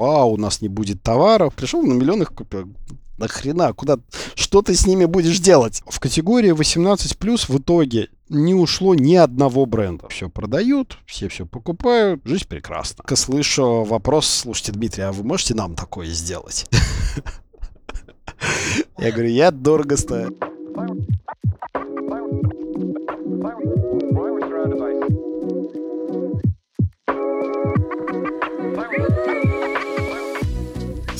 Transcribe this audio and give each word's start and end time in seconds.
а, 0.00 0.24
у 0.24 0.36
нас 0.36 0.62
не 0.62 0.68
будет 0.68 1.02
товаров. 1.02 1.54
Пришел 1.54 1.82
на 1.82 1.92
миллион 1.92 2.22
их 2.22 2.32
купил. 2.32 2.68
Нахрена? 3.18 3.74
Куда? 3.74 3.98
Что 4.34 4.62
ты 4.62 4.74
с 4.74 4.86
ними 4.86 5.04
будешь 5.04 5.38
делать? 5.40 5.82
В 5.86 6.00
категории 6.00 6.52
18+, 6.52 7.52
в 7.52 7.58
итоге 7.58 8.08
не 8.30 8.54
ушло 8.54 8.94
ни 8.94 9.14
одного 9.14 9.66
бренда. 9.66 10.08
Все 10.08 10.30
продают, 10.30 10.98
все 11.04 11.28
все 11.28 11.44
покупают, 11.44 12.22
жизнь 12.24 12.48
прекрасна. 12.48 13.04
Я 13.08 13.16
слышу 13.16 13.84
вопрос, 13.84 14.26
слушайте, 14.26 14.72
Дмитрий, 14.72 15.04
а 15.04 15.12
вы 15.12 15.22
можете 15.22 15.54
нам 15.54 15.74
такое 15.74 16.06
сделать? 16.08 16.66
Я 18.98 19.12
говорю, 19.12 19.28
я 19.28 19.50
дорого 19.50 19.96
стою. 19.96 20.36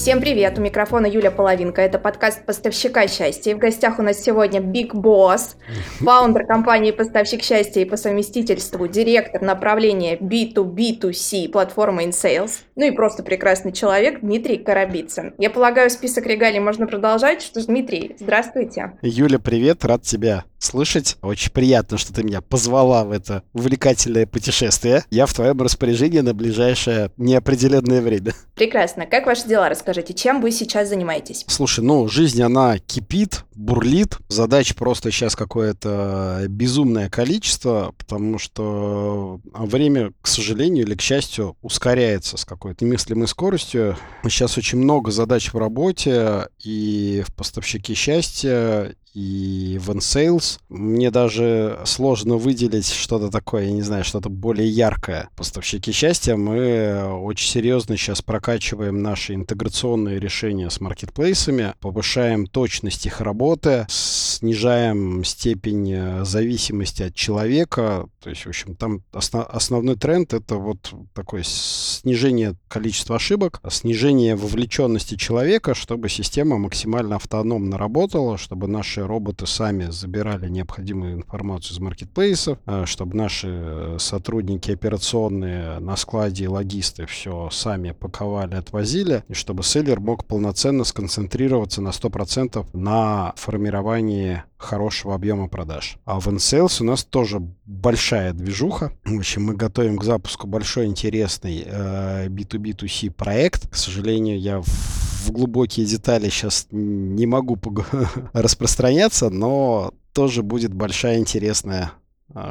Всем 0.01 0.23
привет! 0.23 0.59
У 0.59 0.63
микрофона 0.63 1.05
Юля 1.05 1.31
Половинка. 1.31 1.83
Это 1.83 1.99
подкаст 1.99 2.47
«Поставщика 2.47 3.07
счастья». 3.07 3.51
И 3.51 3.55
в 3.55 3.59
гостях 3.59 3.99
у 3.99 4.03
нас 4.03 4.19
сегодня 4.19 4.59
Big 4.59 4.93
Boss, 4.95 5.57
фаундер 6.01 6.47
компании 6.47 6.91
«Поставщик 6.91 7.43
счастья» 7.43 7.83
и 7.83 7.85
по 7.85 7.99
совместительству 7.99 8.89
директор 8.89 9.43
направления 9.43 10.17
B2B2C 10.17 11.51
платформы 11.51 12.05
InSales. 12.05 12.63
Ну 12.81 12.87
и 12.87 12.93
просто 12.93 13.23
прекрасный 13.23 13.73
человек 13.73 14.21
Дмитрий 14.23 14.57
Коробицын. 14.57 15.35
Я 15.37 15.51
полагаю, 15.51 15.91
список 15.91 16.25
регалий 16.25 16.61
можно 16.61 16.87
продолжать. 16.87 17.43
Что 17.43 17.61
ж, 17.61 17.67
Дмитрий, 17.67 18.17
здравствуйте. 18.19 18.95
Юля, 19.03 19.39
привет, 19.39 19.85
рад 19.85 20.01
тебя 20.01 20.45
слышать. 20.59 21.19
Очень 21.21 21.53
приятно, 21.53 21.99
что 21.99 22.15
ты 22.15 22.23
меня 22.23 22.41
позвала 22.41 23.05
в 23.05 23.13
это 23.13 23.43
увлекательное 23.53 24.27
путешествие. 24.27 25.05
Я 25.11 25.27
в 25.27 25.35
твоем 25.35 25.61
распоряжении 25.61 26.21
на 26.21 26.33
ближайшее 26.33 27.11
неопределенное 27.19 28.01
время. 28.01 28.33
Прекрасно. 28.55 29.05
Как 29.05 29.27
ваши 29.27 29.47
дела? 29.47 29.69
Расскажите, 29.69 30.15
чем 30.15 30.41
вы 30.41 30.51
сейчас 30.51 30.89
занимаетесь? 30.89 31.45
Слушай, 31.49 31.85
ну, 31.85 32.09
жизнь, 32.09 32.43
она 32.43 32.79
кипит, 32.79 33.45
бурлит. 33.61 34.17
Задач 34.29 34.75
просто 34.75 35.11
сейчас 35.11 35.37
какое-то 35.37 36.45
безумное 36.49 37.11
количество, 37.11 37.95
потому 37.99 38.39
что 38.39 39.41
время, 39.53 40.13
к 40.23 40.27
сожалению 40.27 40.87
или 40.87 40.95
к 40.95 41.03
счастью, 41.03 41.57
ускоряется 41.61 42.37
с 42.37 42.45
какой-то 42.45 42.85
немыслимой 42.85 43.29
скоростью. 43.29 43.97
Сейчас 44.25 44.57
очень 44.57 44.79
много 44.79 45.11
задач 45.11 45.53
в 45.53 45.59
работе 45.59 46.49
и 46.65 47.23
в 47.27 47.35
поставщике 47.35 47.95
счастья, 47.95 48.95
и 49.15 49.79
в 49.81 49.91
Sales. 49.91 50.59
Мне 50.69 51.11
даже 51.11 51.81
сложно 51.85 52.37
выделить 52.37 52.89
что-то 52.89 53.31
такое, 53.31 53.65
я 53.65 53.73
не 53.73 53.83
знаю, 53.83 54.05
что-то 54.05 54.29
более 54.29 54.69
яркое. 54.69 55.29
Поставщики 55.37 55.93
счастья 55.93 56.37
мы 56.37 57.21
очень 57.21 57.49
серьезно 57.49 57.97
сейчас 57.97 58.23
прокачиваем 58.23 59.03
наши 59.03 59.35
интеграционные 59.35 60.19
решения 60.19 60.71
с 60.71 60.81
маркетплейсами, 60.81 61.75
повышаем 61.81 62.47
точность 62.47 63.07
их 63.07 63.21
работы, 63.21 63.87
снижаем 63.89 65.25
степень 65.25 65.93
э, 65.93 66.25
зависимости 66.25 67.03
от 67.03 67.15
человека. 67.15 68.07
То 68.23 68.31
есть, 68.31 68.45
в 68.45 68.49
общем, 68.49 68.77
там 68.77 69.03
основ, 69.13 69.47
основной 69.49 69.97
тренд 69.97 70.33
это 70.35 70.57
вот 70.57 70.93
такое 71.15 71.43
снижение 71.45 72.55
количества 72.69 73.17
ошибок, 73.17 73.61
снижение 73.71 74.37
вовлеченности 74.37 75.17
человека, 75.17 75.75
чтобы 75.75 76.09
система 76.09 76.59
максимально 76.59 77.17
автономно 77.17 77.77
работала, 77.77 78.39
чтобы 78.39 78.69
наши 78.69 79.00
наши 79.01 79.07
роботы 79.07 79.47
сами 79.47 79.91
забирали 79.91 80.49
необходимую 80.49 81.15
информацию 81.15 81.75
из 81.75 81.81
маркетплейсов, 81.81 82.59
э, 82.67 82.85
чтобы 82.87 83.17
наши 83.17 83.49
э, 83.49 83.97
сотрудники 83.99 84.71
операционные 84.73 85.79
на 85.79 85.97
складе 85.97 86.45
и 86.45 86.49
логисты 86.49 87.07
все 87.07 87.49
сами 87.51 87.93
паковали, 87.93 88.55
отвозили, 88.55 89.25
и 89.29 89.35
чтобы 89.35 89.63
селлер 89.63 90.01
мог 90.01 90.25
полноценно 90.25 90.85
сконцентрироваться 90.85 91.81
на 91.81 91.91
100% 91.91 92.67
на 92.73 93.33
формировании 93.37 94.43
хорошего 94.61 95.15
объема 95.15 95.49
продаж. 95.49 95.97
А 96.05 96.21
в 96.21 96.29
InSales 96.29 96.81
у 96.81 96.85
нас 96.85 97.05
тоже 97.05 97.41
большая 97.65 98.33
движуха. 98.33 98.93
В 99.05 99.19
общем, 99.19 99.45
мы 99.45 99.55
готовим 99.55 99.97
к 99.97 100.05
запуску 100.05 100.47
большой 100.47 100.87
интересный 100.87 101.65
э, 101.67 102.29
B2B2C 102.29 103.11
проект. 103.11 103.69
К 103.69 103.75
сожалению, 103.75 104.39
я 104.39 104.61
в 104.61 105.33
глубокие 105.33 105.87
детали 105.87 106.29
сейчас 106.29 106.67
не 106.71 107.27
могу 107.27 107.59
распространяться, 108.33 109.31
но 109.31 109.93
тоже 110.13 110.43
будет 110.43 110.75
большая 110.75 111.19
интересная 111.19 111.93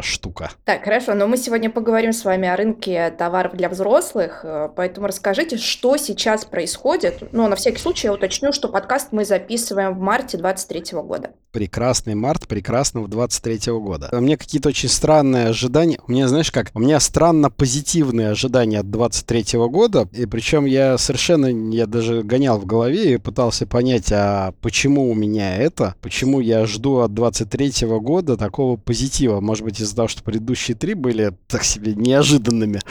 штука. 0.01 0.51
Так, 0.65 0.83
хорошо, 0.83 1.13
но 1.13 1.27
мы 1.27 1.37
сегодня 1.37 1.69
поговорим 1.69 2.13
с 2.13 2.25
вами 2.25 2.47
о 2.47 2.55
рынке 2.55 3.11
товаров 3.11 3.55
для 3.55 3.69
взрослых, 3.69 4.41
э, 4.43 4.69
поэтому 4.75 5.07
расскажите, 5.07 5.57
что 5.57 5.97
сейчас 5.97 6.45
происходит. 6.45 7.31
Ну, 7.31 7.47
на 7.47 7.55
всякий 7.55 7.79
случай 7.79 8.07
я 8.07 8.13
уточню, 8.13 8.51
что 8.51 8.67
подкаст 8.67 9.09
мы 9.11 9.25
записываем 9.25 9.93
в 9.95 9.99
марте 9.99 10.37
2023 10.37 10.99
года. 11.01 11.31
Прекрасный 11.51 12.13
март 12.13 12.47
прекрасного 12.47 13.07
23 13.07 13.71
года. 13.73 14.09
У 14.11 14.19
меня 14.19 14.37
какие-то 14.37 14.69
очень 14.69 14.89
странные 14.89 15.47
ожидания. 15.47 15.99
У 16.07 16.11
меня, 16.11 16.27
знаешь 16.27 16.51
как, 16.51 16.71
у 16.73 16.79
меня 16.79 16.99
странно 16.99 17.49
позитивные 17.49 18.29
ожидания 18.29 18.79
от 18.79 18.91
23 18.91 19.59
года, 19.67 20.07
и 20.11 20.25
причем 20.25 20.65
я 20.65 20.97
совершенно, 20.97 21.47
я 21.73 21.85
даже 21.85 22.21
гонял 22.23 22.59
в 22.59 22.65
голове 22.65 23.13
и 23.13 23.17
пытался 23.17 23.65
понять, 23.65 24.11
а 24.11 24.53
почему 24.61 25.09
у 25.09 25.15
меня 25.15 25.57
это, 25.57 25.95
почему 26.01 26.39
я 26.39 26.65
жду 26.65 26.99
от 26.99 27.13
23 27.13 27.87
года 27.99 28.37
такого 28.37 28.75
позитива. 28.77 29.39
Может 29.39 29.63
быть, 29.63 29.68
быть, 29.69 29.81
из-за 29.81 29.95
того, 29.95 30.07
что 30.07 30.23
предыдущие 30.23 30.75
три 30.75 30.93
были 30.93 31.33
так 31.47 31.63
себе 31.63 31.93
неожиданными. 31.93 32.81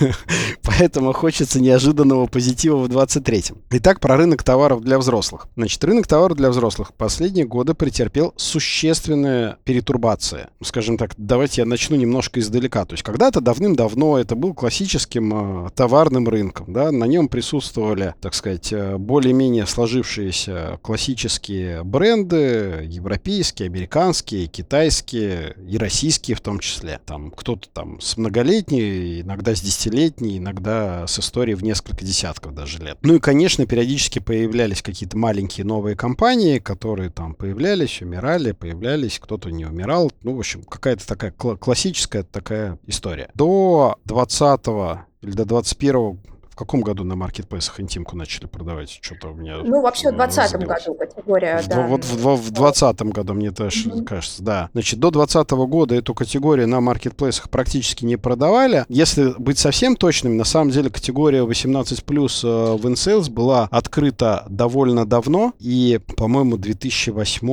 Поэтому 0.62 1.12
хочется 1.12 1.60
неожиданного 1.60 2.26
позитива 2.26 2.76
в 2.76 2.86
23-м. 2.86 3.58
Итак, 3.70 4.00
про 4.00 4.16
рынок 4.16 4.42
товаров 4.42 4.82
для 4.82 4.98
взрослых. 4.98 5.48
Значит, 5.56 5.82
рынок 5.84 6.06
товаров 6.06 6.36
для 6.36 6.50
взрослых 6.50 6.94
последние 6.94 7.46
годы 7.46 7.74
претерпел 7.74 8.32
существенные 8.36 9.56
перетурбации. 9.64 10.48
Скажем 10.62 10.96
так, 10.96 11.14
давайте 11.16 11.62
я 11.62 11.66
начну 11.66 11.96
немножко 11.96 12.40
издалека. 12.40 12.84
То 12.84 12.94
есть 12.94 13.02
когда-то 13.02 13.40
давным-давно 13.40 14.18
это 14.18 14.34
был 14.34 14.54
классическим 14.54 15.66
э, 15.66 15.70
товарным 15.70 16.28
рынком. 16.28 16.72
Да? 16.72 16.90
На 16.90 17.04
нем 17.04 17.28
присутствовали, 17.28 18.14
так 18.20 18.34
сказать, 18.34 18.72
э, 18.72 18.96
более-менее 18.96 19.66
сложившиеся 19.66 20.78
классические 20.82 21.84
бренды, 21.84 22.86
европейские, 22.88 23.66
американские, 23.66 24.46
китайские 24.46 25.56
и 25.68 25.78
российские 25.78 26.36
в 26.36 26.40
том 26.40 26.58
числе. 26.58 27.00
Там 27.04 27.30
кто-то 27.30 27.68
там 27.68 28.00
с 28.00 28.16
многолетней, 28.16 29.20
иногда 29.20 29.54
с 29.54 29.60
десятилетней 29.60 29.89
десятилетний, 29.90 30.38
иногда 30.38 31.06
с 31.06 31.18
историей 31.18 31.54
в 31.54 31.62
несколько 31.62 32.04
десятков 32.04 32.54
даже 32.54 32.78
лет. 32.78 32.98
Ну 33.02 33.16
и, 33.16 33.18
конечно, 33.18 33.66
периодически 33.66 34.18
появлялись 34.18 34.82
какие-то 34.82 35.18
маленькие 35.18 35.66
новые 35.66 35.96
компании, 35.96 36.58
которые 36.58 37.10
там 37.10 37.34
появлялись, 37.34 38.00
умирали, 38.00 38.52
появлялись, 38.52 39.18
кто-то 39.18 39.50
не 39.50 39.66
умирал. 39.66 40.10
Ну, 40.22 40.36
в 40.36 40.38
общем, 40.38 40.62
какая-то 40.62 41.06
такая 41.06 41.32
классическая 41.32 42.22
такая 42.22 42.78
история. 42.86 43.30
До 43.34 43.96
20 44.04 44.60
или 45.22 45.32
до 45.32 45.44
21 45.44 46.20
каком 46.54 46.82
году 46.82 47.04
на 47.04 47.16
маркетплейсах 47.16 47.80
интимку 47.80 48.16
начали 48.16 48.46
продавать? 48.46 48.98
Что-то 49.00 49.28
у 49.28 49.34
меня... 49.34 49.58
Ну, 49.58 49.80
вообще 49.82 50.10
в 50.10 50.16
2020 50.16 50.66
году 50.66 50.94
категория, 50.94 51.62
в, 51.62 51.68
да. 51.68 51.86
Вот 51.86 52.04
в, 52.04 52.16
в, 52.16 52.36
в 52.36 52.50
2020 52.50 53.02
году, 53.02 53.34
мне 53.34 53.50
тоже 53.50 53.88
mm-hmm. 53.88 54.04
кажется, 54.04 54.42
да. 54.42 54.70
Значит, 54.72 55.00
до 55.00 55.10
2020 55.10 55.50
года 55.68 55.94
эту 55.94 56.14
категорию 56.14 56.68
на 56.68 56.80
маркетплейсах 56.80 57.50
практически 57.50 58.04
не 58.04 58.16
продавали. 58.16 58.84
Если 58.88 59.32
быть 59.38 59.58
совсем 59.58 59.96
точным, 59.96 60.36
на 60.36 60.44
самом 60.44 60.70
деле 60.70 60.90
категория 60.90 61.44
18+, 61.44 62.04
плюс 62.04 62.44
э, 62.44 62.46
в 62.46 62.86
InSales 62.86 63.30
была 63.30 63.68
открыта 63.70 64.44
довольно 64.48 65.06
давно, 65.06 65.54
и, 65.58 66.00
по-моему, 66.16 66.56
2008 66.56 67.50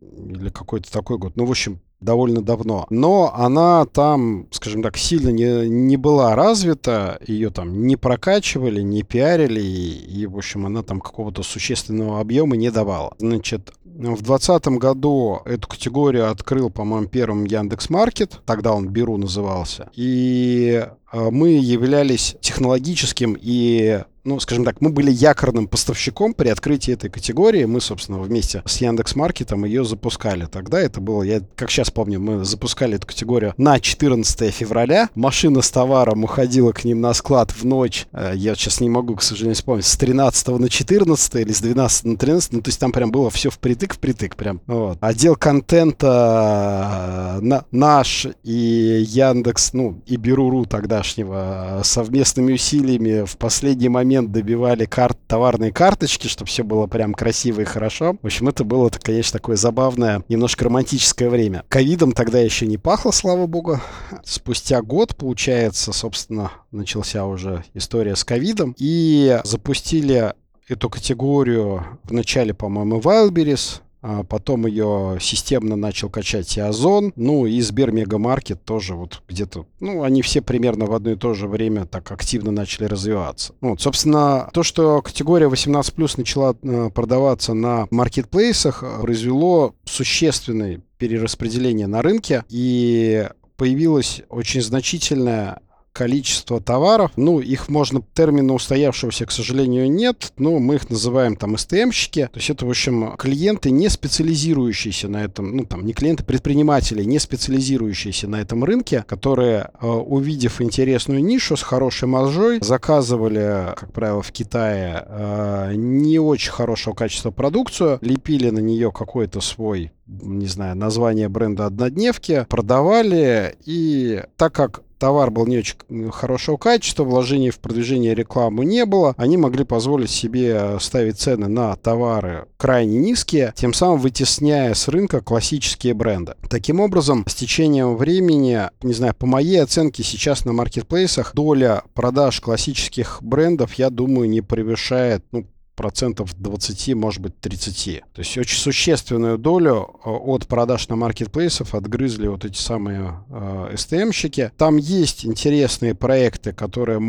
или 0.00 0.50
какой-то 0.50 0.90
такой 0.92 1.18
год. 1.18 1.32
Ну, 1.36 1.46
в 1.46 1.50
общем, 1.50 1.80
довольно 2.00 2.42
давно. 2.42 2.86
Но 2.90 3.32
она 3.34 3.84
там, 3.86 4.46
скажем 4.50 4.82
так, 4.82 4.96
сильно 4.96 5.30
не, 5.30 5.68
не 5.68 5.96
была 5.96 6.34
развита, 6.34 7.18
ее 7.26 7.50
там 7.50 7.86
не 7.86 7.96
прокачивали, 7.96 8.82
не 8.82 9.02
пиарили, 9.02 9.60
и, 9.60 10.20
и 10.20 10.26
в 10.26 10.36
общем, 10.36 10.66
она 10.66 10.82
там 10.82 11.00
какого-то 11.00 11.42
существенного 11.42 12.20
объема 12.20 12.56
не 12.56 12.70
давала. 12.70 13.14
Значит, 13.18 13.72
в 13.84 14.22
2020 14.22 14.66
году 14.78 15.40
эту 15.46 15.68
категорию 15.68 16.30
открыл, 16.30 16.68
по-моему, 16.68 17.08
первым 17.08 17.44
Яндекс 17.44 17.88
Маркет, 17.88 18.40
тогда 18.44 18.74
он 18.74 18.88
Беру 18.88 19.16
назывался, 19.16 19.88
и 19.94 20.86
мы 21.12 21.50
являлись 21.50 22.36
технологическим 22.40 23.36
и 23.40 24.00
ну, 24.26 24.40
скажем 24.40 24.64
так, 24.64 24.80
мы 24.80 24.90
были 24.90 25.10
якорным 25.10 25.68
поставщиком 25.68 26.34
при 26.34 26.48
открытии 26.48 26.92
этой 26.92 27.08
категории. 27.08 27.64
Мы, 27.64 27.80
собственно, 27.80 28.18
вместе 28.18 28.62
с 28.66 28.78
Яндекс 28.78 29.14
Маркетом 29.14 29.64
ее 29.64 29.84
запускали. 29.84 30.46
Тогда 30.46 30.80
это 30.80 31.00
было, 31.00 31.22
я 31.22 31.40
как 31.54 31.70
сейчас 31.70 31.90
помню, 31.90 32.18
мы 32.18 32.44
запускали 32.44 32.96
эту 32.96 33.06
категорию 33.06 33.54
на 33.56 33.78
14 33.78 34.52
февраля. 34.52 35.08
Машина 35.14 35.62
с 35.62 35.70
товаром 35.70 36.24
уходила 36.24 36.72
к 36.72 36.84
ним 36.84 37.00
на 37.00 37.14
склад 37.14 37.52
в 37.52 37.64
ночь. 37.64 38.06
Э, 38.12 38.32
я 38.34 38.56
сейчас 38.56 38.80
не 38.80 38.90
могу, 38.90 39.14
к 39.14 39.22
сожалению, 39.22 39.54
вспомнить, 39.54 39.86
с 39.86 39.96
13 39.96 40.48
на 40.48 40.68
14 40.68 41.34
или 41.36 41.52
с 41.52 41.60
12 41.60 42.04
на 42.04 42.16
13. 42.16 42.52
Ну, 42.52 42.62
то 42.62 42.68
есть 42.68 42.80
там 42.80 42.90
прям 42.90 43.12
было 43.12 43.30
все 43.30 43.50
впритык-впритык 43.50 44.34
прям. 44.34 44.60
Вот. 44.66 44.98
Отдел 45.00 45.36
контента 45.36 47.36
э, 47.38 47.40
на, 47.42 47.64
наш 47.70 48.26
и 48.42 49.04
Яндекс, 49.06 49.72
ну, 49.72 50.02
и 50.06 50.16
Беруру 50.16 50.66
тогдашнего 50.96 51.82
совместными 51.84 52.54
усилиями 52.54 53.26
в 53.26 53.36
последний 53.36 53.90
момент 53.90 54.32
добивали 54.32 54.86
карт, 54.86 55.18
товарные 55.26 55.70
карточки, 55.70 56.26
чтобы 56.26 56.48
все 56.48 56.62
было 56.64 56.86
прям 56.86 57.12
красиво 57.12 57.60
и 57.60 57.64
хорошо. 57.64 58.16
В 58.22 58.26
общем, 58.26 58.48
это 58.48 58.64
было, 58.64 58.90
конечно, 59.02 59.38
такое 59.38 59.56
забавное, 59.56 60.22
немножко 60.28 60.64
романтическое 60.64 61.28
время. 61.28 61.64
Ковидом 61.68 62.12
тогда 62.12 62.40
еще 62.40 62.66
не 62.66 62.78
пахло, 62.78 63.10
слава 63.10 63.46
богу. 63.46 63.78
Спустя 64.24 64.80
год, 64.80 65.16
получается, 65.16 65.92
собственно, 65.92 66.50
начался 66.70 67.26
уже 67.26 67.64
история 67.74 68.16
с 68.16 68.24
ковидом. 68.24 68.74
И 68.78 69.38
запустили 69.44 70.32
эту 70.68 70.88
категорию 70.88 71.84
в 72.04 72.12
начале, 72.12 72.54
по-моему, 72.54 73.00
Wildberries, 73.00 73.80
а 73.80 73.85
потом 74.28 74.66
ее 74.66 75.18
системно 75.20 75.76
начал 75.76 76.10
качать 76.10 76.56
и 76.56 76.60
Озон, 76.60 77.12
ну 77.16 77.46
и 77.46 77.60
Сбермегамаркет 77.60 78.64
тоже 78.64 78.94
вот 78.94 79.22
где-то, 79.28 79.66
ну 79.80 80.02
они 80.02 80.22
все 80.22 80.42
примерно 80.42 80.86
в 80.86 80.94
одно 80.94 81.12
и 81.12 81.16
то 81.16 81.34
же 81.34 81.48
время 81.48 81.86
так 81.86 82.10
активно 82.12 82.50
начали 82.50 82.84
развиваться. 82.84 83.54
Вот, 83.60 83.80
собственно, 83.80 84.50
то, 84.52 84.62
что 84.62 85.02
категория 85.02 85.48
18+, 85.48 86.14
начала 86.16 86.56
э, 86.62 86.90
продаваться 86.94 87.54
на 87.54 87.86
маркетплейсах, 87.90 88.84
произвело 89.00 89.74
существенное 89.84 90.80
перераспределение 90.98 91.86
на 91.86 92.02
рынке, 92.02 92.44
и 92.48 93.28
появилась 93.56 94.22
очень 94.28 94.62
значительная 94.62 95.60
количество 95.96 96.60
товаров. 96.60 97.10
Ну, 97.16 97.40
их 97.40 97.68
можно, 97.68 98.02
термина 98.14 98.52
устоявшегося, 98.52 99.24
к 99.24 99.32
сожалению, 99.32 99.90
нет, 99.90 100.32
но 100.36 100.58
мы 100.58 100.74
их 100.74 100.90
называем 100.90 101.36
там 101.36 101.54
STM-щики. 101.54 102.26
То 102.26 102.38
есть 102.38 102.50
это, 102.50 102.66
в 102.66 102.70
общем, 102.70 103.16
клиенты, 103.16 103.70
не 103.70 103.88
специализирующиеся 103.88 105.08
на 105.08 105.24
этом, 105.24 105.56
ну, 105.56 105.64
там, 105.64 105.86
не 105.86 105.94
клиенты, 105.94 106.22
предприниматели, 106.22 107.02
не 107.02 107.18
специализирующиеся 107.18 108.28
на 108.28 108.42
этом 108.42 108.62
рынке, 108.62 109.04
которые, 109.08 109.70
э, 109.80 109.86
увидев 109.86 110.60
интересную 110.60 111.24
нишу 111.24 111.56
с 111.56 111.62
хорошей 111.62 112.08
маржой, 112.08 112.58
заказывали, 112.60 113.74
как 113.74 113.92
правило, 113.92 114.22
в 114.22 114.32
Китае 114.32 115.02
э, 115.08 115.72
не 115.76 116.18
очень 116.18 116.52
хорошего 116.52 116.94
качества 116.94 117.30
продукцию, 117.30 117.98
лепили 118.02 118.50
на 118.50 118.58
нее 118.58 118.92
какой-то 118.92 119.40
свой 119.40 119.92
не 120.06 120.46
знаю, 120.46 120.76
название 120.76 121.28
бренда 121.28 121.66
однодневки, 121.66 122.46
продавали, 122.48 123.56
и 123.64 124.22
так 124.36 124.54
как 124.54 124.82
товар 124.98 125.30
был 125.30 125.46
не 125.46 125.58
очень 125.58 126.10
хорошего 126.10 126.56
качества, 126.56 127.04
вложений 127.04 127.50
в 127.50 127.58
продвижение 127.58 128.14
рекламы 128.14 128.64
не 128.64 128.84
было, 128.84 129.14
они 129.16 129.36
могли 129.36 129.64
позволить 129.64 130.10
себе 130.10 130.78
ставить 130.80 131.18
цены 131.18 131.48
на 131.48 131.76
товары 131.76 132.46
крайне 132.56 132.98
низкие, 132.98 133.52
тем 133.56 133.72
самым 133.72 133.98
вытесняя 133.98 134.74
с 134.74 134.88
рынка 134.88 135.20
классические 135.20 135.94
бренды. 135.94 136.34
Таким 136.48 136.80
образом, 136.80 137.24
с 137.26 137.34
течением 137.34 137.96
времени, 137.96 138.60
не 138.82 138.92
знаю, 138.92 139.14
по 139.14 139.26
моей 139.26 139.62
оценке, 139.62 140.02
сейчас 140.02 140.44
на 140.44 140.52
маркетплейсах 140.52 141.34
доля 141.34 141.82
продаж 141.94 142.40
классических 142.40 143.18
брендов, 143.22 143.74
я 143.74 143.90
думаю, 143.90 144.28
не 144.28 144.40
превышает 144.40 145.24
ну, 145.32 145.46
процентов 145.76 146.34
20, 146.36 146.94
может 146.94 147.20
быть 147.20 147.38
30. 147.40 148.02
То 148.12 148.18
есть 148.20 148.36
очень 148.36 148.58
существенную 148.58 149.38
долю 149.38 150.00
э, 150.04 150.10
от 150.10 150.46
продаж 150.46 150.88
на 150.88 150.96
маркетплейсов 150.96 151.74
отгрызли 151.74 152.26
вот 152.26 152.44
эти 152.44 152.58
самые 152.58 153.20
э, 153.28 153.74
STM-щики. 153.74 154.50
Там 154.56 154.78
есть 154.78 155.24
интересные 155.24 155.94
проекты, 155.94 156.52
которые, 156.52 157.00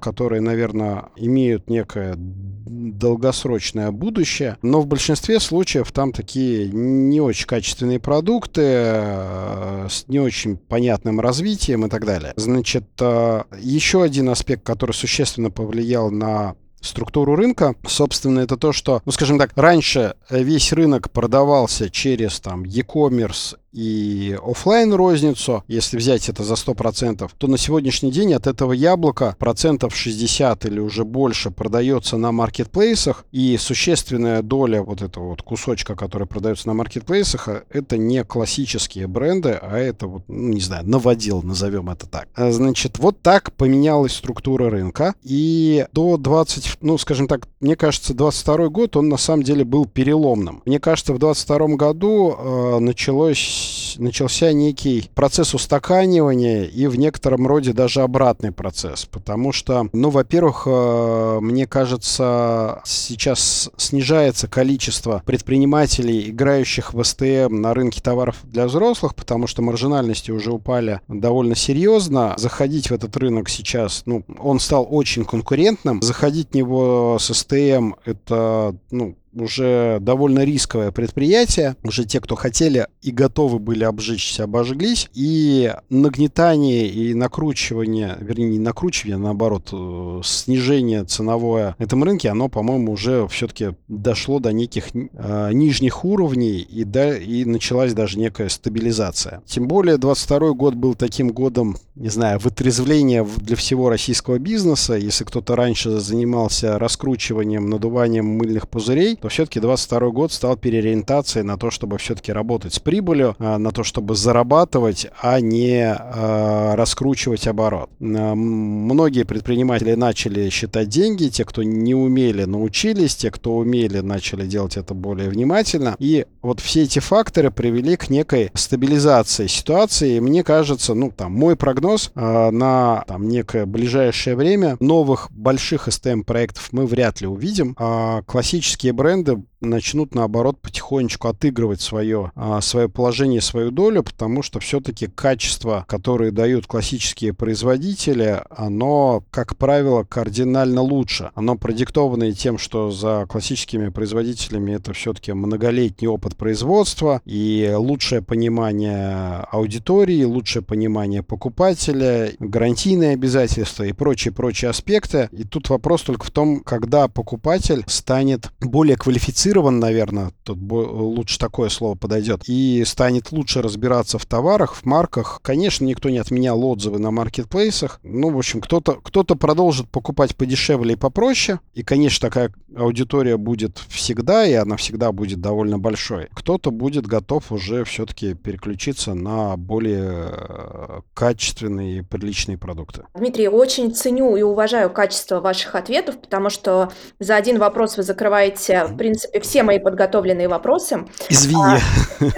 которые, 0.00 0.40
наверное, 0.40 1.10
имеют 1.16 1.68
некое 1.68 2.16
долгосрочное 2.16 3.90
будущее, 3.90 4.56
но 4.62 4.80
в 4.80 4.86
большинстве 4.86 5.40
случаев 5.40 5.92
там 5.92 6.12
такие 6.12 6.68
не 6.68 7.20
очень 7.20 7.46
качественные 7.46 8.00
продукты 8.00 8.62
э, 8.64 9.86
с 9.90 10.08
не 10.08 10.18
очень 10.18 10.56
понятным 10.56 11.20
развитием 11.20 11.84
и 11.86 11.88
так 11.90 12.06
далее. 12.06 12.32
Значит, 12.36 12.84
э, 13.00 13.42
еще 13.60 14.02
один 14.02 14.30
аспект, 14.30 14.64
который 14.64 14.92
существенно 14.92 15.50
повлиял 15.50 16.10
на 16.10 16.56
структуру 16.82 17.36
рынка. 17.36 17.74
Собственно, 17.86 18.40
это 18.40 18.56
то, 18.56 18.72
что, 18.72 19.00
ну, 19.06 19.12
скажем 19.12 19.38
так, 19.38 19.52
раньше 19.56 20.14
весь 20.28 20.72
рынок 20.72 21.10
продавался 21.10 21.88
через 21.88 22.40
там 22.40 22.64
e-commerce 22.64 23.56
и 23.72 24.38
офлайн 24.42 24.92
розницу, 24.92 25.64
если 25.68 25.96
взять 25.96 26.28
это 26.28 26.44
за 26.44 26.54
100%, 26.54 27.30
то 27.36 27.46
на 27.46 27.58
сегодняшний 27.58 28.10
день 28.10 28.34
от 28.34 28.46
этого 28.46 28.72
яблока 28.72 29.36
процентов 29.38 29.96
60 29.96 30.66
или 30.66 30.78
уже 30.80 31.04
больше 31.04 31.50
продается 31.50 32.16
на 32.16 32.32
маркетплейсах, 32.32 33.24
и 33.32 33.56
существенная 33.56 34.42
доля 34.42 34.82
вот 34.82 35.02
этого 35.02 35.28
вот 35.30 35.42
кусочка, 35.42 35.94
который 35.94 36.26
продается 36.26 36.68
на 36.68 36.74
маркетплейсах, 36.74 37.48
это 37.70 37.96
не 37.96 38.24
классические 38.24 39.06
бренды, 39.06 39.58
а 39.60 39.78
это 39.78 40.06
вот, 40.06 40.24
ну, 40.28 40.52
не 40.52 40.60
знаю, 40.60 40.88
новодел, 40.88 41.42
назовем 41.42 41.90
это 41.90 42.06
так. 42.06 42.28
А, 42.34 42.52
значит, 42.52 42.98
вот 42.98 43.20
так 43.22 43.52
поменялась 43.52 44.12
структура 44.12 44.70
рынка, 44.70 45.14
и 45.22 45.86
до 45.92 46.16
20, 46.16 46.78
ну, 46.80 46.98
скажем 46.98 47.26
так, 47.26 47.48
мне 47.60 47.76
кажется, 47.76 48.14
22 48.14 48.68
год, 48.68 48.96
он 48.96 49.08
на 49.08 49.16
самом 49.16 49.42
деле 49.42 49.64
был 49.64 49.86
переломным. 49.86 50.62
Мне 50.66 50.78
кажется, 50.78 51.14
в 51.14 51.18
22 51.18 51.76
году 51.76 52.36
э, 52.36 52.78
началось 52.80 53.61
начался 53.98 54.52
некий 54.52 55.10
процесс 55.14 55.54
устаканивания 55.54 56.64
и 56.64 56.86
в 56.86 56.96
некотором 56.96 57.46
роде 57.46 57.72
даже 57.72 58.02
обратный 58.02 58.52
процесс. 58.52 59.04
Потому 59.04 59.52
что, 59.52 59.88
ну, 59.92 60.10
во-первых, 60.10 60.64
э, 60.66 61.38
мне 61.40 61.66
кажется, 61.66 62.80
сейчас 62.84 63.70
снижается 63.76 64.48
количество 64.48 65.22
предпринимателей, 65.24 66.30
играющих 66.30 66.94
в 66.94 67.02
СТМ 67.02 67.60
на 67.60 67.74
рынке 67.74 68.00
товаров 68.00 68.36
для 68.44 68.66
взрослых, 68.66 69.14
потому 69.14 69.46
что 69.46 69.62
маржинальности 69.62 70.30
уже 70.30 70.52
упали 70.52 71.00
довольно 71.08 71.54
серьезно. 71.54 72.34
Заходить 72.36 72.90
в 72.90 72.92
этот 72.92 73.16
рынок 73.16 73.48
сейчас, 73.48 74.02
ну, 74.06 74.24
он 74.38 74.60
стал 74.60 74.86
очень 74.88 75.24
конкурентным. 75.24 76.02
Заходить 76.02 76.50
в 76.50 76.54
него 76.54 77.18
с 77.18 77.32
СТМ 77.32 77.94
это, 78.04 78.74
ну, 78.90 79.16
уже 79.34 79.98
довольно 80.00 80.44
рисковое 80.44 80.90
предприятие. 80.90 81.76
Уже 81.82 82.04
те, 82.04 82.20
кто 82.20 82.34
хотели 82.36 82.86
и 83.00 83.10
готовы 83.10 83.58
были 83.58 83.84
обжечься, 83.84 84.44
обожглись. 84.44 85.08
И 85.14 85.72
нагнетание 85.90 86.88
и 86.88 87.14
накручивание, 87.14 88.16
вернее, 88.20 88.50
не 88.50 88.58
накручивание, 88.58 89.16
а 89.16 89.20
наоборот, 89.20 89.70
э, 89.72 90.20
снижение 90.24 91.04
ценовое 91.04 91.74
на 91.78 91.84
этом 91.84 92.04
рынке, 92.04 92.28
оно, 92.28 92.48
по-моему, 92.48 92.92
уже 92.92 93.26
все-таки 93.28 93.70
дошло 93.88 94.38
до 94.38 94.52
неких 94.52 94.94
э, 94.94 95.50
нижних 95.52 96.04
уровней 96.04 96.58
и, 96.60 96.84
да, 96.84 97.16
и 97.16 97.44
началась 97.44 97.94
даже 97.94 98.18
некая 98.18 98.48
стабилизация. 98.48 99.42
Тем 99.46 99.68
более 99.68 99.96
22 99.98 100.52
год 100.52 100.74
был 100.74 100.94
таким 100.94 101.28
годом, 101.28 101.76
не 101.94 102.08
знаю, 102.08 102.38
вытрезвления 102.38 103.26
для 103.38 103.56
всего 103.56 103.88
российского 103.88 104.38
бизнеса. 104.38 104.94
Если 104.94 105.24
кто-то 105.24 105.56
раньше 105.56 106.00
занимался 106.00 106.78
раскручиванием, 106.78 107.68
надуванием 107.68 108.26
мыльных 108.26 108.68
пузырей, 108.68 109.16
то 109.22 109.28
все-таки 109.28 109.60
22 109.60 110.10
год 110.10 110.32
стал 110.32 110.56
переориентацией 110.56 111.44
на 111.44 111.56
то, 111.56 111.70
чтобы 111.70 111.96
все-таки 111.98 112.32
работать 112.32 112.74
с 112.74 112.80
прибылью, 112.80 113.36
а, 113.38 113.56
на 113.56 113.70
то, 113.70 113.84
чтобы 113.84 114.16
зарабатывать, 114.16 115.06
а 115.20 115.40
не 115.40 115.94
а, 115.96 116.74
раскручивать 116.74 117.46
оборот. 117.46 117.88
А, 118.00 118.34
многие 118.34 119.22
предприниматели 119.22 119.94
начали 119.94 120.50
считать 120.50 120.88
деньги, 120.88 121.28
те, 121.28 121.44
кто 121.44 121.62
не 121.62 121.94
умели, 121.94 122.44
научились, 122.44 123.14
те, 123.14 123.30
кто 123.30 123.54
умели, 123.54 124.00
начали 124.00 124.44
делать 124.44 124.76
это 124.76 124.92
более 124.92 125.28
внимательно. 125.28 125.94
И 126.00 126.26
вот 126.42 126.58
все 126.58 126.82
эти 126.82 126.98
факторы 126.98 127.52
привели 127.52 127.94
к 127.96 128.10
некой 128.10 128.50
стабилизации 128.54 129.46
ситуации. 129.46 130.16
И 130.16 130.20
мне 130.20 130.42
кажется, 130.42 130.94
ну, 130.94 131.12
там, 131.16 131.30
мой 131.32 131.54
прогноз 131.54 132.10
э, 132.16 132.50
на 132.50 133.04
там, 133.06 133.28
некое 133.28 133.66
ближайшее 133.66 134.34
время 134.34 134.76
новых 134.80 135.30
больших 135.30 135.86
STM-проектов 135.86 136.70
мы 136.72 136.86
вряд 136.86 137.20
ли 137.20 137.28
увидим. 137.28 137.76
А 137.78 138.22
классические 138.22 138.92
бренды 138.92 139.11
бренды 139.12 139.51
начнут, 139.62 140.14
наоборот, 140.14 140.60
потихонечку 140.60 141.28
отыгрывать 141.28 141.80
свое, 141.80 142.32
а, 142.34 142.60
свое 142.60 142.88
положение, 142.88 143.40
свою 143.40 143.70
долю, 143.70 144.02
потому 144.02 144.42
что 144.42 144.60
все-таки 144.60 145.06
качество, 145.06 145.84
которое 145.88 146.30
дают 146.30 146.66
классические 146.66 147.32
производители, 147.32 148.42
оно, 148.50 149.24
как 149.30 149.56
правило, 149.56 150.04
кардинально 150.04 150.82
лучше. 150.82 151.30
Оно 151.34 151.56
продиктовано 151.56 152.32
тем, 152.32 152.58
что 152.58 152.90
за 152.90 153.26
классическими 153.28 153.88
производителями 153.88 154.72
это 154.72 154.92
все-таки 154.92 155.32
многолетний 155.32 156.08
опыт 156.08 156.36
производства 156.36 157.20
и 157.24 157.72
лучшее 157.76 158.22
понимание 158.22 159.46
аудитории, 159.50 160.24
лучшее 160.24 160.62
понимание 160.62 161.22
покупателя, 161.22 162.32
гарантийные 162.38 163.12
обязательства 163.12 163.84
и 163.84 163.92
прочие-прочие 163.92 164.70
аспекты. 164.70 165.28
И 165.32 165.44
тут 165.44 165.68
вопрос 165.70 166.02
только 166.02 166.26
в 166.26 166.30
том, 166.30 166.60
когда 166.60 167.08
покупатель 167.08 167.84
станет 167.86 168.50
более 168.60 168.96
квалифицированным 168.96 169.51
специализирован, 169.52 169.78
наверное, 169.78 170.32
тут 170.44 170.58
лучше 170.60 171.38
такое 171.38 171.68
слово 171.68 171.94
подойдет, 171.94 172.42
и 172.46 172.82
станет 172.86 173.32
лучше 173.32 173.62
разбираться 173.62 174.18
в 174.18 174.26
товарах, 174.26 174.74
в 174.74 174.84
марках. 174.84 175.40
Конечно, 175.42 175.84
никто 175.84 176.08
не 176.10 176.18
отменял 176.18 176.64
отзывы 176.64 176.98
на 176.98 177.10
маркетплейсах. 177.10 178.00
Ну, 178.02 178.30
в 178.30 178.38
общем, 178.38 178.60
кто-то 178.60 178.94
кто 179.02 179.24
продолжит 179.24 179.88
покупать 179.88 180.36
подешевле 180.36 180.94
и 180.94 180.96
попроще. 180.96 181.60
И, 181.74 181.82
конечно, 181.82 182.28
такая 182.28 182.52
аудитория 182.76 183.36
будет 183.36 183.78
всегда, 183.88 184.46
и 184.46 184.54
она 184.54 184.76
всегда 184.76 185.12
будет 185.12 185.40
довольно 185.40 185.78
большой. 185.78 186.28
Кто-то 186.34 186.70
будет 186.70 187.06
готов 187.06 187.52
уже 187.52 187.84
все-таки 187.84 188.34
переключиться 188.34 189.14
на 189.14 189.56
более 189.56 190.30
э, 190.30 191.00
качественные 191.14 191.98
и 191.98 192.02
приличные 192.02 192.58
продукты. 192.58 193.04
Дмитрий, 193.14 193.48
очень 193.48 193.94
ценю 193.94 194.36
и 194.36 194.42
уважаю 194.42 194.90
качество 194.90 195.40
ваших 195.40 195.74
ответов, 195.74 196.20
потому 196.20 196.50
что 196.50 196.90
за 197.18 197.36
один 197.36 197.58
вопрос 197.58 197.96
вы 197.96 198.02
закрываете, 198.02 198.84
в 198.84 198.96
принципе, 198.96 199.41
все 199.42 199.62
мои 199.62 199.78
подготовленные 199.78 200.48
вопросы. 200.48 201.04
Извини. 201.28 201.62
А... 201.62 201.78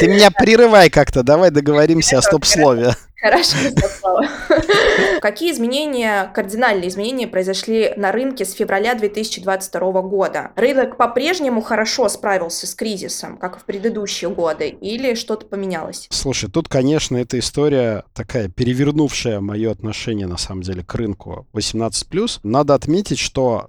Ты 0.00 0.08
меня 0.08 0.30
прерывай 0.30 0.90
как-то, 0.90 1.22
давай 1.22 1.50
договоримся 1.50 2.18
о 2.18 2.22
стоп-слове. 2.22 2.94
Хорошо, 3.18 3.56
Слава. 3.98 4.28
Какие 5.20 5.52
изменения, 5.52 6.30
кардинальные 6.34 6.88
изменения 6.88 7.26
произошли 7.26 7.92
на 7.96 8.12
рынке 8.12 8.44
с 8.44 8.52
февраля 8.52 8.94
2022 8.94 10.02
года? 10.02 10.52
Рынок 10.54 10.96
по-прежнему 10.96 11.62
хорошо 11.62 12.08
справился 12.08 12.66
с 12.66 12.74
кризисом, 12.74 13.38
как 13.38 13.56
и 13.56 13.60
в 13.60 13.64
предыдущие 13.64 14.30
годы, 14.30 14.68
или 14.68 15.14
что-то 15.14 15.46
поменялось? 15.46 16.06
Слушай, 16.10 16.50
тут, 16.50 16.68
конечно, 16.68 17.16
эта 17.16 17.38
история 17.38 18.04
такая, 18.12 18.48
перевернувшая 18.48 19.40
мое 19.40 19.72
отношение, 19.72 20.26
на 20.26 20.38
самом 20.38 20.62
деле, 20.62 20.84
к 20.84 20.94
рынку 20.94 21.46
18+. 21.54 22.40
Надо 22.42 22.74
отметить, 22.74 23.18
что 23.18 23.68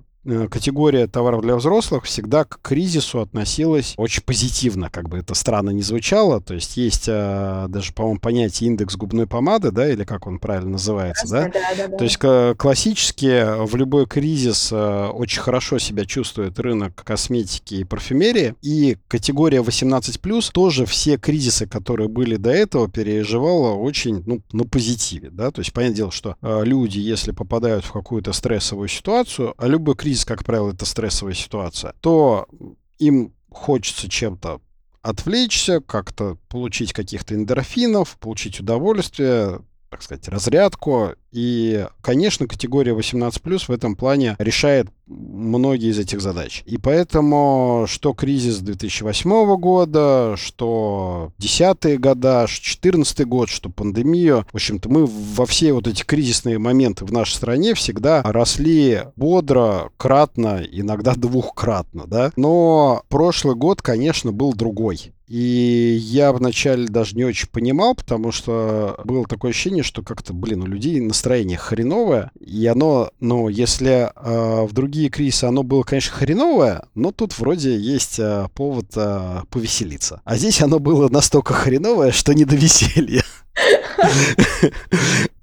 категория 0.50 1.08
товаров 1.08 1.42
для 1.42 1.56
взрослых 1.56 2.04
всегда 2.04 2.44
к 2.44 2.60
кризису 2.62 3.22
относилась 3.22 3.94
очень 3.98 4.24
позитивно, 4.24 4.90
как 4.90 5.08
бы 5.10 5.18
это 5.18 5.34
странно 5.34 5.70
не 5.70 5.82
звучало. 5.82 6.42
То 6.42 6.54
есть 6.54 6.78
есть 6.78 7.06
э, 7.08 7.66
даже, 7.70 7.94
по-моему, 7.94 8.20
понятие 8.20 8.70
индекс 8.70 8.96
губной 8.96 9.28
помады, 9.28 9.72
да, 9.72 9.90
или 9.90 10.04
как 10.04 10.28
он 10.28 10.40
правильно 10.40 10.72
называется, 10.72 11.28
да? 11.30 11.44
Да, 11.46 11.60
да, 11.78 11.88
да. 11.88 11.98
То 11.98 12.04
есть 12.04 12.18
классически 12.58 13.66
в 13.66 13.76
любой 13.76 14.06
кризис 14.06 14.70
э, 14.72 15.08
очень 15.08 15.42
хорошо 15.42 15.80
себя 15.80 16.06
чувствует 16.06 16.60
рынок 16.60 17.04
косметики 17.04 17.76
и 17.76 17.84
парфюмерии. 17.84 18.56
И 18.62 18.98
категория 19.08 19.60
18+, 19.60 20.52
тоже 20.52 20.86
все 20.86 21.18
кризисы, 21.18 21.68
которые 21.68 22.10
были 22.10 22.36
до 22.36 22.52
этого, 22.52 22.90
переживала 22.90 23.74
очень, 23.74 24.24
ну, 24.26 24.42
на 24.52 24.66
позитиве, 24.66 25.30
да. 25.30 25.52
То 25.52 25.62
есть, 25.62 25.72
понятное 25.74 25.98
дело, 25.98 26.12
что 26.12 26.36
люди, 26.42 27.00
если 27.00 27.32
попадают 27.32 27.86
в 27.86 27.92
какую-то 27.92 28.34
стрессовую 28.34 28.88
ситуацию, 28.88 29.54
а 29.58 29.68
любой 29.68 29.96
кризис 29.96 30.17
кризис, 30.18 30.26
как 30.26 30.44
правило, 30.44 30.72
это 30.72 30.86
стрессовая 30.86 31.34
ситуация, 31.34 31.94
то 32.02 32.48
им 32.98 33.34
хочется 33.52 34.10
чем-то 34.10 34.62
отвлечься, 35.02 35.80
как-то 35.80 36.38
получить 36.50 36.94
каких-то 36.94 37.36
эндорфинов, 37.36 38.18
получить 38.20 38.60
удовольствие, 38.60 39.62
так 39.90 40.02
сказать, 40.02 40.28
разрядку. 40.28 41.12
И, 41.32 41.88
конечно, 42.02 42.48
категория 42.48 42.94
18+, 42.94 43.66
в 43.68 43.70
этом 43.70 43.96
плане 43.96 44.36
решает 44.40 44.88
многие 45.08 45.90
из 45.90 46.00
этих 46.00 46.22
задач. 46.22 46.64
И 46.66 46.78
поэтому, 46.78 47.86
что 47.88 48.14
кризис 48.14 48.60
2008 48.60 49.56
года, 49.58 50.36
что 50.38 51.32
10-е 51.40 51.98
года, 51.98 52.48
что 52.48 52.66
14 52.66 53.26
год, 53.26 53.50
что 53.50 53.70
пандемию, 53.70 54.46
в 54.52 54.56
общем-то, 54.56 54.90
мы 54.90 55.06
во 55.06 55.46
все 55.46 55.74
вот 55.74 55.88
эти 55.88 56.04
кризисные 56.04 56.60
моменты 56.60 57.06
в 57.06 57.12
нашей 57.12 57.34
стране 57.36 57.74
всегда 57.74 58.22
росли 58.24 59.04
бодро, 59.16 59.92
кратно, 59.98 60.62
иногда 60.70 61.14
двухкратно, 61.16 62.06
да. 62.08 62.32
Но 62.36 63.04
прошлый 63.10 63.56
год, 63.56 63.82
конечно, 63.82 64.32
был 64.32 64.54
другой. 64.54 65.14
И 65.28 65.98
я 66.02 66.32
вначале 66.32 66.88
даже 66.88 67.16
не 67.16 67.26
очень 67.26 67.50
понимал, 67.50 67.96
потому 67.96 68.32
что 68.32 68.98
было 69.04 69.26
такое 69.26 69.52
ощущение, 69.52 69.84
что 69.84 70.02
как-то, 70.02 70.34
блин, 70.34 70.64
у 70.64 70.66
людей 70.66 71.02
настроение 71.02 71.58
хреновое, 71.58 72.32
и 72.40 72.66
оно, 72.66 73.12
ну, 73.20 73.50
если 73.50 74.10
э, 74.16 74.66
в 74.66 74.72
другие 74.98 75.10
кризисы 75.10 75.46
оно 75.46 75.62
было, 75.62 75.84
конечно, 75.84 76.12
хреновое, 76.12 76.82
но 76.96 77.12
тут 77.12 77.38
вроде 77.38 77.78
есть 77.78 78.18
э, 78.18 78.48
повод 78.56 78.88
э, 78.96 79.42
повеселиться. 79.52 80.22
А 80.26 80.38
здесь 80.38 80.62
оно 80.62 80.80
было 80.80 81.08
настолько 81.08 81.54
хреновое, 81.54 82.12
что 82.12 82.34
не 82.34 82.46
до 82.46 82.56
веселья. 82.56 83.24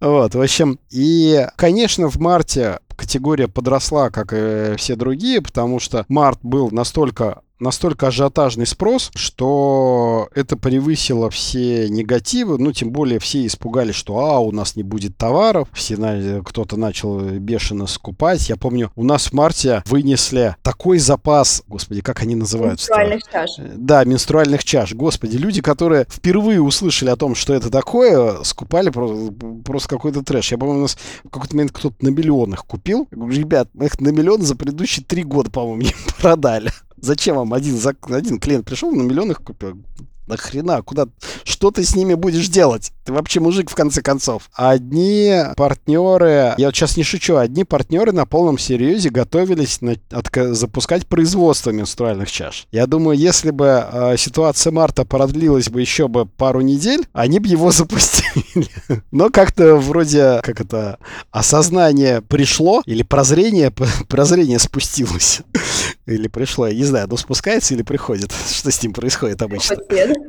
Вот, 0.00 0.34
в 0.34 0.40
общем, 0.40 0.78
и, 0.90 1.46
конечно, 1.56 2.08
в 2.08 2.16
марте 2.18 2.78
категория 2.96 3.48
подросла, 3.48 4.10
как 4.10 4.32
и 4.32 4.74
все 4.76 4.96
другие, 4.96 5.40
потому 5.40 5.80
что 5.80 6.04
март 6.08 6.40
был 6.42 6.70
настолько 6.70 7.40
настолько 7.58 8.08
ажиотажный 8.08 8.66
спрос, 8.66 9.10
что 9.14 10.28
это 10.34 10.56
превысило 10.56 11.30
все 11.30 11.88
негативы, 11.88 12.58
ну, 12.58 12.72
тем 12.72 12.90
более 12.90 13.18
все 13.18 13.46
испугались, 13.46 13.94
что, 13.94 14.18
а, 14.18 14.40
у 14.40 14.50
нас 14.52 14.76
не 14.76 14.82
будет 14.82 15.16
товаров, 15.16 15.68
все, 15.72 15.96
кто-то 16.44 16.76
начал 16.76 17.20
бешено 17.20 17.86
скупать. 17.86 18.48
Я 18.48 18.56
помню, 18.56 18.90
у 18.96 19.04
нас 19.04 19.26
в 19.26 19.32
марте 19.32 19.82
вынесли 19.86 20.56
такой 20.62 20.98
запас, 20.98 21.62
господи, 21.66 22.00
как 22.00 22.22
они 22.22 22.34
называются? 22.34 22.90
Менструальных 22.90 23.22
чаш. 23.30 23.50
Да, 23.76 24.04
менструальных 24.04 24.64
чаш. 24.64 24.94
Господи, 24.94 25.36
люди, 25.36 25.62
которые 25.62 26.06
впервые 26.10 26.60
услышали 26.60 27.10
о 27.10 27.16
том, 27.16 27.34
что 27.34 27.54
это 27.54 27.70
такое, 27.70 28.42
скупали 28.42 28.90
просто, 28.90 29.32
просто 29.64 29.88
какой-то 29.88 30.22
трэш. 30.22 30.52
Я 30.52 30.58
помню, 30.58 30.78
у 30.78 30.82
нас 30.82 30.96
в 31.24 31.30
какой-то 31.30 31.54
момент 31.54 31.72
кто-то 31.72 31.96
на 32.00 32.08
миллионах 32.08 32.64
купил. 32.66 33.08
Я 33.10 33.16
говорю, 33.16 33.38
ребят, 33.38 33.68
мы 33.74 33.86
их 33.86 34.00
на 34.00 34.08
миллион 34.08 34.42
за 34.42 34.56
предыдущие 34.56 35.04
три 35.04 35.22
года, 35.22 35.50
по-моему, 35.50 35.82
не 35.82 35.94
продали. 36.20 36.72
Зачем 36.96 37.36
вам 37.36 37.52
один, 37.52 37.78
один 38.08 38.38
клиент 38.38 38.66
пришел, 38.66 38.90
на 38.92 39.02
миллион 39.02 39.30
их 39.30 39.42
купил? 39.42 39.82
Нахрена? 40.26 40.82
Куда? 40.82 41.06
Что 41.44 41.70
ты 41.70 41.84
с 41.84 41.94
ними 41.94 42.14
будешь 42.14 42.48
делать? 42.48 42.92
Ты 43.04 43.12
вообще 43.12 43.40
мужик, 43.40 43.70
в 43.70 43.74
конце 43.74 44.00
концов. 44.00 44.48
Одни 44.54 45.34
партнеры, 45.56 46.54
я 46.56 46.66
вот 46.66 46.74
сейчас 46.74 46.96
не 46.96 47.02
шучу, 47.02 47.36
одни 47.36 47.64
партнеры 47.64 48.12
на 48.12 48.24
полном 48.24 48.58
серьезе 48.58 49.10
готовились 49.10 49.82
на, 49.82 49.96
от, 50.10 50.30
запускать 50.56 51.06
производство 51.06 51.70
менструальных 51.70 52.30
чаш. 52.30 52.66
Я 52.72 52.86
думаю, 52.86 53.18
если 53.18 53.50
бы 53.50 53.86
э, 53.92 54.16
ситуация 54.16 54.72
марта 54.72 55.04
продлилась 55.04 55.68
бы 55.68 55.80
еще 55.80 56.08
бы 56.08 56.24
пару 56.24 56.62
недель, 56.62 57.06
они 57.12 57.40
бы 57.40 57.48
его 57.48 57.70
запустили. 57.72 58.68
Но 59.10 59.28
как-то 59.28 59.76
вроде, 59.76 60.40
как 60.42 60.60
это, 60.60 60.98
осознание 61.30 62.22
пришло, 62.22 62.82
или 62.86 63.02
прозрение, 63.02 63.70
прозрение 64.08 64.58
спустилось. 64.58 65.42
Или 66.06 66.28
пришло, 66.28 66.66
я 66.66 66.74
не 66.74 66.84
знаю, 66.84 67.08
ну 67.08 67.16
спускается 67.16 67.72
или 67.72 67.82
приходит? 67.82 68.30
Что 68.30 68.70
с 68.70 68.82
ним 68.82 68.92
происходит 68.92 69.40
обычно? 69.40 69.76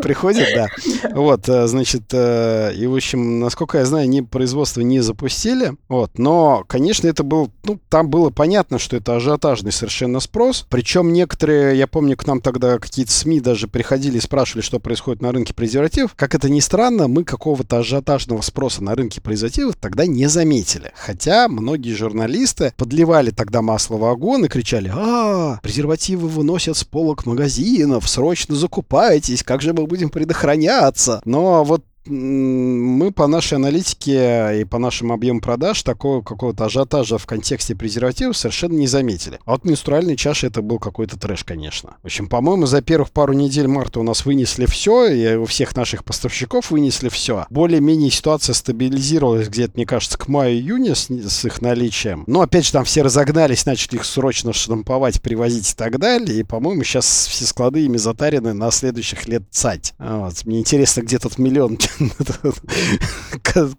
Приходит, 0.01 0.47
да. 0.55 0.67
Вот, 1.13 1.47
э, 1.49 1.67
значит, 1.67 2.03
э, 2.11 2.73
и, 2.75 2.87
в 2.87 2.95
общем, 2.95 3.39
насколько 3.39 3.77
я 3.77 3.85
знаю, 3.85 4.09
ни 4.09 4.21
производство 4.21 4.81
не 4.81 4.99
запустили. 5.01 5.73
Вот, 5.87 6.17
но, 6.17 6.63
конечно, 6.67 7.07
это 7.07 7.23
был, 7.23 7.51
ну, 7.63 7.79
там 7.89 8.09
было 8.09 8.29
понятно, 8.29 8.79
что 8.79 8.97
это 8.97 9.15
ажиотажный 9.15 9.71
совершенно 9.71 10.19
спрос. 10.19 10.65
Причем 10.69 11.13
некоторые, 11.13 11.77
я 11.77 11.87
помню, 11.87 12.17
к 12.17 12.25
нам 12.25 12.41
тогда 12.41 12.77
какие-то 12.79 13.11
СМИ 13.11 13.39
даже 13.39 13.67
приходили 13.67 14.17
и 14.17 14.21
спрашивали, 14.21 14.61
что 14.61 14.79
происходит 14.79 15.21
на 15.21 15.31
рынке 15.31 15.53
презервативов. 15.53 16.15
Как 16.15 16.35
это 16.35 16.49
ни 16.49 16.59
странно, 16.59 17.07
мы 17.07 17.23
какого-то 17.23 17.79
ажиотажного 17.79 18.41
спроса 18.41 18.83
на 18.83 18.95
рынке 18.95 19.21
презервативов 19.21 19.75
тогда 19.79 20.05
не 20.05 20.27
заметили. 20.27 20.91
Хотя 20.95 21.47
многие 21.47 21.93
журналисты 21.93 22.73
подливали 22.77 23.31
тогда 23.31 23.61
масло 23.61 23.97
в 23.97 24.05
огонь 24.05 24.45
и 24.45 24.47
кричали, 24.47 24.91
а, 24.93 25.59
презервативы 25.61 26.27
выносят 26.27 26.77
с 26.77 26.83
полок 26.83 27.25
магазинов, 27.25 28.09
срочно 28.09 28.55
закупайтесь, 28.55 29.43
как 29.43 29.61
же 29.61 29.73
мы 29.75 29.87
будем 29.87 30.09
предохраняться? 30.09 31.21
Но 31.25 31.63
вот 31.63 31.85
мы 32.07 33.11
по 33.11 33.27
нашей 33.27 33.55
аналитике 33.55 34.61
и 34.61 34.65
по 34.65 34.77
нашим 34.77 35.11
объемам 35.11 35.41
продаж 35.41 35.81
такого 35.83 36.21
какого-то 36.21 36.65
ажиотажа 36.65 37.17
в 37.17 37.25
контексте 37.25 37.75
презервативов 37.75 38.37
совершенно 38.37 38.73
не 38.73 38.87
заметили. 38.87 39.39
А 39.45 39.51
вот 39.51 39.65
менструальные 39.65 40.15
чаши 40.15 40.47
это 40.47 40.61
был 40.61 40.79
какой-то 40.79 41.17
трэш, 41.17 41.43
конечно. 41.43 41.97
В 42.03 42.05
общем, 42.05 42.27
по-моему, 42.27 42.65
за 42.65 42.81
первых 42.81 43.11
пару 43.11 43.33
недель 43.33 43.67
марта 43.67 43.99
у 43.99 44.03
нас 44.03 44.25
вынесли 44.25 44.65
все, 44.65 45.07
и 45.07 45.35
у 45.35 45.45
всех 45.45 45.75
наших 45.75 46.03
поставщиков 46.03 46.71
вынесли 46.71 47.09
все. 47.09 47.45
Более-менее 47.49 48.11
ситуация 48.11 48.53
стабилизировалась 48.53 49.47
где-то, 49.47 49.73
мне 49.75 49.85
кажется, 49.85 50.17
к 50.17 50.27
маю-июню 50.27 50.95
с, 50.95 51.09
с 51.09 51.45
их 51.45 51.61
наличием. 51.61 52.23
Но, 52.27 52.41
опять 52.41 52.65
же, 52.65 52.71
там 52.71 52.85
все 52.85 53.01
разогнались, 53.01 53.65
начали 53.65 53.95
их 53.95 54.05
срочно 54.05 54.53
штамповать, 54.53 55.21
привозить 55.21 55.71
и 55.71 55.75
так 55.75 55.99
далее. 55.99 56.39
И, 56.39 56.43
по-моему, 56.43 56.83
сейчас 56.83 57.27
все 57.27 57.45
склады 57.45 57.85
ими 57.85 57.97
затарены 57.97 58.53
на 58.53 58.71
следующих 58.71 59.27
лет 59.27 59.43
цать. 59.49 59.93
Вот. 59.97 60.45
Мне 60.45 60.59
интересно, 60.59 61.01
где 61.01 61.19
тот 61.19 61.37
миллион 61.37 61.77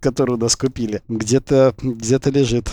который 0.00 0.34
у 0.34 0.38
нас 0.38 0.56
купили, 0.56 1.02
где-то 1.08 1.74
где 1.80 2.20
лежит. 2.30 2.72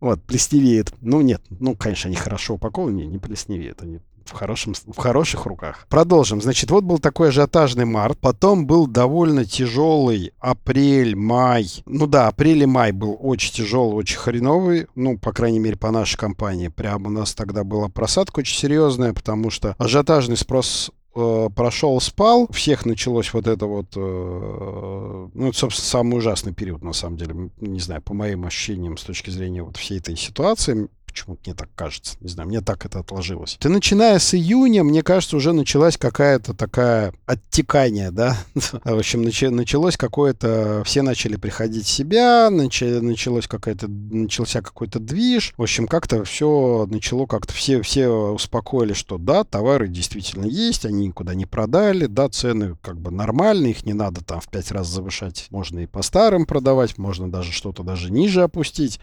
Вот, 0.00 0.22
плесневеет. 0.22 0.92
Ну, 1.00 1.20
нет, 1.20 1.42
ну, 1.50 1.74
конечно, 1.74 2.08
они 2.08 2.16
хорошо 2.16 2.54
упакованы, 2.54 3.02
не 3.02 3.18
плесневеют. 3.18 3.82
Они 3.82 4.00
в, 4.26 4.32
хорошем, 4.32 4.74
в 4.74 4.96
хороших 4.96 5.46
руках. 5.46 5.86
Продолжим. 5.88 6.42
Значит, 6.42 6.70
вот 6.70 6.84
был 6.84 6.98
такой 6.98 7.28
ажиотажный 7.28 7.84
март, 7.84 8.18
потом 8.18 8.66
был 8.66 8.86
довольно 8.86 9.44
тяжелый 9.44 10.32
апрель, 10.38 11.14
май. 11.16 11.68
Ну 11.86 12.06
да, 12.06 12.28
апрель 12.28 12.62
и 12.62 12.66
май 12.66 12.92
был 12.92 13.16
очень 13.20 13.52
тяжелый, 13.52 13.94
очень 13.94 14.18
хреновый, 14.18 14.86
ну, 14.94 15.18
по 15.18 15.32
крайней 15.32 15.58
мере, 15.58 15.76
по 15.76 15.90
нашей 15.90 16.16
компании. 16.16 16.68
Прям 16.68 17.06
у 17.06 17.10
нас 17.10 17.34
тогда 17.34 17.64
была 17.64 17.88
просадка 17.88 18.40
очень 18.40 18.58
серьезная, 18.58 19.12
потому 19.12 19.50
что 19.50 19.74
ажиотажный 19.78 20.36
спрос 20.36 20.90
э, 21.16 21.48
прошел, 21.54 22.00
спал, 22.00 22.48
всех 22.52 22.86
началось 22.86 23.32
вот 23.32 23.46
это 23.46 23.66
вот, 23.66 23.86
э, 23.96 25.28
ну, 25.34 25.48
это, 25.48 25.56
собственно, 25.56 25.86
самый 25.86 26.18
ужасный 26.18 26.52
период, 26.52 26.84
на 26.84 26.92
самом 26.92 27.16
деле, 27.16 27.50
не 27.60 27.80
знаю, 27.80 28.02
по 28.02 28.14
моим 28.14 28.44
ощущениям, 28.44 28.96
с 28.96 29.02
точки 29.02 29.30
зрения 29.30 29.62
вот 29.62 29.76
всей 29.76 29.98
этой 29.98 30.16
ситуации, 30.16 30.88
Почему-то 31.16 31.40
мне 31.46 31.54
так 31.54 31.70
кажется. 31.74 32.14
Не 32.20 32.28
знаю, 32.28 32.46
мне 32.50 32.60
так 32.60 32.84
это 32.84 32.98
отложилось. 32.98 33.56
Ты 33.58 33.70
начиная 33.70 34.18
с 34.18 34.34
июня, 34.34 34.84
мне 34.84 35.02
кажется, 35.02 35.38
уже 35.38 35.54
началась 35.54 35.96
какая-то 35.96 36.52
такая 36.52 37.14
оттекание, 37.24 38.10
да? 38.10 38.36
В 38.54 38.98
общем, 38.98 39.22
началось 39.22 39.96
какое-то... 39.96 40.82
Все 40.84 41.00
начали 41.00 41.36
приходить 41.36 41.86
в 41.86 41.88
себя, 41.88 42.50
началось 42.50 43.48
какая-то... 43.48 43.88
Начался 43.88 44.60
какой-то 44.60 45.00
движ. 45.00 45.54
В 45.56 45.62
общем, 45.62 45.86
как-то 45.86 46.22
все 46.24 46.86
начало 46.90 47.24
как-то... 47.24 47.54
Все, 47.54 47.80
все 47.80 48.08
успокоили, 48.08 48.92
что 48.92 49.16
да, 49.16 49.44
товары 49.44 49.88
действительно 49.88 50.44
есть, 50.44 50.84
они 50.84 51.06
никуда 51.06 51.34
не 51.34 51.46
продали, 51.46 52.04
да, 52.04 52.28
цены 52.28 52.76
как 52.82 53.00
бы 53.00 53.10
нормальные, 53.10 53.70
их 53.70 53.86
не 53.86 53.94
надо 53.94 54.22
там 54.22 54.42
в 54.42 54.48
пять 54.48 54.70
раз 54.70 54.86
завышать. 54.88 55.46
Можно 55.48 55.78
и 55.78 55.86
по 55.86 56.02
старым 56.02 56.44
продавать, 56.44 56.98
можно 56.98 57.30
даже 57.30 57.52
что-то 57.52 57.82
даже 57.82 58.12
ниже 58.12 58.42
опустить. 58.42 59.00